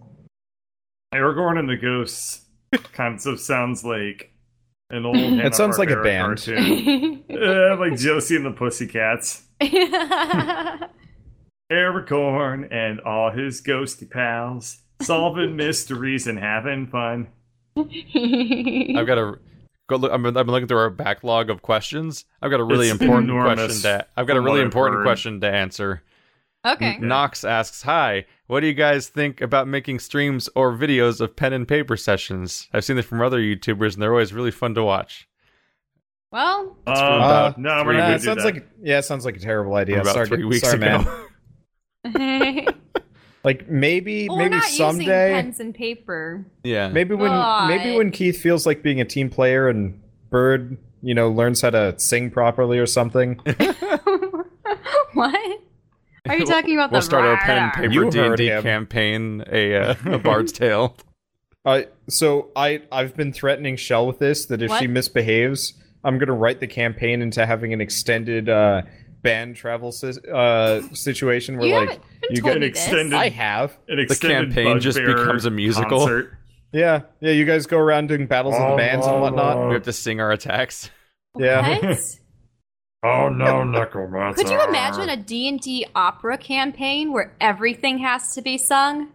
[1.14, 2.44] Aragorn and the Ghosts
[2.92, 4.32] kind of sounds like
[4.90, 5.16] an old.
[5.16, 6.26] It sounds like a band.
[6.26, 7.24] cartoon.
[7.34, 9.43] Uh, like Josie and the Pussycats.
[11.72, 17.28] Aragorn and all his ghosty pals solving mysteries and having fun.
[17.76, 19.38] I've got a
[19.88, 20.12] go look.
[20.12, 22.24] I'm, I've been looking through our backlog of questions.
[22.40, 24.06] I've got a really It's important question to.
[24.16, 25.04] I've got a really important heard.
[25.04, 26.02] question to answer.
[26.64, 26.98] okay.
[26.98, 31.52] Knox asks, "Hi, what do you guys think about making streams or videos of pen
[31.52, 32.68] and paper sessions?
[32.72, 35.26] I've seen it from other YouTubers, and they're always really fun to watch."
[36.34, 38.54] Well, Uh, about no, we're three not Nah, gonna it do sounds that.
[38.54, 40.00] like yeah, it sounds like a terrible idea.
[40.00, 41.04] about sorry, three weeks sorry, ago.
[42.04, 42.66] man.
[43.44, 46.46] Like maybe well, we're maybe not someday, using pens and paper.
[46.64, 47.68] yeah, maybe when God.
[47.68, 50.00] maybe when Keith feels like being a team player and
[50.30, 53.34] Bird, you know, learns how to sing properly or something.
[55.12, 55.60] what?
[56.26, 59.76] Are you talking about we'll the start our pen and paper You D&D campaign, a
[59.76, 60.96] uh, a Bard's Tale.
[61.66, 64.80] Uh, so I I've been threatening Shell with this that if What?
[64.80, 65.74] she misbehaves,
[66.04, 68.82] I'm gonna write the campaign into having an extended uh,
[69.22, 72.00] band travel si- uh, situation where You like
[72.30, 72.84] you get an me this.
[72.86, 76.00] extended- I have An extended campaign just becomes a musical.
[76.00, 76.36] concert.
[76.72, 79.68] yeah yeah you guys go around doing battles of the bands and whatnot.
[79.68, 80.90] We have to sing our attacks.
[81.38, 81.96] Yeah.
[83.06, 84.42] Oh no, necromancer!
[84.42, 89.10] Could you imagine a D&D opera campaign where everything has to be sung?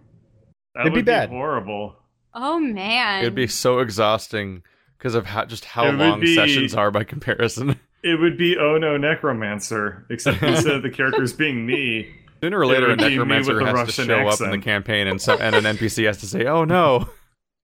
[0.76, 1.30] That It'd be would bad.
[1.30, 1.95] horrible.
[2.32, 3.22] Oh man.
[3.24, 4.61] It'd be so exhausting
[5.00, 7.80] because of how just how It long be- sessions are by comparison.
[8.02, 12.10] It would be Oh No Necromancer, except instead of the characters being me,
[12.42, 14.52] Sooner or later, a would be me necromancer with has Russian to show up in
[14.52, 17.10] the campaign, and so, and an NPC has to say, "Oh no."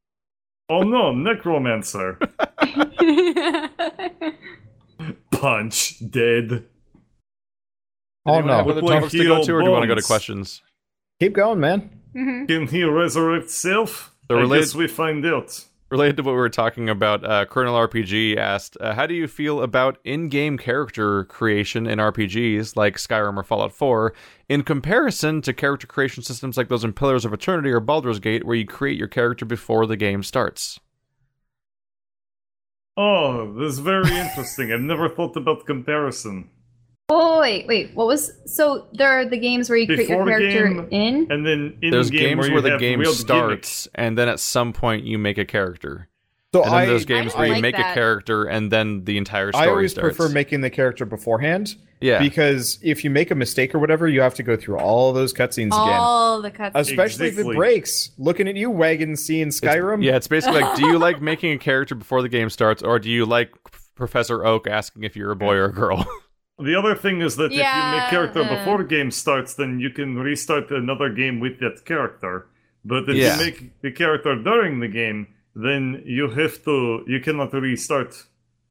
[0.69, 2.19] oh no, Necromancer,
[5.31, 6.65] punch, dead.
[8.25, 8.53] Oh no!
[8.59, 10.61] other Look like topics to go to, or do you want to go to questions?
[11.21, 12.01] Keep going, man.
[12.13, 12.47] Mhm.
[12.47, 14.13] Can he resurrect self?
[14.27, 15.63] The I relate- guess we find out.
[15.91, 19.27] Related to what we were talking about, uh, Colonel RPG asked, uh, "How do you
[19.27, 24.11] feel about in-game character creation in RPGs like Skyrim or Fallout 4,
[24.49, 28.45] in comparison to character creation systems like those in Pillars of Eternity or Baldur's Gate,
[28.45, 30.79] where you create your character before the game starts?"
[32.97, 34.71] Oh, this is very interesting.
[34.71, 36.49] I've never thought about comparison.
[37.07, 37.91] Oh wait, wait.
[37.93, 38.87] What was so?
[38.93, 41.31] There are the games where you create your Before the character game- in.
[41.31, 44.39] And then in There's game games where, where, the game real starts, and then at
[44.39, 46.09] some point you make a character.
[46.53, 47.91] So And then I there's games I where you like make that.
[47.91, 50.15] a character, and then the entire story I always starts.
[50.15, 54.21] prefer making the character beforehand yeah, because if you make a mistake or whatever, you
[54.21, 55.99] have to go through all those cutscenes again.
[55.99, 56.73] All the cuts.
[56.75, 58.11] Especially if it breaks.
[58.17, 60.03] Looking at you, wagon C in Skyrim.
[60.03, 62.99] Yeah, it's basically like, do you like making a character before the game starts, or
[62.99, 63.51] do you like
[63.95, 66.05] Professor Oak asking if you're a boy or a girl?
[66.57, 68.55] The other thing is that if you Yeah, make character uh.
[68.57, 72.47] before the game starts, then you can restart another game with that character.
[72.85, 73.37] But if Yeah.
[73.37, 78.25] you make the character during the game, then you have to you cannot restart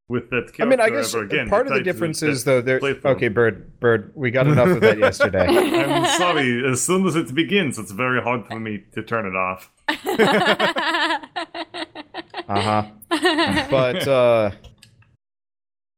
[0.08, 1.48] with that character I mean, I guess ever again.
[1.48, 2.60] part of the difference is though.
[2.60, 5.46] There, okay, Bird, Bird, we got enough of that yesterday.
[5.48, 6.62] I'm sorry.
[6.70, 9.70] As soon as it begins, it's very hard for me to turn it off.
[12.46, 12.82] Uh huh.
[13.70, 14.50] But uh,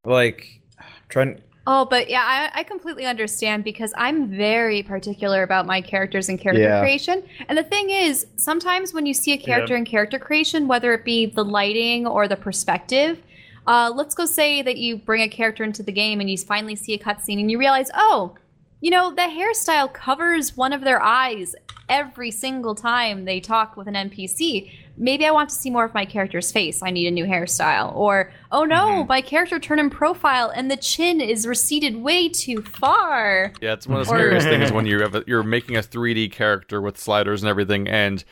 [0.05, 0.61] like,
[1.09, 1.41] trying.
[1.69, 6.39] Oh, but yeah, I, I completely understand because I'm very particular about my characters and
[6.39, 6.81] character Yeah.
[6.81, 7.23] creation.
[7.49, 9.79] And the thing is, sometimes when you see a character Yeah.
[9.81, 13.21] in character creation, whether it be the lighting or the perspective,
[13.67, 16.77] uh, let's go say that you bring a character into the game and you finally
[16.77, 18.37] see a cutscene and you realize, oh,
[18.81, 21.57] you know, the hairstyle covers one of their eyes
[21.89, 24.71] every single time they talk with an NPC.
[24.97, 26.83] Maybe I want to see more of my character's face.
[26.83, 27.95] I need a new hairstyle.
[27.95, 29.09] Or, oh no, Mhm.
[29.09, 33.53] my character turned in profile and the chin is receded way too far.
[33.61, 36.99] Yeah, it's one of the scariest things when you're you're making a 3D character with
[36.99, 38.25] sliders and everything, and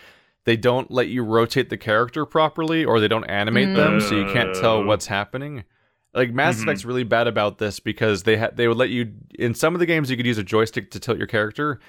[0.45, 4.31] they don't let you rotate the character properly, or they don't animate them, so you
[4.33, 4.85] can't tell Oh.
[4.87, 5.65] what's happening.
[6.13, 6.63] Like Mass Mhm.
[6.65, 9.81] Effect's really bad about this because they ha- they would let you in some of
[9.81, 11.81] the games you could use a joystick to tilt your character,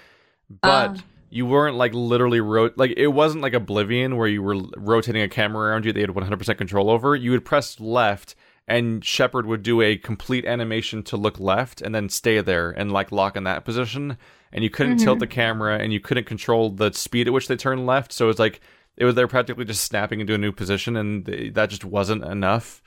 [0.61, 1.03] but Ah.
[1.29, 5.29] You weren't like literally ro- like it wasn't like Oblivion where you were rotating a
[5.29, 7.15] camera around you that you had 100% control over.
[7.15, 8.35] You would press left
[8.67, 12.91] and Shepard would do a complete animation to look left and then stay there and
[12.91, 14.17] like lock in that position
[14.51, 15.33] and you couldn't tilt the mm-hmm.
[15.33, 18.61] camera and you couldn't control the speed at which they turn left so it's like
[18.97, 22.23] it was they're practically just snapping into a new position and they, that just wasn't
[22.23, 22.81] enough.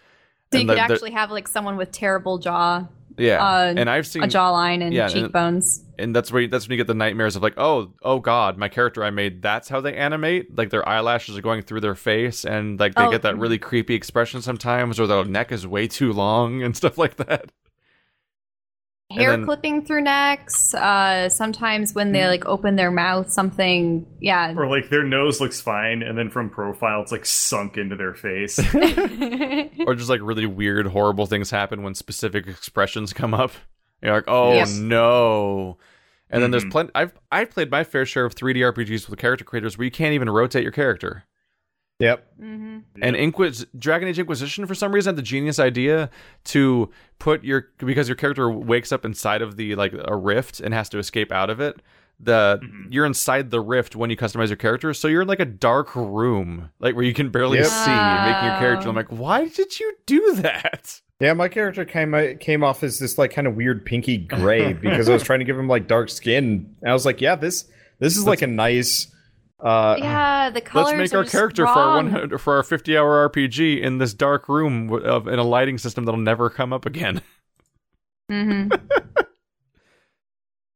[0.53, 2.87] So you And could the- the- actually have like someone with terrible jaw,
[3.19, 3.45] yeah.
[3.45, 5.85] uh, and I've seen a jawline and yeah, cheekbones.
[5.99, 8.69] and that's where that's when you get the nightmares of like, oh, oh God, my
[8.69, 9.43] character I made.
[9.43, 10.57] That's how they animate.
[10.57, 13.11] Like their eyelashes are going through their face, and like they Oh.
[13.11, 16.97] get that really creepy expression sometimes, or their neck is way too long and stuff
[16.99, 17.51] like that.
[19.11, 20.75] And hair then- clipping through necks.
[20.75, 24.07] Uh, sometimes when they like open their mouth, something.
[24.21, 24.53] Yeah.
[24.55, 28.13] Or like their nose looks fine, and then from profile, it's like sunk into their
[28.15, 28.59] face.
[29.87, 33.53] or just like really weird, horrible things happen when specific expressions come up.
[34.03, 34.69] You're like, oh Yep.
[34.81, 35.79] no.
[36.31, 36.71] And then there's Mhm.
[36.73, 36.91] plenty.
[36.95, 40.13] I've I've played my fair share of 3D RPGs with character creators where you can't
[40.13, 41.25] even rotate your character.
[41.99, 42.27] Yep.
[42.39, 46.11] hmm And Inquis- Dragon Age Inquisition, for some reason, had the genius idea
[46.45, 50.73] to put your because your character wakes up inside of the like a rift and
[50.73, 51.83] has to escape out of it.
[52.21, 52.87] The Mhm.
[52.91, 55.95] you're inside the rift when you customize your character, so you're in like a dark
[55.97, 57.67] room, like where you can barely Yep.
[57.67, 58.89] see making your character.
[58.89, 61.01] I'm like, why did you do that?
[61.21, 65.09] Yeah, my character came came off as this like kind of weird pinky gray because
[65.09, 66.75] I was trying to give him like dark skin.
[66.81, 67.65] And I was like, yeah, this
[67.99, 69.09] this is like a nice
[69.61, 70.87] uh Yeah, the colors.
[70.93, 73.99] Let's make are our just character for our 100, for our 50 hour RPG in
[73.99, 77.21] this dark room of in a lighting system that'll never come up again.
[78.31, 78.69] Mhm.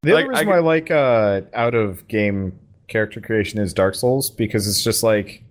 [0.03, 3.73] The Like, other I reason could- I, like uh out of game character creation is
[3.75, 5.43] Dark Souls because it's just like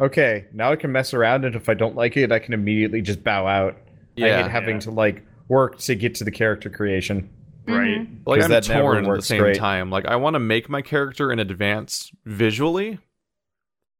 [0.00, 3.02] okay, now I can mess around and if I don't like it, I can immediately
[3.02, 3.74] just bow out.
[3.74, 4.42] I Yeah.
[4.42, 4.80] hate having Yeah.
[4.82, 7.28] to like work to get to the character creation.
[7.66, 8.00] Right?
[8.00, 8.26] Mhm.
[8.26, 9.56] like 'Cause I'm that torn at the same great.
[9.56, 9.90] time.
[9.90, 12.98] Like I want to make my character in advance visually,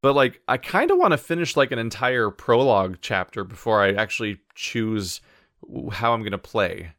[0.03, 3.93] but like I kind of want to finish like an entire prologue chapter before I
[3.93, 5.21] actually choose
[5.93, 6.93] how I'm going to play.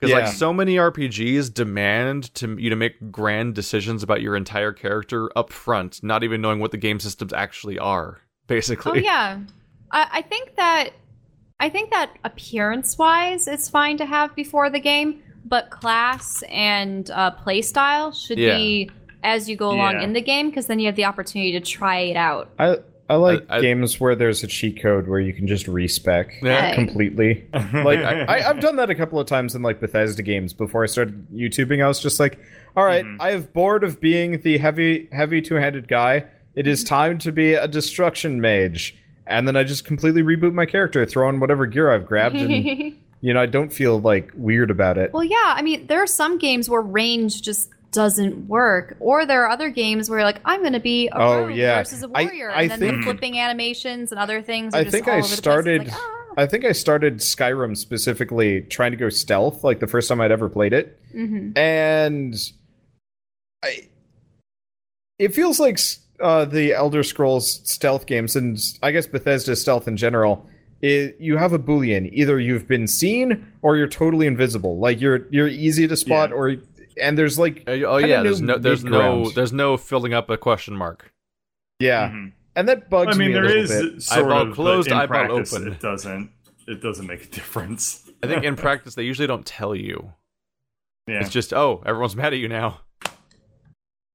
[0.00, 4.72] Because like so many RPGs demand to you to make grand decisions about your entire
[4.72, 8.18] character up front, not even knowing what the game systems actually are.
[8.50, 9.38] Oh Basically, yeah,
[9.92, 10.90] I, I think that
[11.60, 17.10] I think that appearance wise, it's fine to have before the game, but class and
[17.10, 18.56] uh, play style should Yeah.
[18.56, 18.90] be
[19.22, 20.02] as you go along Yeah.
[20.04, 22.50] in the game, because then you have the opportunity to try it out.
[22.58, 25.66] I I like I- I- games where there's a cheat code where you can just
[25.66, 26.74] respec Yeah.
[26.76, 27.44] completely.
[27.52, 30.84] like I, I, I've done that a couple of times in like Bethesda games before
[30.84, 31.82] I started YouTubing.
[31.84, 32.38] I was just like,
[32.76, 33.16] all right, Mhm.
[33.18, 36.24] I have bored of being the heavy heavy two handed guy.
[36.54, 38.94] It is time to be a destruction mage.
[39.26, 42.94] And then I just completely reboot my character, throw on whatever gear I've grabbed, and
[43.20, 45.12] you know I don't feel like weird about it.
[45.12, 49.44] well, yeah, I mean, there are some games where range just doesn't work, or there
[49.44, 51.78] are other games where you're like, I'm going to be a Oh, rogue yeah.
[51.78, 54.74] versus a warrior, I and then think- the flipping animations and other things.
[54.74, 55.32] Are I just think I over the place.
[55.32, 55.84] It's started.
[55.88, 56.16] like, ah.
[56.36, 60.30] I think I started Skyrim specifically trying to go stealth, like the first time I'd
[60.30, 60.96] ever played it.
[61.14, 61.58] Mhm.
[61.58, 62.34] and
[63.64, 63.88] I,
[65.18, 65.78] it feels like
[66.20, 70.46] uh, the Elder Scrolls stealth games, and I guess Bethesda stealth in general.
[70.82, 74.78] It, you have a boolean: either you've been seen or you're totally invisible.
[74.78, 76.36] Like you're you're easy to spot, Yeah.
[76.36, 76.56] or
[77.00, 79.34] and there's like Uh, oh kinda yeah, there's no, there's no, mid-ground.
[79.34, 81.12] there's no filling up a question mark.
[81.80, 82.32] yeah, Mhm.
[82.56, 84.02] and that bugs I mean, me a little is bit.
[84.02, 85.68] sort Eyeball of closed, but in eyeball practice, open.
[85.72, 86.30] It doesn't.
[86.66, 88.10] It doesn't make a difference.
[88.22, 90.12] I think in practice they usually don't tell you.
[91.06, 91.20] Yeah.
[91.20, 92.80] It's just oh, everyone's mad at you now.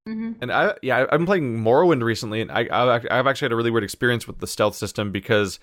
[0.08, 0.36] Mhm.
[0.40, 3.56] And I yeah, I- I'm playing Morrowind recently, and I I've I've actually had a
[3.56, 5.58] really weird experience with the stealth system because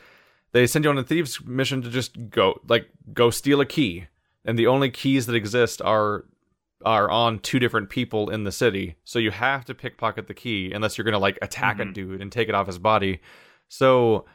[0.54, 4.08] they send you on a thieves mission to just go like go steal a key,
[4.46, 6.26] and the only keys that exist are
[6.86, 8.96] are on two different people in the city.
[9.06, 11.94] So you have to pickpocket the key unless you're gonna like attack a Mhm.
[11.94, 13.20] dude and take it off his body.
[13.70, 14.26] So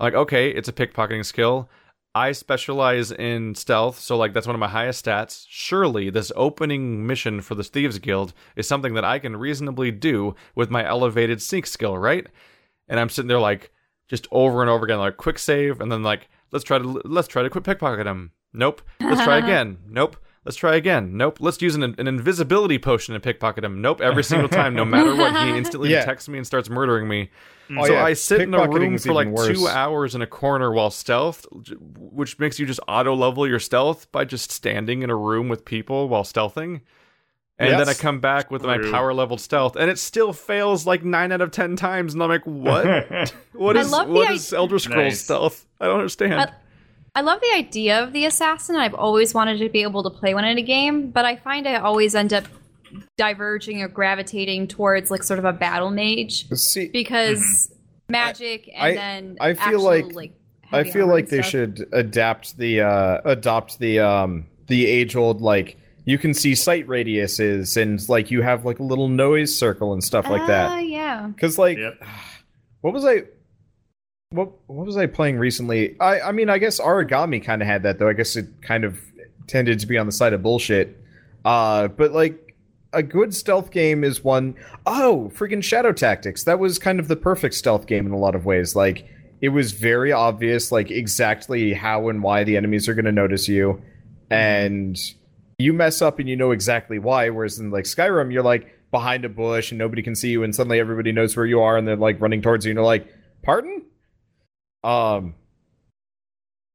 [0.00, 1.68] like okay, it's a pickpocketing skill.
[2.14, 5.44] I specialize in stealth, so like that's one of my highest stats.
[5.48, 10.34] Surely this opening mission for the Thieves Guild is something that I can reasonably do
[10.54, 12.26] with my elevated sneak skill, right?
[12.88, 13.70] And I'm sitting there like
[14.08, 17.28] just over and over again, like quick save, and then like let's try to let's
[17.28, 18.32] try to quick pickpocket him.
[18.52, 18.82] Nope.
[19.00, 19.78] Let's try again.
[19.88, 20.16] Nope.
[20.44, 21.14] Let's try again.
[21.16, 21.38] Nope.
[21.40, 23.82] Let's use an, an invisibility potion and pickpocket him.
[23.82, 24.00] Nope.
[24.00, 26.00] Every single time, no matter what, he instantly Yeah.
[26.00, 27.28] detects me and starts murdering me.
[27.76, 29.54] Oh, so yeah, I sit in a room for like worse.
[29.54, 31.44] two hours in a corner while stealth,
[31.98, 35.66] which makes you just auto level your stealth by just standing in a room with
[35.66, 36.80] people while stealthing.
[37.60, 41.04] And then I come back with my power leveled stealth, and it still fails like
[41.04, 42.14] nine out of ten times.
[42.14, 42.86] And I'm like, what?
[43.52, 45.20] What I is what i- is Elder Scrolls Nice.
[45.24, 45.66] stealth?
[45.80, 46.34] I don't understand.
[46.40, 46.52] I-
[47.16, 48.76] I love the idea of the assassin.
[48.76, 51.66] I've always wanted to be able to play one in a game, but I find
[51.66, 52.44] I always end up
[53.16, 57.72] diverging or gravitating towards like sort of a battle mage See, because
[58.08, 60.32] magic and I- then I feel actual, like- like
[60.70, 65.76] I feel like they should adapt the uh adopt the um the age old like
[66.08, 70.02] you can see sight radiuses and like you have like a little noise circle and
[70.02, 70.86] stuff like that.
[70.86, 71.30] yeah.
[71.38, 72.02] Cuz like Yep.
[72.80, 73.24] what was I
[74.30, 76.00] what what was I playing recently?
[76.00, 78.08] I I mean I guess Aragami kind of had that though.
[78.08, 78.98] I guess it kind of
[79.46, 80.98] tended to be on the side of bullshit.
[81.44, 82.56] Uh but like
[82.94, 84.54] a good stealth game is one
[84.86, 86.44] oh freaking Shadow Tactics.
[86.44, 88.74] That was kind of the perfect stealth game in a lot of ways.
[88.74, 89.06] Like
[89.42, 93.46] it was very obvious like exactly how and why the enemies are going to notice
[93.46, 93.82] you
[94.30, 94.98] and
[95.58, 99.24] you mess up and you know exactly why whereas in like Skyrim you're like behind
[99.24, 101.86] a bush and nobody can see you and suddenly everybody knows where you are and
[101.86, 103.06] they're like running towards you and you're like
[103.42, 103.82] pardon
[104.84, 105.34] um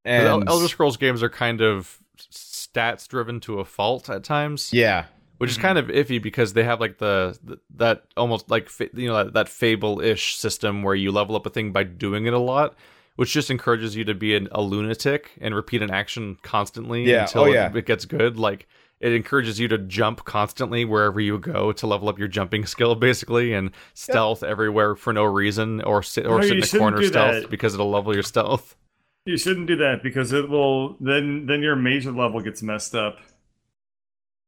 [0.05, 4.71] and El- Elder Scrolls games are kind of stats driven to a fault at times.
[4.73, 5.05] yeah
[5.39, 5.59] which Mm-hmm.
[5.59, 9.23] is kind of iffy because they have like the, the that almost like you know
[9.23, 12.75] that, that fable-ish system where you level up a thing by doing it a lot
[13.15, 17.17] which just encourages you to be an, a lunatic and repeat an action constantly Yeah,
[17.17, 17.71] oh, until oh, it- yeah.
[17.75, 18.67] it, gets good like
[18.99, 22.95] it encourages you to jump constantly wherever you go to level up your jumping skill
[22.95, 27.03] basically and stealth everywhere for no reason or sit or No, sit in a corner
[27.03, 27.49] stealth that.
[27.49, 28.75] because it'll level your stealth
[29.25, 33.17] You shouldn't do that because it will then then your major level gets messed up.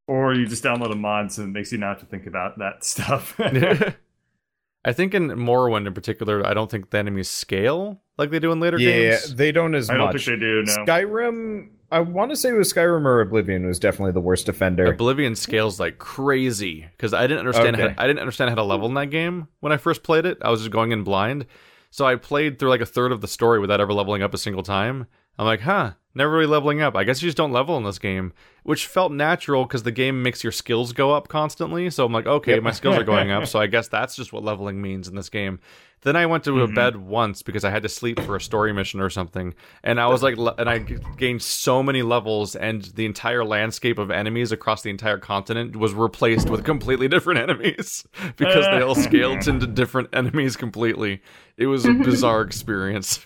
[0.08, 2.60] Or you just download a mod so it makes you not have to think about
[2.60, 3.34] that stuff.
[4.86, 8.52] I think in Morrowind in particular, I don't think the enemies scale like they do
[8.52, 9.36] in later yeah games.
[9.36, 10.86] they don't as I don't much think they do, no.
[10.86, 14.86] Skyrim I want to say it was Skyrim or Oblivion was definitely the worst offender.
[14.88, 17.94] Oblivion scales like crazy because I didn't understand Okay.
[17.96, 20.40] how, I didn't understand how to level in that game when I first played it.
[20.42, 21.46] I was just going in blind,
[21.92, 24.38] so I played through like a third of the story without ever leveling up a
[24.38, 25.06] single time.
[25.38, 26.96] I'm like, huh, never really leveling up.
[26.96, 28.34] I guess you just don't level in this game,
[28.64, 31.90] which felt natural because the game makes your skills go up constantly.
[31.90, 32.64] So I'm like, okay, Yep.
[32.64, 35.30] my skills are going up, so I guess that's just what leveling means in this
[35.30, 35.60] game.
[36.02, 36.76] Then I went to a Mhm.
[36.76, 40.06] bed once because I had to sleep for a story mission or something, and I
[40.08, 44.52] was like, le- and I gained so many levels, and the entire landscape of enemies
[44.52, 48.06] across the entire continent was replaced with completely different enemies
[48.38, 51.22] because they all scaled into different enemies completely.
[51.58, 53.26] It was a bizarre experience.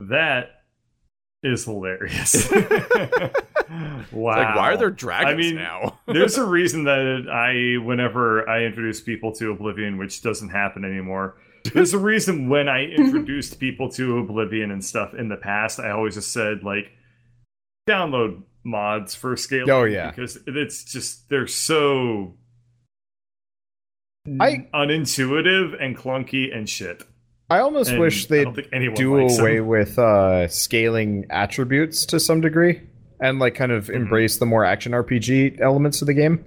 [0.00, 0.59] that
[1.42, 2.50] is hilarious.
[2.50, 3.30] wow.
[4.12, 5.98] Like, why are there dragons I mean, now?
[6.06, 11.36] There's a reason that I, whenever I introduce people to Oblivion, which doesn't happen anymore,
[11.74, 15.90] there's a reason when I introduced people to Oblivion and stuff in the past, I
[15.90, 16.90] always just said, like,
[17.86, 19.70] download mods for scaling.
[19.70, 20.10] Oh, yeah.
[20.10, 22.34] Because it's just, they're so
[24.40, 27.02] I- unintuitive and clunky and shit.
[27.50, 28.46] I almost And wish they'd
[28.94, 29.40] do them.
[29.40, 32.80] away with uh, scaling attributes to some degree
[33.20, 33.94] and like kind of Mhm.
[33.96, 36.44] embrace the more action RPG elements of the game.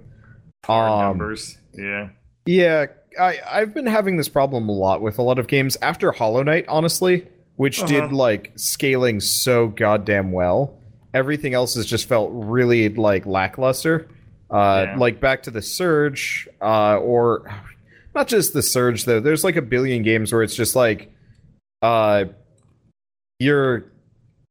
[0.68, 1.58] Um, numbers.
[1.74, 2.08] Yeah.
[2.46, 2.86] Yeah,
[3.20, 6.42] I I've been having this problem a lot with a lot of games after Hollow
[6.42, 7.26] Knight, honestly,
[7.56, 8.16] which did Uh-huh.
[8.16, 10.78] like scaling so goddamn well.
[11.12, 14.08] Everything else has just felt really like lackluster.
[14.50, 14.96] Uh, Yeah.
[14.98, 17.42] Like back to the Surge, uh, or
[18.14, 19.20] not just the Surge though.
[19.20, 21.12] There's like a billion games where it's just like,
[21.82, 22.24] uh,
[23.38, 23.90] you're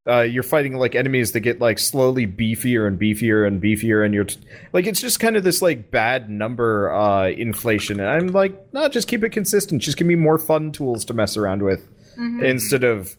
[0.07, 4.13] uh, you're fighting like enemies that get like slowly beefier and beefier and beefier, and
[4.13, 4.39] you're t-
[4.73, 7.99] like it's just kind of this like bad number uh, inflation.
[8.01, 9.81] And I'm like, no, just keep it consistent.
[9.81, 11.87] Just give me more fun tools to mess around with
[12.19, 12.43] Mhm.
[12.43, 13.15] instead of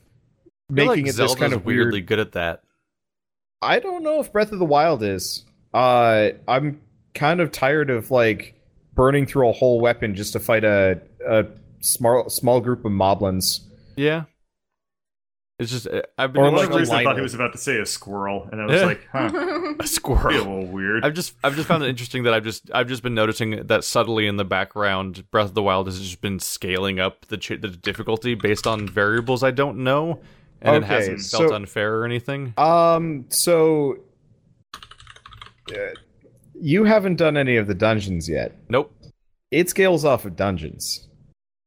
[0.70, 2.06] making like it this kind of weirdly weird.
[2.06, 2.60] good at that.
[3.62, 5.44] I don't know if Breath of the Wild is.
[5.72, 6.80] Uh, I'm
[7.14, 8.53] kind of tired of like
[8.94, 11.46] burning through a whole weapon just to fight a a
[11.80, 13.60] small small group of moblins.
[13.96, 14.24] Yeah.
[15.60, 17.52] It's just uh, I've been Or For like some reason, I thought he was about
[17.52, 18.86] to say a squirrel, and I was Yeah.
[18.86, 19.28] like, huh,
[19.78, 21.04] a be a little weird.
[21.04, 23.84] I've just I've just found it interesting that I've just I've just been noticing that
[23.84, 27.60] subtly in the background, Breath of the Wild has just been scaling up the ch-
[27.60, 30.18] the difficulty based on variables I don't know,
[30.60, 32.52] and it hasn't felt so- unfair or anything.
[32.56, 33.98] Um, so
[35.70, 35.76] uh,
[36.66, 38.56] you haven't done any of the dungeons yet.
[38.70, 38.90] Nope,
[39.50, 41.06] It scales off of dungeons.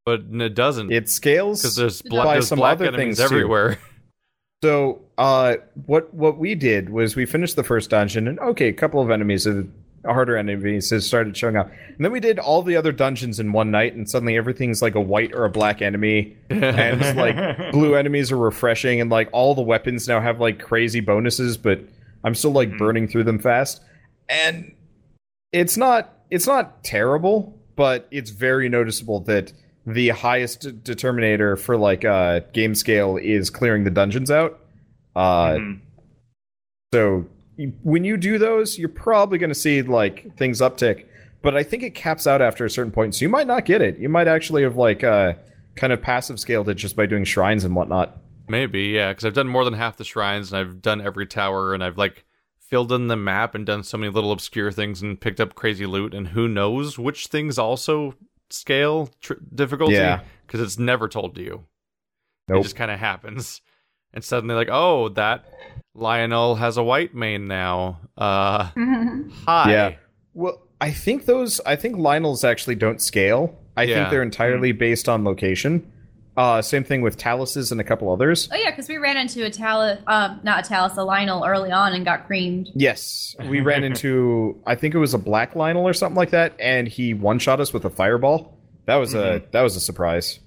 [0.06, 3.30] but it doesn't It scales because there's By black there's some black other enemies things,
[3.30, 3.36] too.
[3.36, 3.78] everywhere.
[4.64, 8.74] So, uh, what what we did was we finished the first dungeon, and okay, a
[8.74, 9.68] couple of enemies, have,
[10.04, 13.52] harder enemies, has started showing up, and then we did all the other dungeons in
[13.52, 17.72] one night, and suddenly everything's like a white or a black enemy, and it's like
[17.72, 21.80] blue enemies are refreshing, and like all the weapons now have like crazy bonuses, but
[22.24, 22.78] I'm still like Mhm.
[22.80, 23.84] burning through them fast,
[24.28, 24.74] and
[25.52, 29.54] it's not it's not terrible, but it's very noticeable that
[29.86, 34.60] the highest determinator for like uh game scale is clearing the dungeons out.
[35.16, 35.80] Uh Mhm.
[36.94, 37.26] so
[37.84, 41.06] when you do those, you're probably going to see like things uptick,
[41.42, 43.16] but I think it caps out after a certain point.
[43.16, 43.98] So you might not get it.
[43.98, 45.34] You might actually have like uh
[45.76, 48.18] kind of passive scaled it just by doing shrines and whatnot.
[48.50, 51.74] Maybe, yeah, because I've done more than half the shrines and I've done every tower
[51.74, 52.24] and I've like
[52.70, 55.86] filled in the map and done so many little obscure things and picked up crazy
[55.86, 58.14] loot and who knows which things also
[58.50, 60.22] scale tr- difficulty Yeah.
[60.46, 61.66] because it's never told to you.
[62.50, 63.60] It just kind of happens,
[64.14, 65.46] and suddenly like, oh, that
[65.96, 68.00] Lynel has a white mane now.
[68.18, 68.70] Uh,
[69.46, 69.72] hi.
[69.72, 69.96] Yeah.
[70.34, 73.58] Well, I think those I think Lynels actually don't scale.
[73.76, 73.96] I Yeah.
[73.96, 75.92] think they're entirely based on location.
[76.38, 78.48] Uh, same thing with Taluses and a couple others.
[78.54, 81.72] Oh yeah, because we ran into a Talus, um, not a Talus, a Lynel early
[81.72, 82.70] on and got creamed.
[82.76, 86.54] Yes, we ran into I think it was a black Lynel or something like that,
[86.60, 88.56] and he one shot us with a fireball.
[88.86, 90.40] That was a that was a surprise.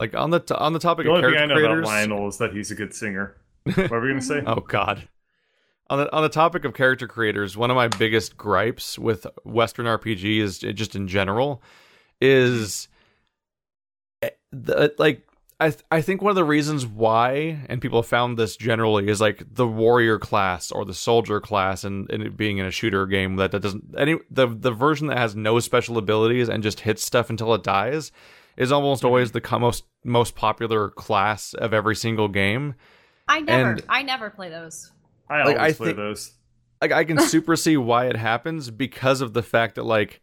[0.00, 1.88] Like on the t- on the topic The of only thing I character know creators.
[1.88, 3.36] about Lionel is that he's a good singer.
[3.74, 4.42] What were we gonna say?
[4.46, 5.08] Oh God.
[5.90, 9.84] On the on the topic of character creators, one of my biggest gripes with Western
[9.86, 11.62] RPG is just in general
[12.20, 12.88] is
[14.52, 15.26] the, like
[15.60, 19.08] I th- I think one of the reasons why and people have found this generally
[19.08, 22.70] is like the warrior class or the soldier class and, and it being in a
[22.70, 26.62] shooter game that, that doesn't any the the version that has no special abilities and
[26.62, 28.10] just hits stuff until it dies
[28.56, 29.06] is almost mm-hmm.
[29.08, 32.74] always the co- most most popular class of every single game.
[33.28, 34.90] I never, And- I never play those.
[35.30, 36.32] I Like, always I play think- those.
[36.82, 40.20] like I can super see why it happens because of the fact that like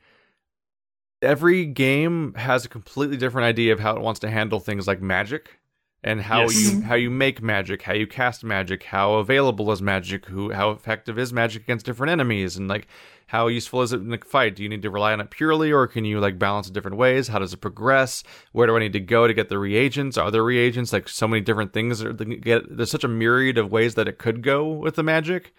[1.21, 5.01] every game has a completely different idea of how it wants to handle things like
[5.01, 5.59] magic
[6.03, 6.61] and how Yes.
[6.61, 6.81] you mm-hmm.
[6.81, 11.19] how you make magic, how you cast magic, how available is magic, who how effective
[11.19, 12.87] is magic against different enemies, and like
[13.27, 14.55] how useful is it in a fight?
[14.55, 16.97] Do you need to rely on it purely, or can you like balance it different
[16.97, 17.27] ways?
[17.27, 18.23] How does it progress?
[18.53, 20.17] Where do I need to go to get the reagents?
[20.17, 20.93] Are there reagents?
[20.93, 22.01] Like so many different things.
[22.01, 25.53] Are, get, there's such a myriad of ways that it could go with the magic,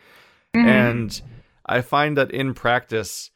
[0.54, 0.66] mm-hmm.
[0.66, 1.22] and
[1.66, 3.30] I find that in practice,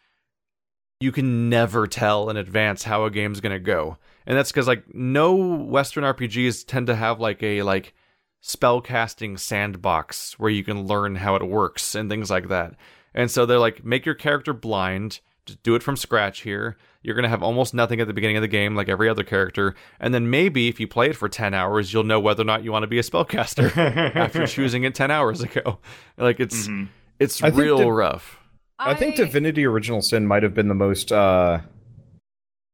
[1.00, 4.84] you can never tell in advance how a game's gonna go, and that's because like
[4.94, 7.94] no Western RPGs tend to have like a like
[8.42, 12.74] spellcasting sandbox where you can learn how it works and things like that.
[13.14, 16.76] And so they're like, make your character blind, just do it from scratch here.
[17.02, 19.74] You're gonna have almost nothing at the beginning of the game, like every other character,
[20.00, 22.64] and then maybe if you play it for ten hours, you'll know whether or not
[22.64, 23.74] you want to be a spellcaster
[24.16, 25.78] after choosing it ten hours ago.
[26.16, 26.88] Like it's Mhm.
[27.18, 28.38] it's I real the- rough.
[28.86, 31.60] I, think Divinity Original Sin might have been the most uh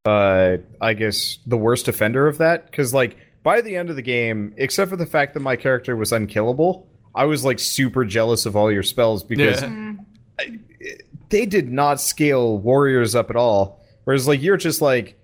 [0.05, 4.03] uh I guess the worst offender of that cuz like by the end of the
[4.03, 8.47] game except for the fact that my character was unkillable I was like super jealous
[8.47, 9.69] of all your spells because Yeah.
[9.69, 9.99] Mm.
[11.28, 15.16] they did not scale warriors up at all whereas like you're just like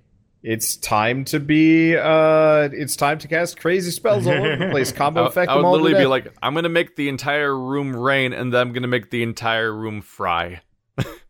[0.42, 4.92] it's time to be uh it's time to cast crazy spells all over the place
[4.92, 7.58] combo I, effect I them would all literally be like, I'm gonna make the entire
[7.58, 10.60] room rain, and then I'm gonna make the entire room fry.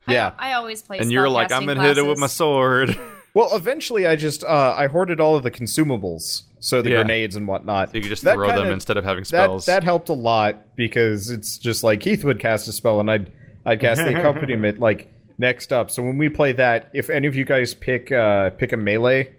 [0.09, 0.99] Yeah I, I always play.
[0.99, 2.99] and you're like, I'm gonna hit it with my sword.
[3.37, 6.97] Well, eventually, I just uh, I hoarded all of the consumables, so the Yeah.
[7.03, 7.91] grenades and whatnot.
[7.91, 9.67] So you can just That throw them kinda- instead of having That spells.
[9.67, 13.31] that helped a lot because it's just like Keith would cast a spell and I'd
[13.67, 15.91] I'd cast the accompaniment like next up.
[15.91, 19.35] So when we play that, if any of you guys pick uh, pick a melee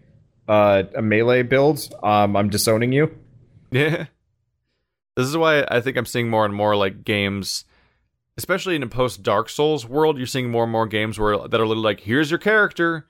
[0.47, 3.17] uh, a melee build, um, I'm disowning you.
[3.71, 4.05] Yeah.
[5.15, 7.65] This is why I think I'm seeing more and more like games,
[8.37, 10.17] especially in a post Dark Souls world.
[10.17, 13.07] You're seeing more and more games where that are literally like, here's your character,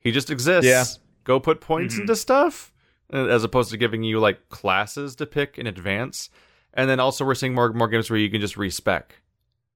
[0.00, 0.68] he just exists.
[0.68, 0.84] Yeah.
[1.24, 2.00] Go put points Mhm.
[2.02, 2.72] into stuff,
[3.12, 6.30] uh, as opposed to giving you like classes to pick in advance.
[6.74, 9.14] And then also we're seeing more more games where you can just respec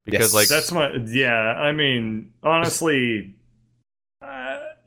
[0.04, 0.34] because Yes.
[0.34, 1.54] like That's my yeah.
[1.54, 3.34] I mean, honestly,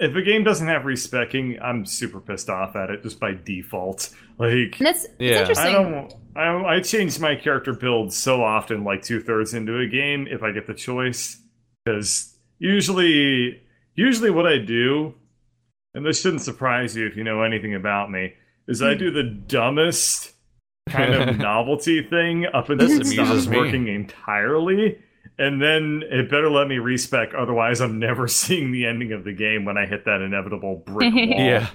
[0.04, 4.10] if a game doesn't have respecking, I'm super pissed off at it just by default.
[4.38, 5.38] Like, And it's, it's Yeah.
[5.38, 5.66] I interesting.
[5.68, 6.14] I don't.
[6.36, 10.42] I, I change my character build so often, like two thirds into a game, if
[10.44, 11.40] I get the choice,
[11.86, 13.62] because usually,
[13.96, 15.14] usually what I do,
[15.94, 18.34] and this shouldn't surprise you if you know anything about me,
[18.68, 19.00] is I hmm.
[19.00, 20.34] do the dumbest
[20.90, 23.58] kind of novelty thing up until This it stops amuses me.
[23.58, 24.98] working entirely.
[25.40, 29.34] And then it better let me respec, otherwise I'm never seeing the ending of the
[29.34, 31.24] game when I hit that inevitable brick wall.
[31.26, 31.70] yeah.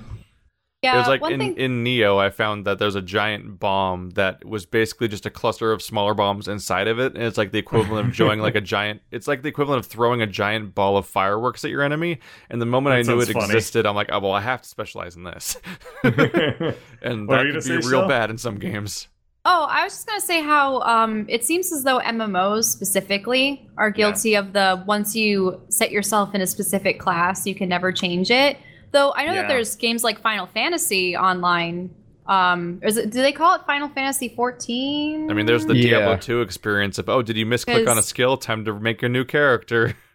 [0.81, 1.57] Yeah, it was like one in, thing.
[1.57, 5.73] in Nioh, I found that there's a giant bomb that was basically just a cluster
[5.73, 8.61] of smaller bombs inside of it, and it's like the equivalent of throwing like a
[8.61, 9.03] giant.
[9.11, 12.21] It's like the equivalent of throwing a giant ball of fireworks at your enemy.
[12.49, 13.45] And the moment That I knew it funny.
[13.47, 15.57] existed, I'm like, oh well, I have to specialize in this,
[16.05, 18.09] and What that you could be real Shell?
[18.09, 19.09] bad in some games.
[19.51, 23.91] Oh, I was just gonna say how um, it seems as though MMOs specifically are
[23.91, 28.31] guilty of the once you set yourself in a specific class, you can never change
[28.31, 28.59] it.
[28.93, 29.43] Though I know Yeah.
[29.43, 31.95] that there's games like Final Fantasy online.
[32.27, 35.31] Um, is it, do they call it Final Fantasy 14?
[35.31, 36.01] I mean, there's the Yeah.
[36.01, 38.37] Diablo 2 experience of oh, did you misclick on a skill?
[38.37, 39.95] Time to make a new character.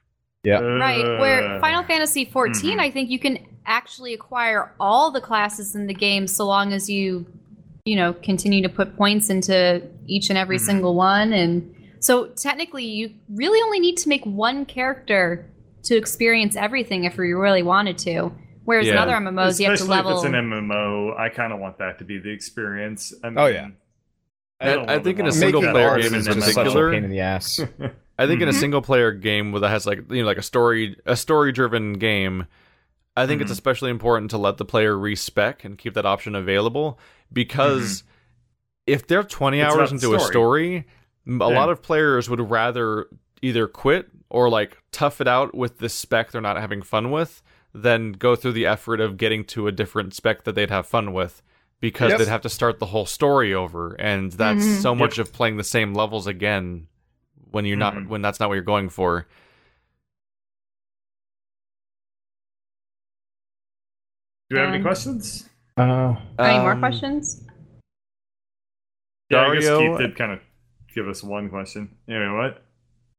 [0.46, 0.60] Yeah.
[0.60, 2.82] Right where Uh, Final Fantasy 14, Mhm.
[2.82, 6.90] I think you can actually acquire all the classes in the game so long as
[6.90, 7.26] you,
[7.86, 10.62] you know, continue to put points into each and every Mhm.
[10.62, 11.34] single one.
[11.34, 15.50] And so technically, you really only need to make one character
[15.84, 18.32] to experience everything if you really wanted to.
[18.64, 19.02] Whereas in Yeah.
[19.02, 20.12] other MMOs, you have to level.
[20.12, 23.14] if it's an MMO, I kind of want that to be the experience.
[23.22, 23.68] I mean, Oh, yeah.
[24.62, 26.92] I, don't I think in a single player game is in just such a particular-
[26.94, 27.60] pain in the ass.
[28.18, 28.56] I think in a Mhm.
[28.56, 31.94] single player game where that has like you know like a story a story driven
[31.94, 32.46] game,
[33.16, 33.54] I think it's Mhm.
[33.54, 37.00] especially important to let the player respec and keep that option available
[37.32, 38.04] because
[38.88, 40.76] if they're 20 It's hours about the into a story.
[40.78, 41.46] a Yeah.
[41.46, 43.08] lot of players would rather
[43.42, 47.42] either quit or like tough it out with the spec they're not having fun with
[47.74, 51.14] than go through the effort of getting to a different spec that they'd have fun
[51.14, 51.42] with
[51.80, 52.20] because Yep.
[52.20, 54.82] they'd have to start the whole story over and that's Mhm.
[54.82, 56.88] so much of playing the same levels again
[57.52, 58.08] when you're not Mhm.
[58.08, 59.28] when that's not what you're going for.
[64.50, 65.50] Do we have any Um, questions?
[65.78, 67.46] Uh, Any more Um, questions?
[69.30, 70.40] Yeah, I guess Dario- Keith did kind of
[70.94, 71.96] give us one question.
[72.08, 72.64] Anyway, what?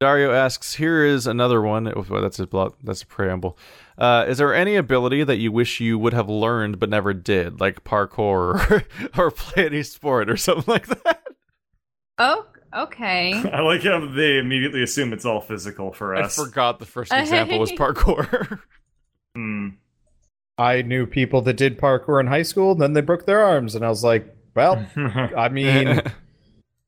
[0.01, 1.89] Dario asks, "Here is another one.
[1.89, 2.77] Oh, well, that's a block.
[2.83, 3.57] That's a preamble.
[3.97, 7.61] Uh, is there any ability that you wish you would have learned but never did,
[7.61, 8.19] like parkour
[9.19, 11.23] or, or play any sport or something like that?"
[12.19, 12.47] Oh,
[12.77, 13.33] okay.
[13.53, 16.23] I like how they immediately assume it's all physical for us.
[16.23, 16.49] I us.
[16.49, 18.61] forgot the first example was parkour.
[19.35, 19.69] Hmm.
[20.59, 23.75] I knew people that did parkour in high school, and then they broke their arms,
[23.75, 24.87] and I was like, well,
[25.37, 26.13] I mean, that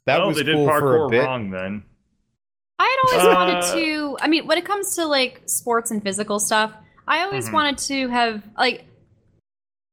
[0.06, 1.24] well, was they did cool for a parkour bit.
[1.24, 1.82] wrong then.
[2.78, 4.18] I had always Uh, wanted to.
[4.20, 6.72] I mean, when it comes to like sports and physical stuff,
[7.09, 7.52] I always Mhm.
[7.55, 8.84] wanted to have like.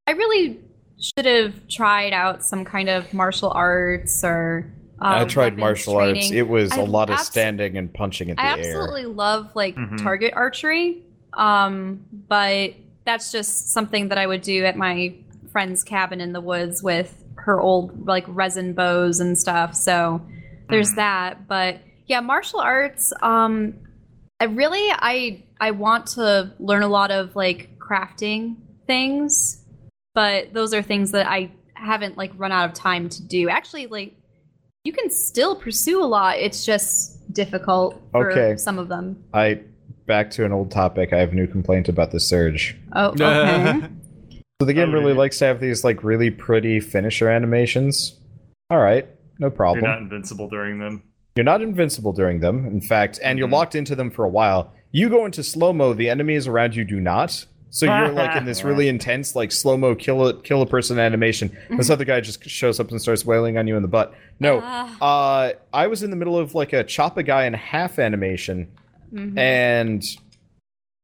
[0.05, 0.59] I really
[0.99, 4.71] should have tried out some kind of martial arts or.
[4.99, 6.31] Um, I tried weapons martial arts.
[6.31, 8.59] It was a I lot of standing and punching in the I air.
[8.59, 10.01] absolutely love like Mhm.
[10.03, 12.73] target archery, um, but
[13.05, 15.15] that's just something that I would do at my
[15.51, 19.75] friend's cabin in the woods with her old like resin bows and stuff.
[19.75, 20.21] So
[20.69, 20.95] there's Mhm.
[20.95, 21.47] that.
[21.47, 23.13] But yeah, martial arts.
[23.21, 23.75] Um,
[24.39, 28.55] I really I I want to learn a lot of like crafting
[28.87, 29.63] things,
[30.15, 33.49] but those are things that I haven't like run out of time to do.
[33.49, 34.13] Actually, like
[34.85, 36.37] you can still pursue a lot.
[36.39, 38.57] It's just difficult for Okay.
[38.57, 39.23] some of them.
[39.33, 39.61] I
[40.05, 41.13] back to an old topic.
[41.13, 42.75] I have a new complaint about the Surge.
[42.93, 43.81] Oh, okay.
[44.61, 45.17] So the game Oh, really yeah.
[45.19, 48.19] likes to have these like really pretty finisher animations.
[48.69, 49.07] All right,
[49.39, 49.83] no problem.
[49.83, 51.03] You're not invincible during them.
[51.35, 53.51] You're not invincible during them, in fact, and you're Mhm.
[53.53, 54.71] locked into them for a while.
[54.91, 57.45] You go into slow mo, the enemies around you do not.
[57.71, 60.99] So you're like in this really intense, like slow mo kill a kill a person
[60.99, 61.57] animation.
[61.71, 64.13] This other guy just shows up and starts wailing on you in the butt.
[64.39, 67.53] No, Ah, uh, I was in the middle of like a chop a guy in
[67.53, 68.67] half animation,
[69.13, 69.37] mhm.
[69.37, 70.03] and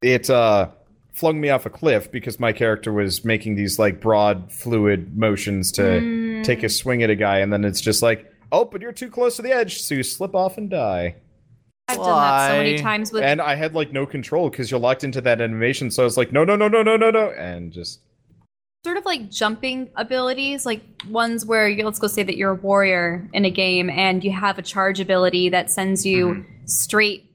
[0.02, 0.70] it uh,
[1.14, 5.72] flung me off a cliff because my character was making these like broad, fluid motions
[5.74, 6.44] to Mm.
[6.44, 9.10] take a swing at a guy, and then it's just like, oh, but you're too
[9.10, 11.16] close to the edge, so you slip off and die.
[11.90, 14.80] I've done that so many times with and I had like no control because you're
[14.80, 17.32] locked into that animation, so I was like, no, no, no, no, no, no, no,
[17.32, 18.00] and just
[18.86, 22.56] sort of like jumping abilities, like ones where you, let's go say that you're a
[22.56, 26.52] warrior in a game and you have a charge ability that sends you Mm-hmm.
[26.66, 27.29] straight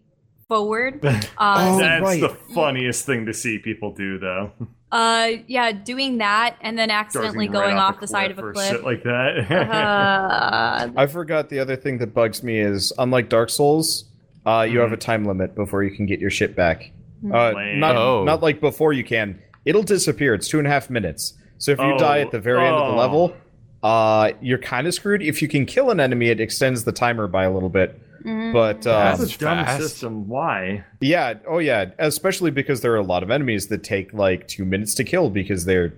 [0.49, 1.01] forward.
[1.37, 2.21] Uh, Oh, That's right.
[2.21, 4.53] the funniest thing to see people do, though.
[4.93, 8.45] uh, yeah, doing that and then accidentally Starting right going off the side of a
[8.45, 8.69] or cliff.
[8.71, 9.51] Shit like that.
[9.51, 14.05] uh, I forgot the other thing that bugs me is unlike Dark Souls,
[14.47, 14.95] uh, you have Mhm.
[14.95, 16.91] a time limit before you can get your shit back.
[17.25, 18.25] Uh, not Oh.
[18.25, 19.39] not like before you can.
[19.65, 20.35] It'll disappear.
[20.35, 21.35] It's two and a half minutes.
[21.59, 22.97] So if you Oh, die at the very end of the oh.
[22.99, 23.37] level,
[23.83, 25.23] uh, you're kind of screwed.
[25.23, 27.99] If you can kill an enemy, it extends the timer by a little bit.
[28.25, 28.53] Mm.
[28.53, 29.83] But uh, That's a dumb fast.
[29.83, 30.29] system.
[30.29, 30.85] Why?
[31.01, 34.65] yeah, oh yeah, especially because there are a lot of enemies that take like two
[34.65, 35.95] minutes to kill because they're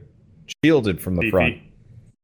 [0.65, 1.31] shielded from the Beefy.
[1.31, 1.55] front.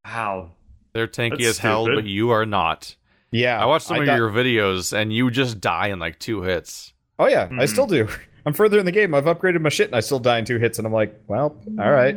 [0.03, 0.51] How?
[0.93, 2.03] They're tanky That's as hell, stupid.
[2.03, 2.95] but you are not.
[3.31, 6.43] Yeah, I watched some of di- your videos, and you just die in like two
[6.43, 6.93] hits.
[7.17, 7.67] Oh yeah, I Mhm.
[7.69, 8.07] still do.
[8.45, 9.15] I'm further in the game.
[9.15, 10.77] I've upgraded my shit, and I still die in two hits.
[10.77, 12.15] And I'm like, well, all right.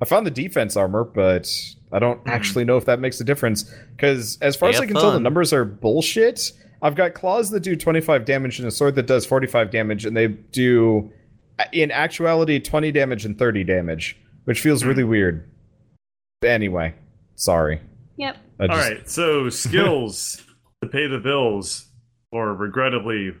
[0.00, 1.48] I found the defense armor, but
[1.92, 2.30] I don't Mhm.
[2.30, 3.62] actually know if that makes a difference.
[3.94, 6.52] Because as far as I can tell, the numbers are bullshit.
[6.82, 10.16] I've got claws that do 25 damage and a sword that does 45 damage, and
[10.16, 11.10] they do,
[11.72, 14.88] in actuality, 20 damage and 30 damage, which feels Hmm.
[14.88, 15.48] really weird.
[16.44, 16.94] Anyway,
[17.34, 17.80] sorry.
[18.18, 18.36] Yep.
[18.60, 20.42] I just- right, so skills
[20.82, 21.86] to pay the bills,
[22.32, 23.34] or regrettably,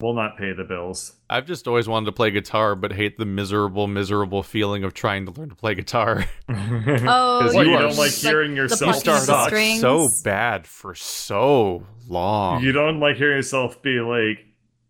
[0.00, 1.14] will not pay the bills.
[1.30, 5.26] I've just always wanted to play guitar, but hate the miserable, miserable feeling of trying
[5.26, 6.24] to learn to play guitar.
[7.04, 10.94] Oh, you you don't like like hearing the yourself You start off so bad for
[10.94, 12.62] so long.
[12.62, 14.44] You don't like hearing yourself be like,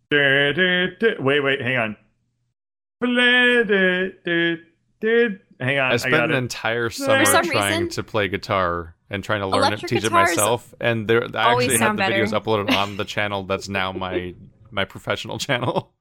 [0.09, 1.97] "Duh, duh, duh." wait, wait, hang on.
[5.59, 6.37] Hang on, I I, spent got an it.
[6.37, 10.11] entire summer some trying reason- to play guitar and trying to learn it, teach it
[10.11, 10.73] myself.
[10.81, 14.33] And there, I actually have sound the videos uploaded on the channel that's now my
[14.71, 15.93] my professional channel.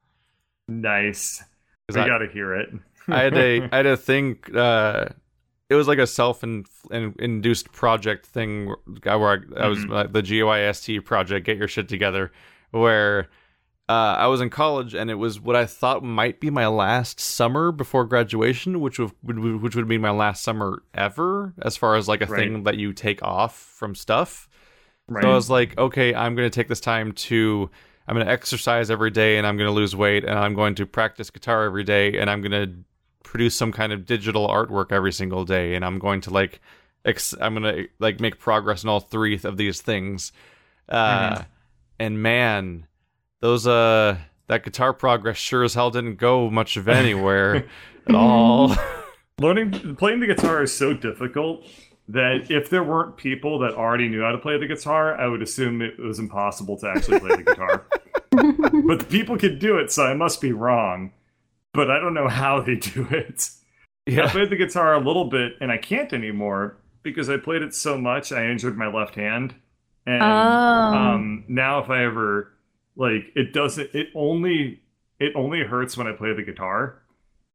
[0.68, 1.42] Nice.
[1.88, 2.70] 'Cause We I- got to hear it.
[3.08, 4.38] I had a I had a thing.
[4.54, 5.08] Uh,
[5.72, 10.06] it was like a self in, in, induced project thing where I, I was uh,
[10.10, 11.46] the GOIST project.
[11.46, 12.30] Get your shit together.
[12.70, 13.28] Where
[13.88, 17.20] uh, I was in college, and it was what I thought might be my last
[17.20, 21.96] summer before graduation, which would would- which would be my last summer ever, as far
[21.96, 22.38] as like a Right.
[22.38, 24.48] thing that you take off from stuff.
[25.08, 25.22] Right.
[25.22, 27.68] So I was like, okay, I'm going to take this time to,
[28.06, 30.74] I'm going to exercise every day and I'm going to lose weight and I'm going
[30.76, 32.72] to practice guitar every day and I'm going to
[33.24, 36.60] produce some kind of digital artwork every single day and I'm going to like,
[37.04, 40.32] ex- I'm going to like make progress in all three of these things.
[40.88, 41.46] Uh, Mhm.
[41.98, 42.86] And man,
[43.40, 44.16] those, uh,
[44.48, 47.66] that guitar progress sure as hell didn't go much of anywhere
[48.08, 48.74] at all.
[49.40, 51.64] Learning playing the guitar is so difficult
[52.08, 55.40] that if there weren't people that already knew how to play the guitar, I would
[55.42, 57.86] assume it was impossible to actually play the guitar.
[58.86, 61.12] but the people could do it, so I must be wrong.
[61.74, 63.48] But I don't know how they do it.
[64.06, 64.22] Yeah.
[64.22, 64.30] I yeah.
[64.32, 67.96] played the guitar a little bit, and I can't anymore because I played it so
[67.98, 68.32] much.
[68.32, 69.54] I injured my left hand,
[70.06, 70.26] and Oh.
[70.26, 72.52] um, now if I ever
[72.96, 73.94] like, it doesn't.
[73.94, 74.80] It only
[75.20, 77.00] it only hurts when I play the guitar,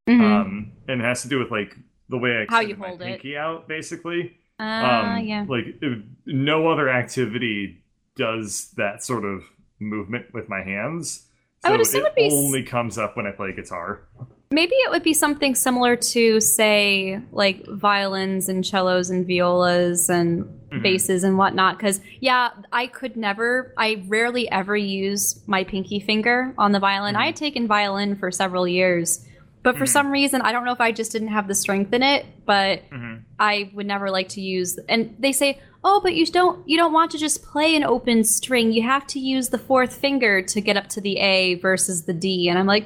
[0.07, 0.22] Mhm.
[0.22, 1.76] um, and it has to do with like
[2.10, 3.06] the way I How extend you my hold it.
[3.06, 4.38] pinky out, basically.
[4.60, 5.45] Ah, um, yeah.
[5.48, 7.84] Like it- no other activity
[8.15, 9.44] does that sort of
[9.80, 11.27] movement with my hands.
[11.64, 14.02] I would assume it it'd be s- only comes up when I play guitar.
[14.50, 20.46] Maybe it would be something similar to, say, like violins and cellos and violas and
[20.72, 20.84] Mhm.
[20.84, 21.78] basses and whatnot.
[21.78, 27.18] Because, yeah, I could never, I rarely ever use my pinky finger on the violin.
[27.18, 29.26] I had taken violin for several years,
[29.68, 29.89] but for Mhm.
[29.89, 32.89] some reason, I don't know if I just didn't have the strength in it, but
[32.89, 33.23] Mhm.
[33.38, 34.80] I would never like to use.
[34.88, 38.23] And they say, "Oh, but you don't you don't want to just play an open
[38.23, 38.72] string.
[38.72, 42.14] You have to use the fourth finger to get up to the A versus the
[42.14, 42.85] D." And I'm like,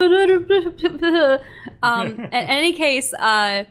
[1.82, 3.64] um, in any case, uh,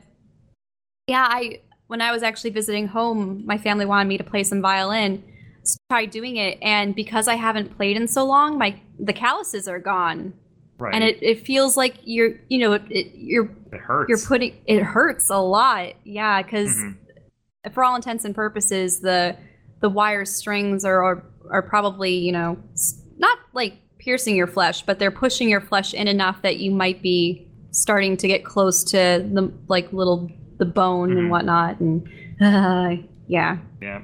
[1.07, 4.61] yeah, I when I was actually visiting home, my family wanted me to play some
[4.61, 5.23] violin.
[5.63, 9.13] So I tried doing it, and because I haven't played in so long, my the
[9.13, 10.33] calluses are gone,
[10.77, 10.93] Right.
[10.93, 14.09] and it, it feels like you're you know it, it, you're it hurts.
[14.09, 16.97] you're putting it hurts a lot yeah because Mhm.
[17.73, 19.37] for all intents and purposes the
[19.79, 22.57] the wire strings are, are are probably you know
[23.17, 27.01] not like piercing your flesh but they're pushing your flesh in enough that you might
[27.01, 31.17] be starting to get close to the like little the bone Mhm.
[31.19, 32.05] and whatnot and
[32.41, 34.01] uh, yeah yeah.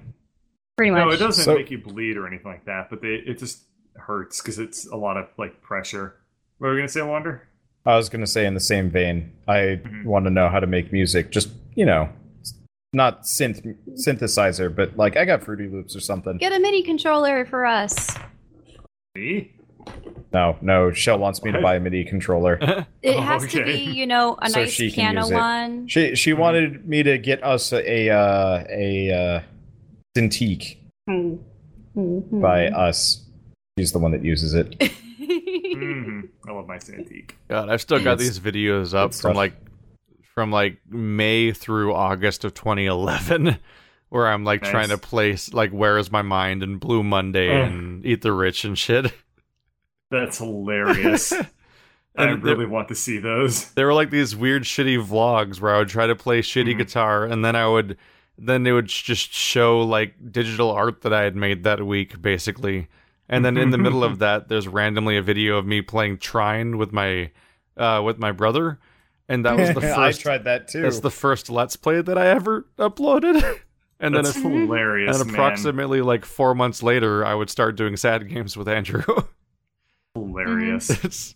[0.78, 3.16] pretty much No, it doesn't So- make you bleed or anything like that, but they,
[3.16, 3.64] it just
[3.98, 6.16] hurts because it's a lot of like pressure.
[6.62, 7.48] What were we gonna say, Wander?
[7.88, 10.06] I was going to say in the same vein, I Mhm.
[10.06, 11.32] want to know how to make music.
[11.32, 12.08] Just, you know,
[12.94, 16.38] not synth synthesizer, but like I got Fruity Loops or something.
[16.38, 18.16] get a midi controller for us
[19.16, 19.54] Me?
[20.32, 22.60] No, no, Shell wants me to buy a MIDI controller.
[23.02, 25.34] it has to be you know a So nice she piano use it.
[25.34, 29.42] one She she wanted me to get us a a, uh, a uh,
[30.16, 30.78] Cintiq
[31.10, 31.38] Hmm.
[31.98, 32.40] Mhm.
[32.40, 33.26] by us.
[33.80, 34.76] She's the one that uses it.
[35.72, 37.32] hmm I love my Cintiq.
[37.50, 39.36] God, I've still got It's- these videos up from stuff.
[39.36, 39.54] like
[40.36, 43.58] from like May through August of 2011,
[44.10, 44.72] where I'm like Nice.
[44.72, 47.72] trying to place like Where Is My Mind and Blue Monday Ugh.
[47.72, 49.12] and Eat the Rich and shit.
[50.10, 51.32] That's hilarious.
[52.18, 53.72] I And really want to see those.
[53.72, 56.78] There were like these weird shitty vlogs where I would try to play shitty Mhm.
[56.80, 57.98] guitar and then I would
[58.38, 62.88] then they would just show like digital art that I had made that week basically.
[63.32, 66.78] And then in the middle of that there's randomly a video of me playing Trine
[66.78, 67.32] with my
[67.78, 68.80] uh with my brother
[69.30, 69.98] and that was the first.
[69.98, 70.82] I tried that too.
[70.82, 73.36] That's the first Let's Play that I ever uploaded.
[74.02, 75.36] and then That's if, hilarious, and man.
[75.36, 79.04] approximately like four months later, I would start doing sad games with Andrew.
[80.16, 80.90] Hilarious.
[81.06, 81.36] it's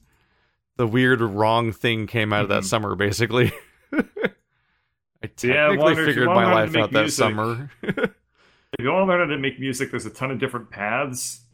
[0.75, 2.67] the weird wrong thing came out of that Mhm.
[2.67, 3.53] summer, basically.
[3.93, 7.71] I technically if figured my learn how to life out that summer.
[7.81, 11.44] If you want to learn how to make music, there's a ton of different paths.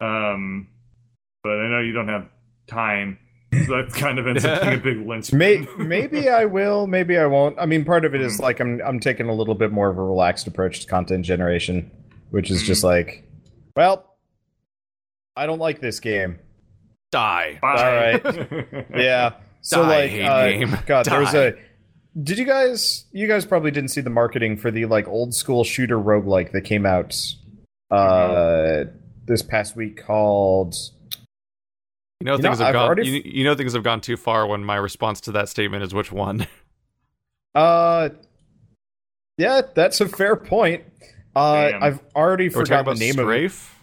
[0.00, 0.68] Um,
[1.42, 2.26] but I know you don't have
[2.66, 3.18] time,
[3.66, 5.32] so that kind of ends up being a big lynch.
[5.32, 7.58] May, maybe I will, maybe I won't.
[7.58, 8.42] I mean, part of it is Mhm.
[8.42, 11.90] like I'm I'm taking a little bit more of a relaxed approach to content generation,
[12.30, 13.08] which is just Mm-hmm.
[13.08, 13.24] like,
[13.76, 14.16] well,
[15.36, 16.38] I don't like this game.
[17.12, 17.58] Die.
[17.62, 18.20] Bye.
[18.94, 19.34] Yeah.
[19.62, 20.78] So Die, like, hate uh, game.
[20.86, 21.54] God, there was a.
[22.22, 23.04] Did you guys?
[23.12, 26.62] You guys probably didn't see the marketing for the like old school shooter roguelike that
[26.62, 27.14] came out
[27.90, 28.84] uh
[29.26, 30.74] this past week called.
[32.20, 32.86] You know You things know, have I've gone.
[32.86, 35.82] already You, you know things have gone too far when my response to that statement
[35.82, 36.46] is which one.
[37.54, 38.10] Uh,
[39.38, 40.84] yeah, that's a fair point.
[41.34, 41.82] Uh, Damn.
[41.82, 43.50] I've already We're forgotten about the name of it.
[43.50, 43.74] Strafe.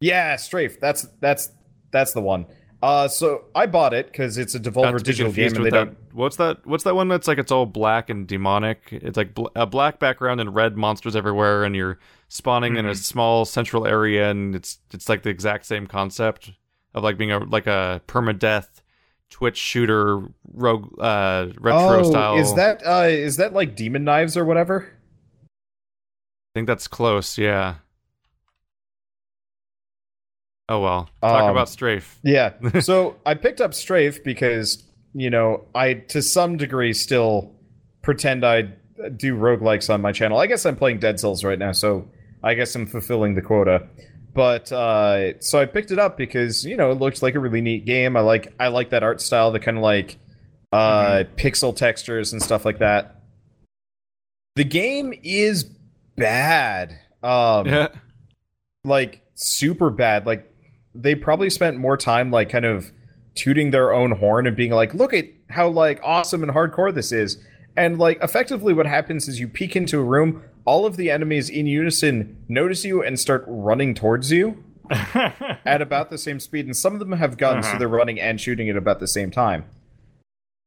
[0.00, 0.78] Yeah, Strafe.
[0.78, 1.50] That's that's
[1.90, 2.46] that's the one.
[2.80, 5.84] Uh, so I bought it because it's a Devolver digital game, and they that.
[5.84, 5.96] don't.
[6.12, 6.64] What's that?
[6.64, 8.88] What's that one that's like it's all black and demonic?
[8.92, 11.98] It's like bl- a black background and red monsters everywhere, and you're
[12.28, 12.96] spawning in a Mhm.
[12.96, 16.52] small central area, and it's it's like the exact same concept
[16.94, 18.68] of like being a like a permadeath
[19.28, 20.22] Twitch shooter
[20.52, 22.38] rogue uh retro oh, style.
[22.38, 24.88] is that uh, is that like Demon Knives or whatever?
[25.44, 27.36] I think that's close.
[27.38, 27.74] Yeah.
[30.68, 31.08] Oh well.
[31.22, 32.18] Talk Um, about Strafe.
[32.24, 32.52] Yeah.
[32.80, 34.84] so I picked up Strafe because,
[35.14, 37.54] you know, I to some degree still
[38.02, 38.68] pretend I
[39.16, 40.38] do roguelikes on my channel.
[40.38, 42.10] I guess I'm playing Dead Cells right now, so
[42.42, 43.86] I guess I'm fulfilling the quota.
[44.34, 47.60] But uh so I picked it up because, you know, it looks like a really
[47.60, 48.16] neat game.
[48.16, 50.16] I like I like that art style, the kind of like
[50.72, 53.22] uh pixel textures and stuff like that.
[54.56, 55.64] The game is
[56.16, 56.98] bad.
[57.22, 57.88] Um Yeah.
[58.84, 60.26] like super bad.
[60.26, 60.47] Like
[61.00, 62.92] they probably spent more time like kind of
[63.34, 67.12] tooting their own horn and being like, look at how like awesome and hardcore this
[67.12, 67.38] is.
[67.76, 71.48] And like effectively what happens is you peek into a room, all of the enemies
[71.48, 76.66] in unison notice you and start running towards you at about the same speed.
[76.66, 77.78] And some of them have guns, so Uh-huh.
[77.78, 79.64] they're running and shooting at about the same time.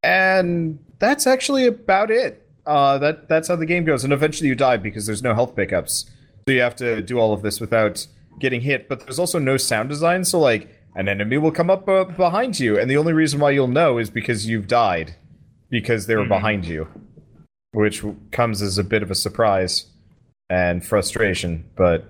[0.02, 2.46] And that's actually about it.
[2.66, 4.04] Uh, that that's how the game goes.
[4.04, 6.10] And eventually you die because there's no health pickups.
[6.48, 8.06] So you have to do all of this without
[8.38, 8.88] getting hit.
[8.88, 10.24] But there's also no sound design.
[10.24, 13.50] So like an enemy will come up uh, behind you, and the only reason why
[13.50, 15.14] you'll know is because you've died
[15.70, 16.28] because they were Mhm.
[16.28, 16.86] behind you,
[17.72, 19.86] which comes as a bit of a surprise
[20.50, 21.64] and frustration.
[21.76, 22.04] But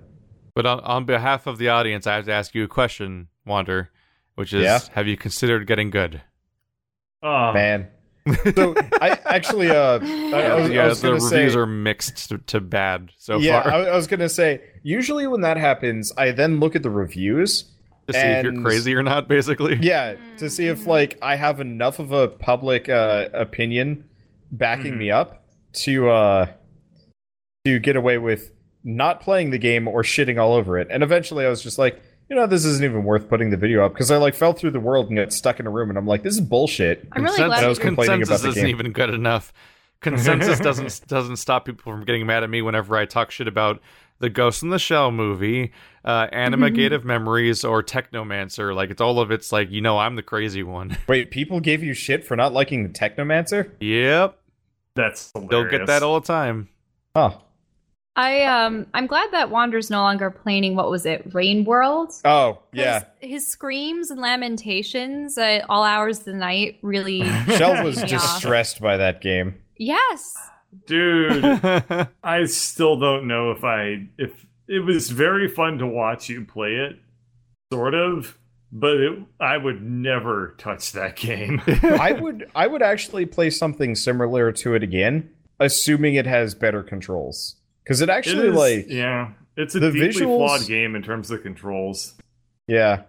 [0.55, 3.91] But on, on behalf of the audience, I have to ask you a question, Wander,
[4.35, 4.81] which is Yeah?
[4.95, 6.23] have you considered getting good?
[7.23, 7.87] oh, man.
[8.55, 12.39] so I actually uh I, I was, yeah, I the reviews say are mixed to,
[12.39, 13.73] to bad so yeah far.
[13.73, 17.65] I, I was gonna say usually when that happens I then look at the reviews
[18.07, 19.77] to see if you're crazy or not, basically.
[19.81, 24.05] yeah to see if like I have enough of a public uh, opinion
[24.51, 24.99] backing Mhm.
[24.99, 25.45] me up
[25.85, 26.47] to uh
[27.65, 28.53] to get away with
[28.85, 32.01] not playing the game or shitting all over it and eventually I was just like
[32.29, 34.71] you know this isn't even worth putting the video up because I like fell through
[34.73, 37.25] the world and got stuck in a room and I'm like this is bullshit I'm
[37.25, 38.77] really Consensus- glad I was that you're complaining consensus about the isn't game.
[38.81, 39.53] even good enough.
[40.01, 43.81] Consensus doesn't doesn't stop people from getting mad at me whenever I talk shit about
[44.19, 45.73] the Ghost in the Shell movie,
[46.05, 48.75] uh, Anima Gate of Memories, or Technomancer.
[48.75, 50.97] Like it's all of it's like you know I'm the crazy one.
[51.09, 54.39] wait people gave you shit for not liking the Technomancer yep,
[54.95, 55.51] that's hilarious.
[55.51, 56.69] they'll get that all the time.
[57.15, 57.37] huh
[58.15, 62.13] I um I'm glad that Wander's no longer playing what was it, Rain World?
[62.25, 67.23] Oh yeah His screams and lamentations at all hours of the night really
[67.57, 68.09] Shell was me off.
[68.11, 69.55] distressed by that game.
[69.79, 70.35] Yes.
[70.87, 71.43] dude.
[72.23, 76.75] I still don't know if I if it was very fun to watch you play
[76.77, 76.97] it,
[77.73, 78.39] sort of,
[78.71, 81.61] but it, I would never touch that game.
[81.83, 86.83] I would I would actually play something similar to it again, assuming it has better
[86.83, 87.57] controls.
[87.85, 91.03] Because it It actually is- like yeah, it's a the deeply visuals- flawed game in
[91.03, 92.15] terms of controls.
[92.67, 93.03] yeah.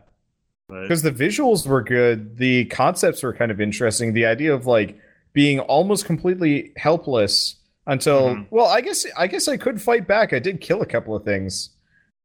[0.70, 4.14] Because the visuals were good, the concepts were kind of interesting.
[4.14, 4.98] The idea of like
[5.34, 8.48] being almost completely helpless until Mhm.
[8.50, 10.34] well, I guess I guess I could fight back.
[10.34, 11.70] I did kill a couple of things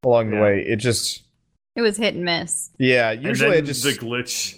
[0.05, 0.43] along the Yeah.
[0.43, 0.61] way.
[0.67, 1.25] It just
[1.77, 2.71] It was hit and miss.
[2.79, 4.55] yeah, and usually I then just the glitch.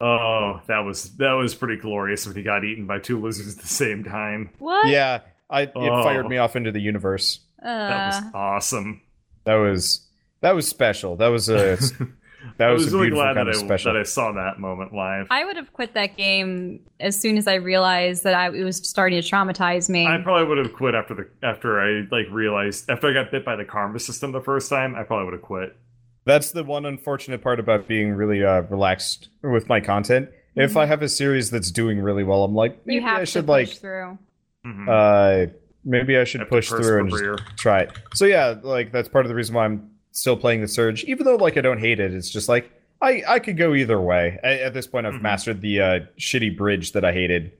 [0.00, 3.60] Oh, that was that was pretty glorious when he got eaten by two lizards at
[3.62, 4.50] the same time.
[4.60, 4.88] What?
[4.88, 5.20] yeah,
[5.50, 6.02] I it Oh.
[6.02, 7.40] fired me off into the universe.
[7.62, 9.00] That was Uh, awesome.
[9.44, 10.06] That was
[10.40, 11.16] that was special.
[11.16, 11.76] That was a
[12.58, 13.92] that was, was a really beautiful glad kind that of I, special.
[13.92, 15.26] that I saw that moment live.
[15.30, 18.76] I would have quit that game as soon as I realized that I, it was
[18.76, 20.06] starting to traumatize me.
[20.06, 23.44] I probably would have quit after the after I like realized after I got bit
[23.44, 24.94] by the karma system the first time.
[24.94, 25.76] I probably would have quit.
[26.24, 30.28] That's the one unfortunate part about being really uh, relaxed with my content.
[30.56, 30.80] If Mhm.
[30.80, 33.46] I have a series that's doing really well, I'm like, maybe have I to should
[33.46, 34.18] push like, through.
[34.66, 34.88] Mhm.
[34.88, 35.52] Uh,
[35.84, 37.92] maybe I should Have push through and just try it.
[38.14, 41.24] So yeah, like that's part of the reason why I'm still playing the Surge, even
[41.24, 42.12] though like I don't hate it.
[42.12, 42.70] It's just like
[43.00, 44.38] I I could go either way.
[44.42, 45.22] I, at this point, I've Mhm.
[45.22, 47.52] mastered the uh, shitty bridge that I hated.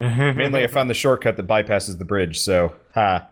[0.00, 2.38] Mainly, I found the shortcut that bypasses the bridge.
[2.38, 3.28] So ha.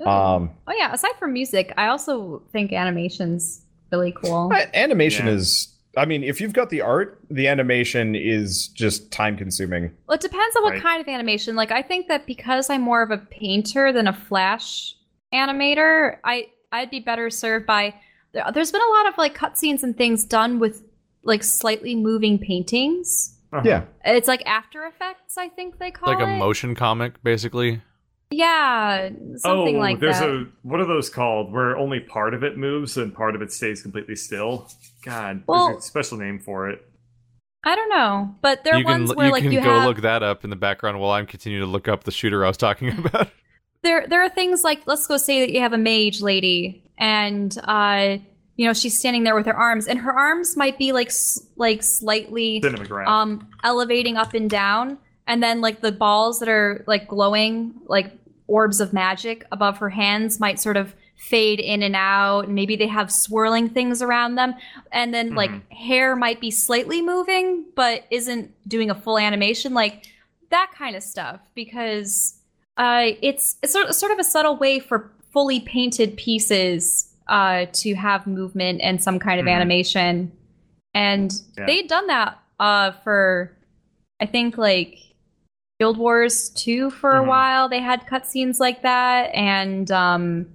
[0.00, 0.06] Ooh.
[0.06, 3.62] Um, oh yeah, aside from music, I also think animation's
[3.92, 4.50] really cool.
[4.52, 5.32] a- animation Yeah.
[5.34, 5.68] is.
[5.96, 9.90] I mean, if you've got the art, the animation is just time consuming.
[10.06, 10.82] Well, it depends on what Right.
[10.82, 11.56] kind of animation.
[11.56, 14.94] Like I think that because I'm more of a painter than a flash
[15.32, 17.94] animator, I I'd be better served by.
[18.32, 20.82] There, there's been a lot of like cutscenes and things done with
[21.22, 23.32] like slightly moving paintings.
[23.52, 23.62] Uh-huh.
[23.64, 23.84] Yeah.
[24.04, 26.24] It's like After Effects, I think they call like it.
[26.26, 27.80] Like a motion comic, basically.
[28.30, 30.28] Yeah, something oh, like there's that.
[30.28, 31.52] a what are those called?
[31.52, 34.68] Where only part of it moves and part of it stays completely still.
[35.06, 36.82] God, Well- there's a special name for it.
[37.64, 39.68] I don't know, but there are you can ones where you like can you go
[39.80, 42.44] have look that up in the background while I'm continuing to look up the shooter
[42.44, 43.28] I was talking about.
[43.82, 47.56] there there are things like let's go say that you have a mage lady and
[47.64, 48.18] uh
[48.54, 51.10] you know she's standing there with her arms and her arms might be like
[51.56, 53.06] like slightly Cinemagraph.
[53.08, 54.96] um elevating up and down
[55.26, 58.12] and then like the balls that are like glowing like
[58.46, 62.76] orbs of magic above her hands might sort of fade in and out and maybe
[62.76, 64.54] they have swirling things around them
[64.92, 65.72] and then like Mhm.
[65.72, 70.04] hair might be slightly moving but isn't doing a full animation like
[70.50, 72.34] that kind of stuff because
[72.76, 78.26] uh it's it's sort of, a subtle way for fully painted pieces uh to have
[78.26, 79.52] movement and some kind of Mhm.
[79.54, 80.30] animation
[80.94, 81.66] and Yeah.
[81.66, 83.56] they'd done that uh for
[84.20, 84.98] I think like
[85.80, 87.26] Guild Wars 2 for a Mhm.
[87.26, 87.68] while.
[87.68, 90.46] They had cutscenes like that and um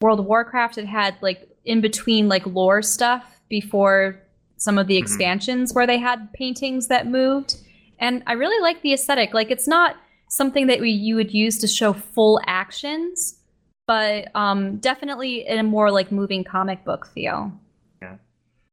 [0.00, 4.20] World of Warcraft had had like in between like lore stuff before
[4.56, 5.02] some of the Mhm.
[5.02, 7.56] expansions where they had paintings that moved.
[7.98, 9.34] And I really like the aesthetic.
[9.34, 9.96] Like it's not
[10.28, 13.40] something that we, you would use to show full actions,
[13.88, 17.52] but um definitely in a more like moving comic book feel.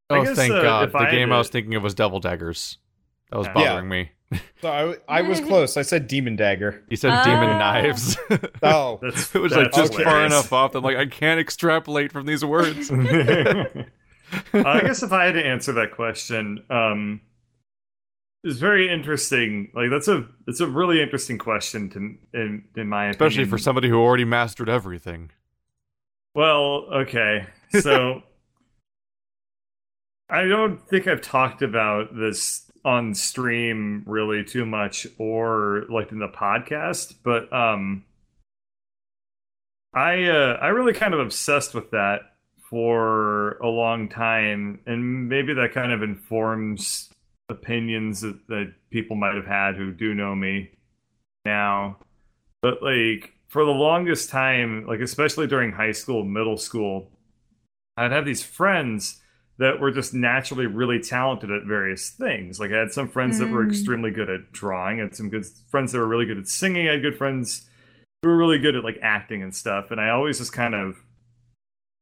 [0.07, 0.91] I Oh, guess, thank uh, God!
[0.91, 2.77] The I had game I was thinking of was Devil Daggers.
[3.31, 3.53] That was Yeah.
[3.53, 4.11] bothering me.
[4.61, 4.69] So
[5.07, 5.77] I, I was close.
[5.77, 6.83] I said demon dagger.
[6.89, 7.23] You said Ah.
[7.23, 8.17] demon knives.
[8.63, 10.71] Oh, That's it was like that's just far enough off.
[10.71, 12.89] that I'm like, I can't extrapolate from these words.
[12.91, 13.65] Uh,
[14.53, 17.21] I guess if I had to answer that question, um,
[18.43, 19.71] it's very interesting.
[19.75, 21.99] Like that's a it's a really interesting question to
[22.33, 23.49] in in my Especially opinion.
[23.51, 25.29] for somebody who already mastered everything.
[26.33, 27.45] Well, okay.
[27.79, 28.23] So
[30.29, 36.19] I don't think I've talked about this on stream really too much or like in
[36.19, 38.05] the podcast, but um
[39.93, 42.21] I uh I really kind of obsessed with that
[42.69, 47.09] for a long time and maybe that kind of informs
[47.49, 50.71] opinions that, that people might have had who do know me
[51.43, 51.97] now.
[52.61, 57.11] But like for the longest time, like especially during high school, middle school,
[57.97, 59.21] I'd have these friends
[59.57, 62.59] that were just naturally really talented at various things.
[62.59, 63.69] Like I had some friends that were Mm.
[63.69, 66.87] extremely good at drawing, I had some good friends that were really good at singing,
[66.89, 67.69] I had good friends
[68.21, 69.91] who were really good at like acting and stuff.
[69.91, 70.97] And I always just kind of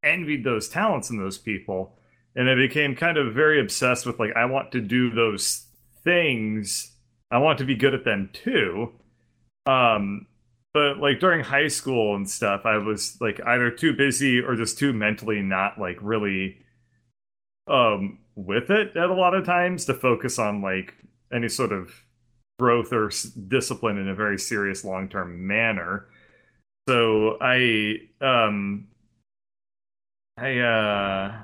[0.04, 1.96] envied those talents in those people.
[2.36, 5.68] And I became kind of very obsessed with like I want to do those
[6.04, 6.92] things.
[7.32, 8.94] I want to be good at them too.
[9.66, 10.28] Um
[10.74, 14.80] but like during high school and stuff, I was like either too busy or just
[14.80, 16.58] too mentally not like really
[17.68, 20.96] um with it at a lot of times to focus on like
[21.32, 21.92] any sort of
[22.60, 26.08] growth or s- discipline in a very serious long-term manner.
[26.88, 28.88] So I um
[30.38, 31.44] I uh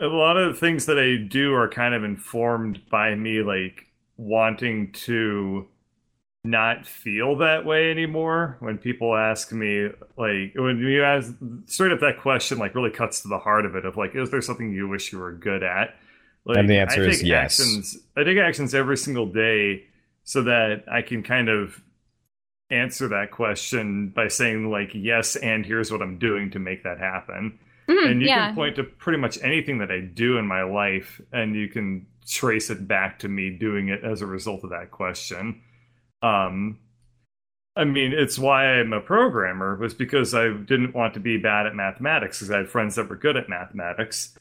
[0.00, 3.86] a lot of things that I do are kind of informed by me like
[4.16, 5.68] wanting to
[6.44, 9.88] not feel that way anymore when people ask me
[10.18, 11.32] like when you ask
[11.64, 14.30] straight up that question like really cuts to the heart of it of like is
[14.30, 15.94] there something you wish you were good at
[16.44, 17.58] like And the answer I is take yes.
[17.58, 19.84] actions i take actions every single day
[20.22, 21.80] so that i can kind of
[22.70, 26.98] answer that question by saying like yes and here's what i'm doing to make that
[26.98, 27.58] happen
[27.88, 28.46] Mhm, and you yeah.
[28.46, 32.06] can point to pretty much anything that I do in my life, and you can
[32.26, 35.60] trace it back to me doing it as a result of that question.
[36.24, 36.78] Um,
[37.76, 41.66] I mean, it's why I'm a programmer was because I didn't want to be bad
[41.66, 44.36] at mathematics because I had friends that were good at mathematics.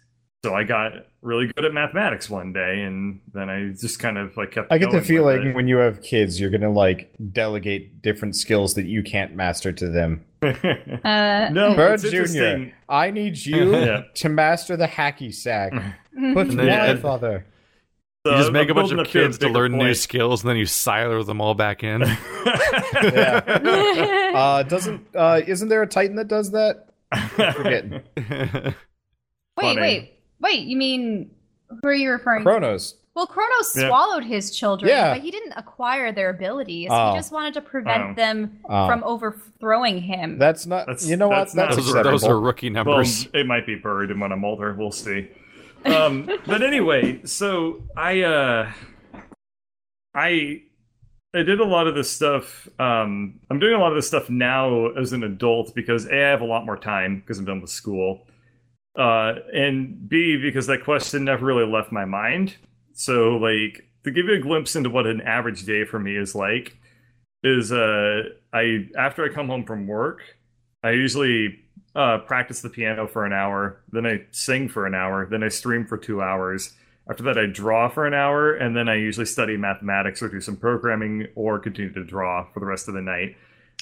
[0.46, 0.92] So I got
[1.22, 4.72] really good at mathematics one day, and then I just kind of like kept.
[4.74, 5.56] I get the feeling it.
[5.56, 9.90] when you have kids, you're gonna like delegate different skills that you can't master to
[9.90, 10.26] them.
[10.44, 12.74] Uh, no, Bird Junior.
[12.90, 14.02] I need you Yeah.
[14.16, 15.72] to master the hacky sack.
[16.34, 17.46] Put And then- why, and- father?
[18.26, 19.94] So You just I'm make a bunch of up to kids to bigger learn new
[19.94, 22.02] skills, and then you silo them all back in.
[23.04, 23.42] Yeah.
[24.34, 26.90] Uh, doesn't uh, isn't there a Titan that does that?
[27.36, 28.02] Forgetting.
[28.18, 28.74] wait,
[29.60, 29.82] Funny.
[29.82, 30.62] wait, wait.
[30.66, 31.32] You mean
[31.70, 32.44] who are you referring?
[32.44, 32.50] to?
[32.50, 32.96] Kronos.
[33.16, 33.88] Well, Kronos Yeah.
[33.90, 35.14] swallowed his children, Yeah.
[35.14, 36.90] but he didn't acquire their abilities.
[36.92, 37.12] Oh.
[37.12, 38.14] He just wanted to prevent Oh.
[38.16, 38.88] them Oh.
[38.88, 40.40] from overthrowing him.
[40.40, 40.88] That's not.
[40.88, 41.36] That's- you know what?
[41.36, 42.42] that's not- That's those, are, those are acceptable.
[42.42, 43.28] rookie well, numbers.
[43.34, 44.74] it might be buried in when I'm older.
[44.74, 45.28] We'll see.
[45.86, 48.72] Um, but anyway, so I uh,
[50.16, 50.64] I
[51.34, 52.68] I did a lot of this stuff.
[52.80, 56.30] Um, I'm doing a lot of this stuff now as an adult because a I
[56.30, 58.28] have a lot more time because I'm done with school,
[58.98, 62.56] uh, and b because that question never really left my mind.
[62.94, 66.36] So like to give you a glimpse into what an average day for me is
[66.36, 66.78] like
[67.44, 68.24] is uh
[68.54, 70.22] I after I come home from work,
[70.84, 71.60] I usually
[71.96, 75.50] uh, practice the piano for an hour, then I sing for an hour, then I
[75.50, 76.74] stream for two hours.
[77.10, 80.40] After that, I draw for an hour, and then I usually study mathematics or do
[80.40, 83.36] some programming or continue to draw for the rest of the night.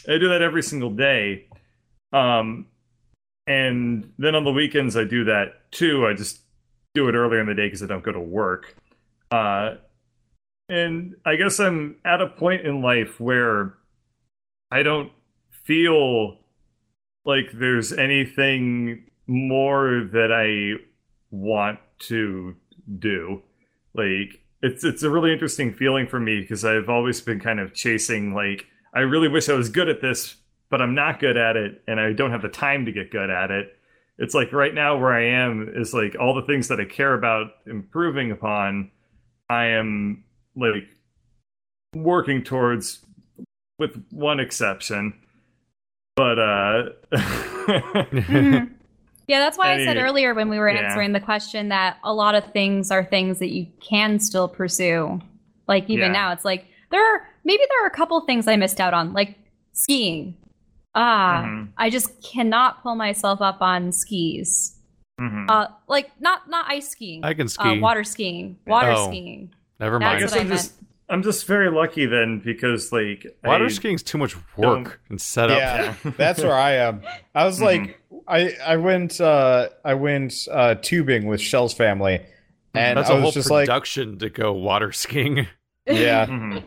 [0.08, 1.48] I do that every single day.
[2.12, 2.66] Um,
[3.48, 6.06] and then on the weekends, I do that too.
[6.08, 6.42] I just
[6.94, 8.76] do it earlier in the day because I don't go to work.
[9.30, 9.76] Uh,
[10.68, 13.76] and I guess I'm at a point in life where
[14.72, 15.12] I don't
[15.64, 16.38] feel
[17.26, 20.84] like there's anything more that I
[21.30, 22.56] want to
[23.00, 23.42] do.
[23.94, 27.74] Like it's it's a really interesting feeling for me because I've always been kind of
[27.74, 30.36] chasing like I really wish I was good at this,
[30.70, 33.30] but I'm not good at it and I don't have the time to get good
[33.30, 33.78] at it.
[34.18, 37.14] It's like right now where I am is like all the things that I care
[37.14, 38.92] about improving upon
[39.50, 40.24] I am
[40.56, 40.88] like
[41.94, 43.06] working towards
[43.80, 45.14] with one exception.
[46.16, 46.84] But uh
[47.14, 48.72] Mhm.
[49.28, 50.82] Yeah, that's why I said earlier when we were yeah.
[50.82, 55.22] answering the question that a lot of things are things that you can still pursue.
[55.70, 56.12] Like even Yeah.
[56.12, 59.14] now, it's like there are maybe there are a couple things I missed out on,
[59.14, 59.38] like
[59.72, 60.36] skiing.
[60.96, 61.70] Ah, Mhm.
[61.78, 64.78] I just cannot pull myself up on skis.
[65.20, 65.46] mhm.
[65.50, 67.24] Uh, like not not ice skiing.
[67.24, 67.80] I can Uh, ski.
[67.80, 68.58] water skiing.
[68.68, 69.08] Water Oh.
[69.08, 69.52] skiing.
[69.80, 70.20] Never That's I mind.
[70.20, 70.74] guess what I I'm just
[71.12, 75.22] I'm just very lucky then because like Water I, skiing's too much don't- work and
[75.22, 75.58] setup.
[75.58, 77.02] Yeah, that's where I am.
[77.36, 82.22] I was like, I I went uh I went uh tubing with Shell's family,
[82.74, 85.48] and That's I a was whole just like, production to go water skiing.
[85.86, 86.26] yeah.
[86.28, 86.64] Mhm.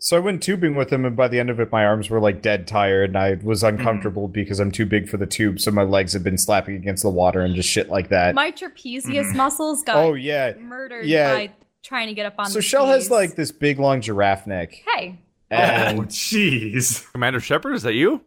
[0.00, 2.20] So I went tubing with him, and by the end of it, my arms were
[2.20, 3.78] like dead tired, and I was Mm-hmm.
[3.78, 5.58] uncomfortable because I'm too big for the tube.
[5.58, 8.36] So my legs had been slapping against the water and just shit like that.
[8.36, 9.34] My trapezius Mhm.
[9.34, 10.52] muscles got oh yeah.
[10.60, 11.34] murdered yeah.
[11.34, 11.50] by
[11.88, 14.72] trying to get up on So the Shell has like this big long giraffe neck,
[14.94, 15.18] Hey.
[15.50, 17.10] Oh and jeez.
[17.12, 18.20] Commander Shepard, is that you?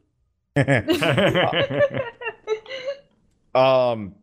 [3.55, 4.15] um,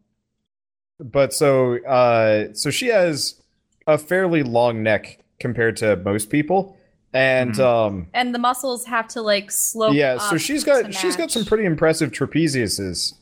[1.00, 3.40] but so uh, so she has
[3.86, 6.76] a fairly long neck compared to most people,
[7.12, 7.60] and Mhm.
[7.64, 9.94] um, and the muscles have to like slope.
[9.94, 13.14] yeah, so she's got she's got some pretty impressive trapeziuses,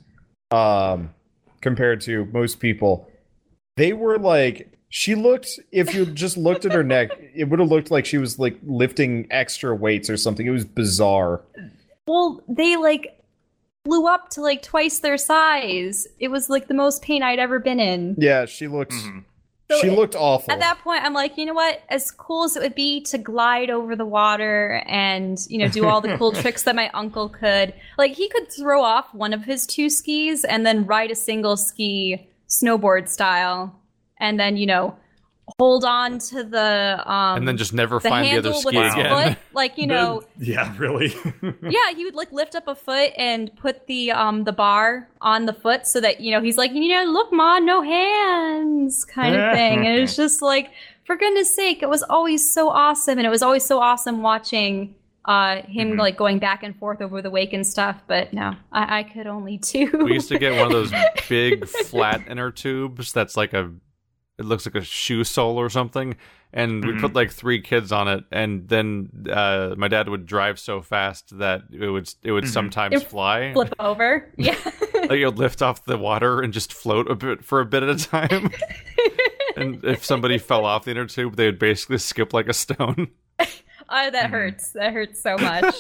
[0.51, 1.11] um,
[1.61, 3.11] compared to most people.
[3.77, 5.61] They were like she looked.
[5.73, 8.57] If you just looked at her neck, it would have looked like she was like
[8.65, 10.47] lifting extra weights or something.
[10.47, 11.43] It was bizarre.
[12.07, 13.21] Well, they like
[13.85, 16.07] flew up to like twice their size.
[16.19, 18.15] It was like the most pain I'd ever been in.
[18.17, 18.93] Yeah, she looked.
[18.93, 19.25] Mhm.
[19.71, 20.51] So she it- looked awful.
[20.51, 21.83] At that point, I'm like, you know what?
[21.91, 25.85] As cool as it would be to glide over the water and, you know, do
[25.85, 29.45] all the cool tricks that my uncle could, like, he could throw off one of
[29.45, 33.79] his two skis and then ride a single ski snowboard style
[34.19, 34.97] and then, you know,
[35.61, 38.77] hold on to the, um, and then just never the find the other handle ski
[38.77, 39.29] with his again.
[39.35, 39.39] foot.
[39.53, 41.15] Like, you know, yeah, really.
[41.63, 45.47] yeah, he would like lift up a foot and put the um the bar on
[45.47, 49.35] the foot so that you know he's like you know look ma no hands kind
[49.37, 50.71] of thing and it's just like
[51.05, 54.95] for goodness sake it was always so awesome and it was always so awesome watching
[55.27, 55.99] uh him Mhm.
[55.99, 59.27] like going back and forth over the wake and stuff but no I, I could
[59.27, 60.93] only do we used to get one of those
[61.29, 63.73] big flat inner tubes that's like a
[64.39, 66.17] it looks like a shoe sole or something
[66.53, 67.01] and we Mhm.
[67.01, 71.39] put like three kids on it and then uh, my dad would drive so fast
[71.39, 72.49] that it would it would Mhm.
[72.49, 74.57] sometimes It fly flip over yeah
[74.95, 77.83] like it would lift off the water and just float a bit for a bit
[77.83, 78.51] at a time
[79.57, 83.09] and if somebody fell off the inner tube they would basically skip like a stone
[83.89, 84.31] Oh, that Mhm.
[84.31, 84.73] hurts.
[84.73, 85.73] That hurts so much.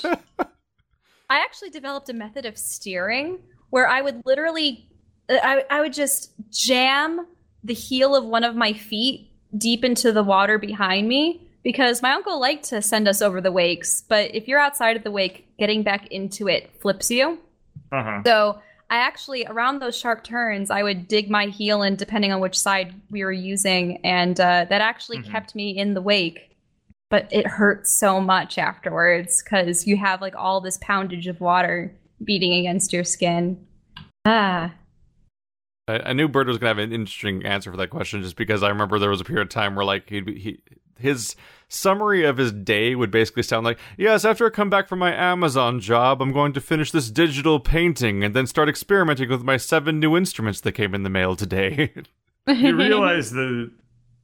[1.29, 4.89] I actually developed a method of steering where I would literally,
[5.29, 7.27] uh, I, I would just jam
[7.67, 12.13] the heel of one of my feet deep into the water behind me because my
[12.13, 14.03] uncle liked to send us over the wakes.
[14.09, 17.39] But if you're outside of the wake, getting back into it flips you.
[17.93, 18.23] uh-huh.
[18.25, 22.41] So I actually around those sharp turns, I would dig my heel in depending on
[22.41, 25.31] which side we were using, and uh, that actually Mhm.
[25.31, 26.51] kept me in the wake.
[27.11, 31.93] But it hurt so much afterwards because you have like all this poundage of water
[32.25, 33.65] beating against your skin.
[34.25, 34.73] Ah,
[35.89, 38.63] I, I knew Bird was gonna have an interesting answer for that question, just because
[38.63, 40.59] I remember there was a period of time where like he'd, be- he
[40.99, 41.37] his
[41.69, 45.13] summary of his day would basically sound like, "Yes, after I come back from my
[45.15, 49.57] Amazon job, I'm going to finish this digital painting and then start experimenting with my
[49.59, 51.93] seven new instruments that came in the mail today."
[52.49, 53.73] You realize that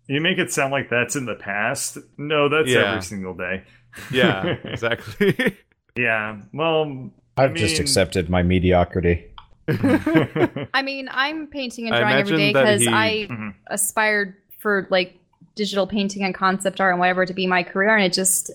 [0.06, 1.98] you make it sound like that's in the past.
[2.16, 2.90] No, that's Yeah.
[2.92, 3.64] every single day.
[4.12, 5.56] yeah, exactly.
[5.96, 6.40] Yeah.
[6.54, 9.26] Well, I've I just accepted my mediocrity.
[10.74, 13.54] I mean, I'm painting and drawing every day because he- I Mhm.
[13.68, 15.18] aspired for like
[15.54, 18.50] digital painting and concept art and whatever to be my career, and it just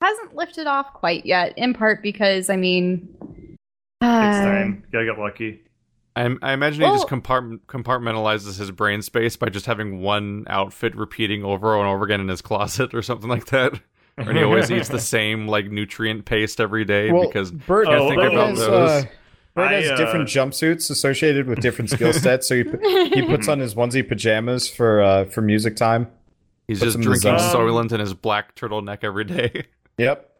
[0.00, 1.52] hasn't lifted off quite yet.
[1.56, 3.08] In part because I mean,
[4.00, 5.62] Next uh, time, gotta get lucky.
[6.16, 10.44] I, I imagine he just Well- compart- compartmentalizes his brain space by just having one
[10.48, 13.74] outfit repeating over and over again in his closet or something like that.
[14.16, 18.12] And he always eats the same like nutrient paste every day Well, because Bird, Oh,
[18.14, 18.90] Bird about has, those.
[18.90, 19.02] uh,
[19.58, 22.48] Bird I, has uh, different jumpsuits associated with different skill sets.
[22.48, 22.64] So he,
[23.14, 26.08] he puts on his onesie pajamas for uh, for music time.
[26.66, 27.54] he's puts just him in the drinking zone.
[27.54, 29.64] Soylent in his black turtleneck every day.
[29.98, 30.30] Yep.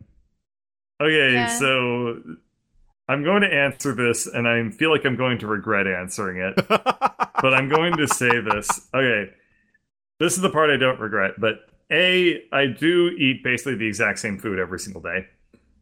[1.03, 1.49] Okay, Yeah.
[1.49, 2.23] so
[3.09, 6.55] I'm going to answer this, and I feel like I'm going to regret answering it.
[6.69, 8.69] but I'm going to say this.
[8.95, 9.32] Okay,
[10.20, 11.32] this is the part I don't regret.
[11.39, 15.27] But a, I do eat basically the exact same food every single day.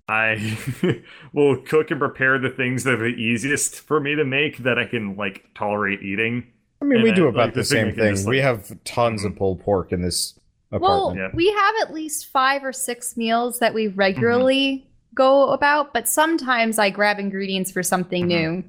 [0.08, 0.56] I
[1.32, 4.78] will cook and prepare the things that are the easiest for me to make that
[4.78, 6.46] I can like tolerate eating.
[6.80, 8.14] I mean, And we do like, about the the same we thing.
[8.14, 10.38] just, we like- have tons of pulled pork in this
[10.70, 11.32] well, apartment.
[11.32, 11.36] Yeah.
[11.36, 16.78] we have at least five or six meals that we regularly go about, but sometimes
[16.78, 18.28] I grab ingredients for something Mhm.
[18.28, 18.64] new.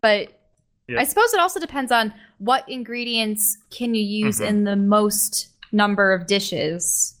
[0.00, 0.40] But
[0.86, 1.00] Yeah.
[1.00, 4.46] I suppose it also depends on what ingredients can you use Mhm.
[4.48, 7.16] in the most number of dishes,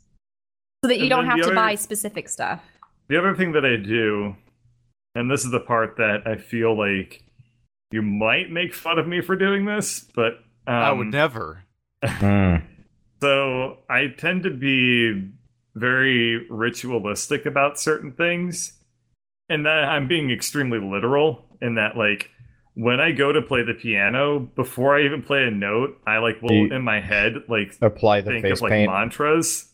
[0.82, 2.62] so that you And don't have to other- buy specific stuff.
[3.08, 4.36] The other thing that I do,
[5.14, 7.22] and this is the part that I feel like
[7.90, 10.34] you might make fun of me for doing this, but
[10.66, 11.64] um, I would never.
[12.04, 12.62] Mm.
[13.20, 15.28] So I tend to be
[15.74, 18.74] very ritualistic about certain things.
[19.48, 22.30] And that I'm being extremely literal in that like
[22.74, 26.40] when I go to play the piano, before I even play a note, I like
[26.42, 28.92] will You- in my head like Apply the think face of like paint.
[28.92, 29.68] mantras.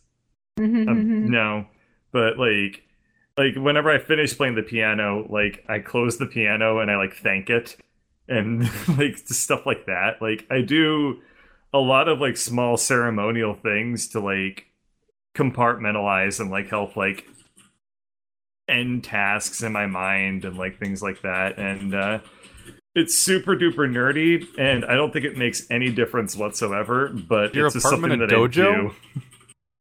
[0.58, 1.66] Um, no.
[2.12, 2.83] But like
[3.36, 7.16] like whenever I finish playing the piano, like I close the piano and I like
[7.16, 7.76] thank it
[8.28, 8.62] and
[8.98, 10.20] like stuff like that.
[10.20, 11.20] Like I do
[11.72, 14.66] a lot of like small ceremonial things to like
[15.36, 17.26] compartmentalize and like help like
[18.68, 21.58] end tasks in my mind and like things like that.
[21.58, 22.18] And uh
[22.94, 27.08] it's super duper nerdy, and I don't think it makes any difference whatsoever.
[27.08, 28.94] But Your it's just something apartment that a I dojo?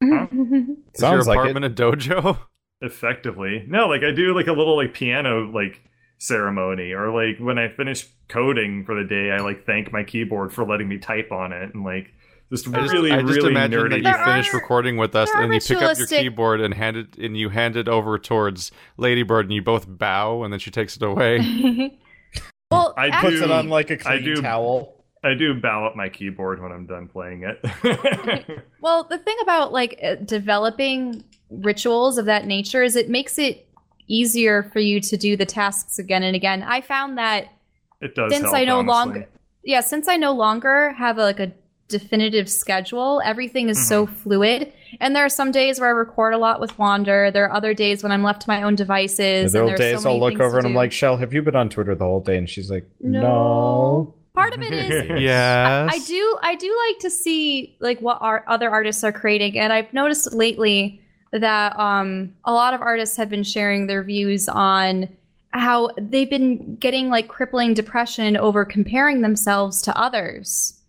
[0.00, 2.38] do Is Sounds your like apartment a dojo?
[2.80, 3.64] effectively.
[3.68, 5.82] No, like I do like a little like piano like
[6.18, 10.52] ceremony, or like when I finish coding for the day, I like thank my keyboard
[10.52, 12.12] for letting me type on it, and like
[12.52, 13.90] just I just, really, I just really imagine nerdy.
[13.90, 15.88] that you There finish are- recording with us there are and you pick up your
[15.90, 19.86] ritualistic- keyboard and hand it and you hand it over towards Ladybird and you both
[19.88, 21.38] bow and then she takes it away.
[22.70, 25.04] well, I actually- Puts it on like a I clean do- towel.
[25.24, 28.60] I do bow up my keyboard when I'm done playing it.
[28.82, 31.24] Well, the thing about like uh, developing
[31.60, 33.66] rituals of that nature is it makes it
[34.08, 36.62] easier for you to do the tasks again and again.
[36.62, 37.48] I found that
[38.00, 38.32] it does.
[38.32, 38.88] since help, I no honestly.
[38.92, 39.28] longer
[39.66, 41.50] yeah, since I no longer have a, like a
[41.88, 44.14] definitive schedule, everything is so Mm-hmm.
[44.16, 44.72] fluid.
[45.00, 47.30] And there are some days where I record a lot with Wander.
[47.30, 49.52] There are other days when I'm left to my own devices.
[49.52, 51.40] The and old there's days so I'll look over and I'm like, Shell, have you
[51.42, 52.36] been on Twitter the whole day?
[52.36, 53.20] And she's like, No.
[53.20, 54.14] no.
[54.34, 54.90] Part of it is
[55.22, 55.90] yes.
[55.92, 59.72] I do I do like to see like what our other artists are creating and
[59.72, 61.00] I've noticed lately
[61.40, 65.08] that um a lot of artists have been sharing their views on
[65.50, 70.80] how they've been getting like crippling depression over comparing themselves to others.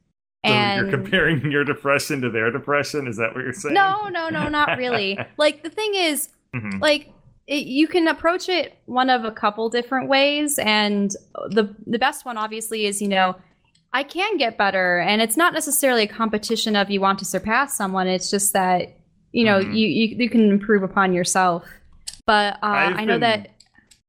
[0.46, 3.08] So And you're comparing your depression to their depression.
[3.08, 3.74] Is that what you're saying?
[3.76, 5.18] no, no, no, not really.
[5.38, 6.80] like the thing is Mhm.
[6.82, 7.10] like
[7.48, 11.12] it, you can approach it one of a couple different ways and
[11.50, 13.36] the the best one obviously is you know
[13.94, 17.76] i can get better and it's not necessarily a competition of you want to surpass
[17.78, 18.95] someone it's just that
[19.36, 19.76] you know Mhm.
[19.78, 21.66] you, you you can improve upon yourself
[22.26, 23.50] but uh, I've know been- that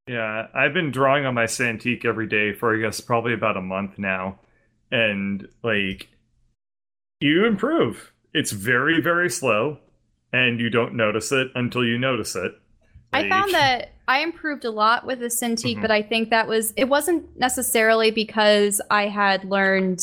[0.08, 3.60] Yeah, I've been drawing on my Cintiq every day for I guess probably about a
[3.60, 4.38] month now.
[4.92, 6.08] And like
[7.20, 8.12] you improve.
[8.32, 9.78] It's very, very slow
[10.32, 12.52] and you don't notice it until you notice it.
[13.12, 15.82] I found that I improved a lot with the Cintiq, Mhm.
[15.82, 19.98] but I think that was it wasn't necessarily because I had learned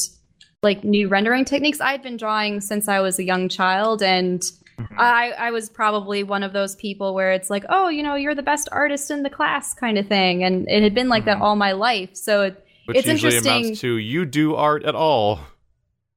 [0.63, 1.79] like new rendering techniques.
[1.79, 4.41] I had been drawing since I was a young child and
[4.79, 4.95] Mhm.
[4.97, 8.35] I, I was probably one of those people where it's like, oh, you know, you're
[8.35, 10.43] the best artist in the class kind of thing.
[10.43, 11.41] And it had been like that Mhm.
[11.41, 12.15] all my life.
[12.15, 15.39] So it, Which It's usually interesting- amounts to you do art at all.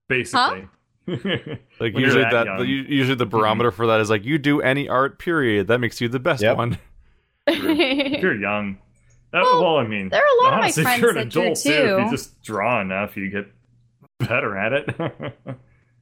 [0.08, 0.68] basically.
[1.78, 4.88] Like usually that that, the, usually the barometer for that is like you do any
[4.88, 5.68] art period.
[5.68, 6.56] That makes you the best Yep.
[6.56, 6.78] one.
[7.46, 8.78] if you're young.
[9.32, 11.22] Uh, Well, well, I mean, there are a lot honestly, of my if you're friends
[11.22, 11.70] an that drew adult too.
[11.70, 11.96] too.
[11.98, 13.46] If you just draw enough, you get
[14.18, 15.36] better at it.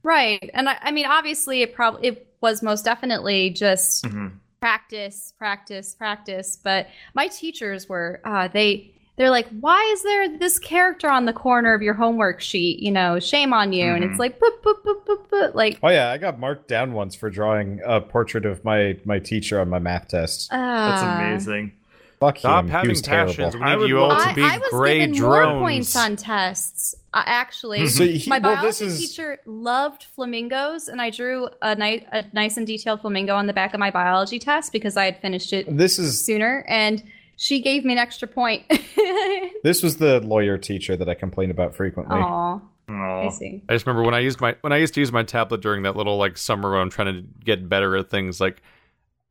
[0.03, 0.49] right.
[0.53, 4.33] And I, I mean, obviously, it probably it was most definitely just Mhm.
[4.61, 6.57] practice, practice, practice.
[6.63, 11.33] But my teachers were uh, they they're like, why is there this character on the
[11.33, 12.79] corner of your homework sheet?
[12.83, 13.85] You know, shame on you.
[13.95, 14.09] And Mhm.
[14.09, 15.55] it's like, boop, boop, boop, boop, boop.
[15.55, 19.17] like, Oh yeah, I got marked down once for drawing a portrait of my my
[19.19, 20.49] teacher on my math test.
[20.51, 21.71] That's uh, amazing.
[22.19, 22.39] Fuck you.
[22.41, 22.67] Stop him.
[22.67, 23.33] he having was terrible.
[23.33, 23.55] passions.
[23.55, 25.49] We I need would you all to I, be I was gray given drones.
[25.53, 26.95] more points on tests.
[27.13, 31.47] Uh, actually, So he- my well, biology this is teacher loved flamingos, and I drew
[31.61, 34.97] a, ni- a nice and detailed flamingo on the back of my biology test because
[34.97, 37.03] I had finished it this is sooner, and
[37.37, 38.63] she gave me an extra point.
[39.63, 42.15] this was the lawyer teacher that I complained about frequently.
[42.17, 42.59] Aw,
[42.89, 43.61] I see.
[43.69, 45.83] I just remember when I used my when I used to use my tablet during
[45.83, 48.61] that little like summer when I'm trying to get better at things like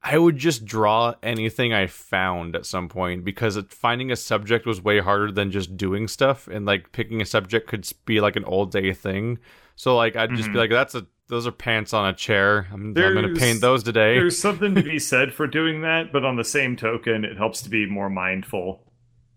[0.07, 4.83] I would just draw anything I found at some point because finding a subject was
[4.83, 8.45] way harder than just doing stuff and like picking a subject could be like an
[8.45, 9.39] all day thing.
[9.77, 10.59] So like I'd just be Mhm.
[10.59, 12.69] like that's a those are pants on a chair.
[12.71, 14.17] I'm, I'm going to paint those today.
[14.19, 17.63] There's something to be said for doing that, but on the same token, it helps
[17.63, 18.93] to be more mindful.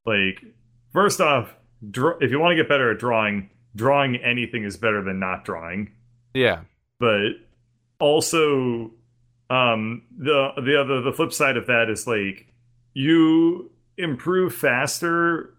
[0.05, 0.43] Like,
[0.91, 1.55] first off,
[1.89, 5.45] draw, if you want to get better at drawing, drawing anything is better than not
[5.45, 5.93] drawing.
[6.33, 6.63] Yeah.
[6.99, 7.29] But
[7.99, 8.91] also,
[9.49, 12.47] um, the the other the flip side of that is like
[12.93, 15.53] you improve faster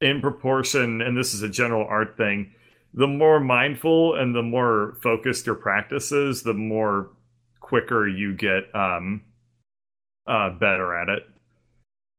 [0.00, 2.52] in proportion, and this is a general art thing.
[2.92, 7.10] The more mindful and the more focused your practice is, the more
[7.60, 9.22] quicker you get um
[10.26, 11.22] uh better at it.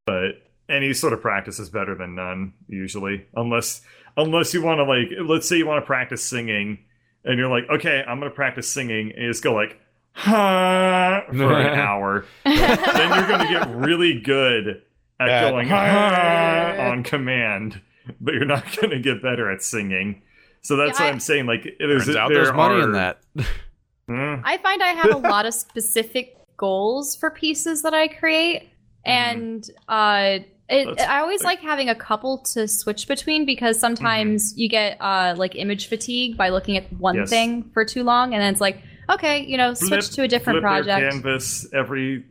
[0.06, 3.26] But any sort of practice is better than none, usually.
[3.36, 3.82] Unless
[4.18, 6.80] unless you want to like let's say you want to practice singing
[7.24, 9.80] and you're like, okay, I'm gonna practice singing and you just go like
[10.18, 12.26] ha for an hour.
[12.44, 14.82] then you're gonna get really good
[15.20, 15.50] at Yeah.
[15.52, 17.80] going ha on command,
[18.20, 20.22] but you're not gonna get better at singing.
[20.62, 21.46] So that's Yeah, what I- I'm saying.
[21.46, 23.20] Like, there's Turns out there there's money in that.
[24.08, 24.36] Hmm.
[24.44, 28.70] I find I have a lot of specific goals for pieces that I create,
[29.06, 30.40] and uh,
[30.70, 35.36] it, I always like having a couple to switch between because sometimes you get uh,
[35.38, 37.30] like image fatigue by looking at one Yes.
[37.30, 40.28] thing for too long, and then it's like, okay, you know, switch Flip- to a
[40.28, 41.12] different project.
[41.12, 42.26] canvas every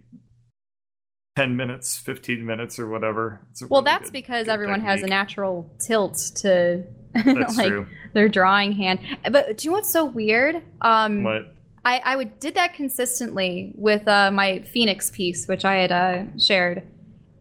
[1.37, 5.03] 10 minutes 15 minutes or whatever It's Well, really that's good- because good everyone has
[5.03, 6.83] a natural tilt to
[7.27, 9.01] like true their drawing hand.
[9.31, 10.63] But do you know what's so weird?
[10.81, 11.53] Um, what
[11.85, 16.25] I, I would did that consistently with uh, my Phoenix piece, which I had uh,
[16.39, 16.83] shared,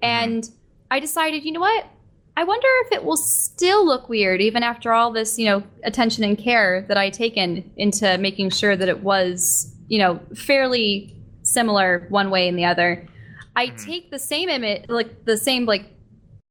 [0.02, 0.48] and
[0.92, 1.88] I decided, you know what?
[2.38, 6.24] I wonder if it will still look weird even after all this, you know, attention
[6.24, 12.08] and care that I taken into making sure that it was, you know, fairly similar
[12.10, 13.08] one way and the other.
[13.56, 13.86] I Mhm.
[13.86, 15.86] take the same image, like the same like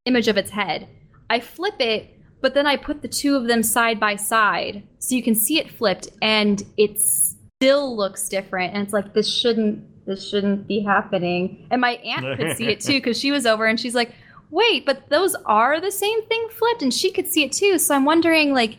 [0.07, 0.89] image of its head.
[1.29, 2.09] I flip it,
[2.41, 5.59] but then I put the two of them side by side so you can see
[5.59, 8.73] it flipped, and it still looks different.
[8.75, 11.67] And it's like this shouldn't this shouldn't be happening.
[11.71, 14.13] And my aunt could see it too because she was over and she's like,
[14.55, 17.79] "Wait, but those are the same thing flipped," and she could see it too.
[17.79, 18.79] So I'm wondering, like,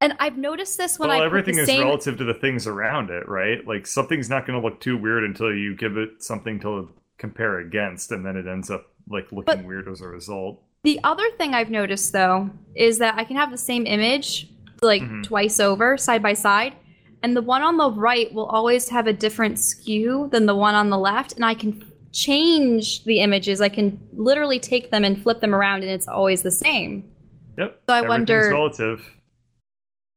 [0.00, 1.82] and I've noticed this when well I everything is same.
[1.84, 5.22] relative to the things around it right like something's not going to look too weird
[5.22, 6.88] until you give it something to
[7.18, 10.98] compare against and then it ends up like looking But- weird as a result The
[11.04, 14.48] other thing I've noticed though is that I can have the same image
[14.82, 15.22] like Mhm.
[15.22, 16.72] twice over side by side
[17.22, 20.74] and the one on the right will always have a different skew than the one
[20.74, 21.80] on the left and I can
[22.12, 23.60] change the images.
[23.60, 27.04] I can literally take them and flip them around and it's always the same.
[27.58, 29.10] yep So I everything's wonder- relative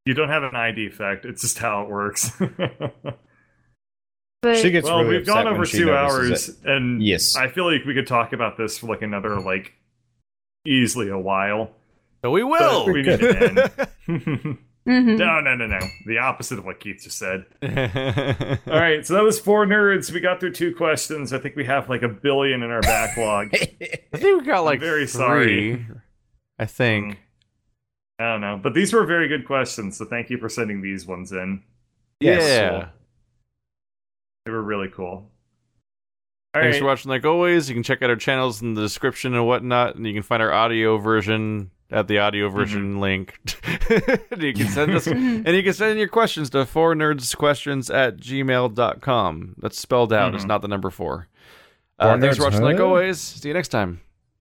[0.08, 2.30] you don't have an id effect it's just how it works
[4.42, 7.36] But She gets well really we've gone upset when over two notices hours and Yes.
[7.36, 9.74] i feel like we could talk about this for like another like
[10.68, 11.72] easily a while
[12.24, 12.86] So we will.
[12.86, 13.40] we need to
[14.08, 15.18] end Mhm.
[15.18, 17.46] no no no no the opposite of what keith just said
[18.68, 20.12] All right, so that was four nerds.
[20.12, 21.34] We got through two questions.
[21.34, 23.50] I think we have like a billion in our backlog.
[23.54, 23.58] I
[24.18, 25.20] think we got like very three.
[25.20, 25.86] sorry.
[26.60, 27.18] I think.
[28.20, 29.98] I don't know, but these were very good questions.
[29.98, 31.64] So thank you for sending these ones in.
[32.20, 32.44] Yes.
[32.44, 32.90] yeah.
[34.46, 35.32] They were really cool.
[36.54, 36.80] All Thanks right.
[36.80, 37.10] for watching.
[37.10, 40.14] Like always, you can check out our channels in the description and whatnot, and you
[40.14, 42.58] can find our audio version at the audio mm-hmm.
[42.58, 43.40] version link.
[44.32, 45.44] and you can send us mm-hmm.
[45.46, 49.56] and you can send in your questions to four nerds questions at gmail.com.
[49.58, 50.34] That's spelled out.
[50.34, 50.48] It's mm-hmm.
[50.50, 51.28] not the number four.
[51.98, 52.62] Uh, thanks for watching.
[52.62, 54.02] Like always, see you next time.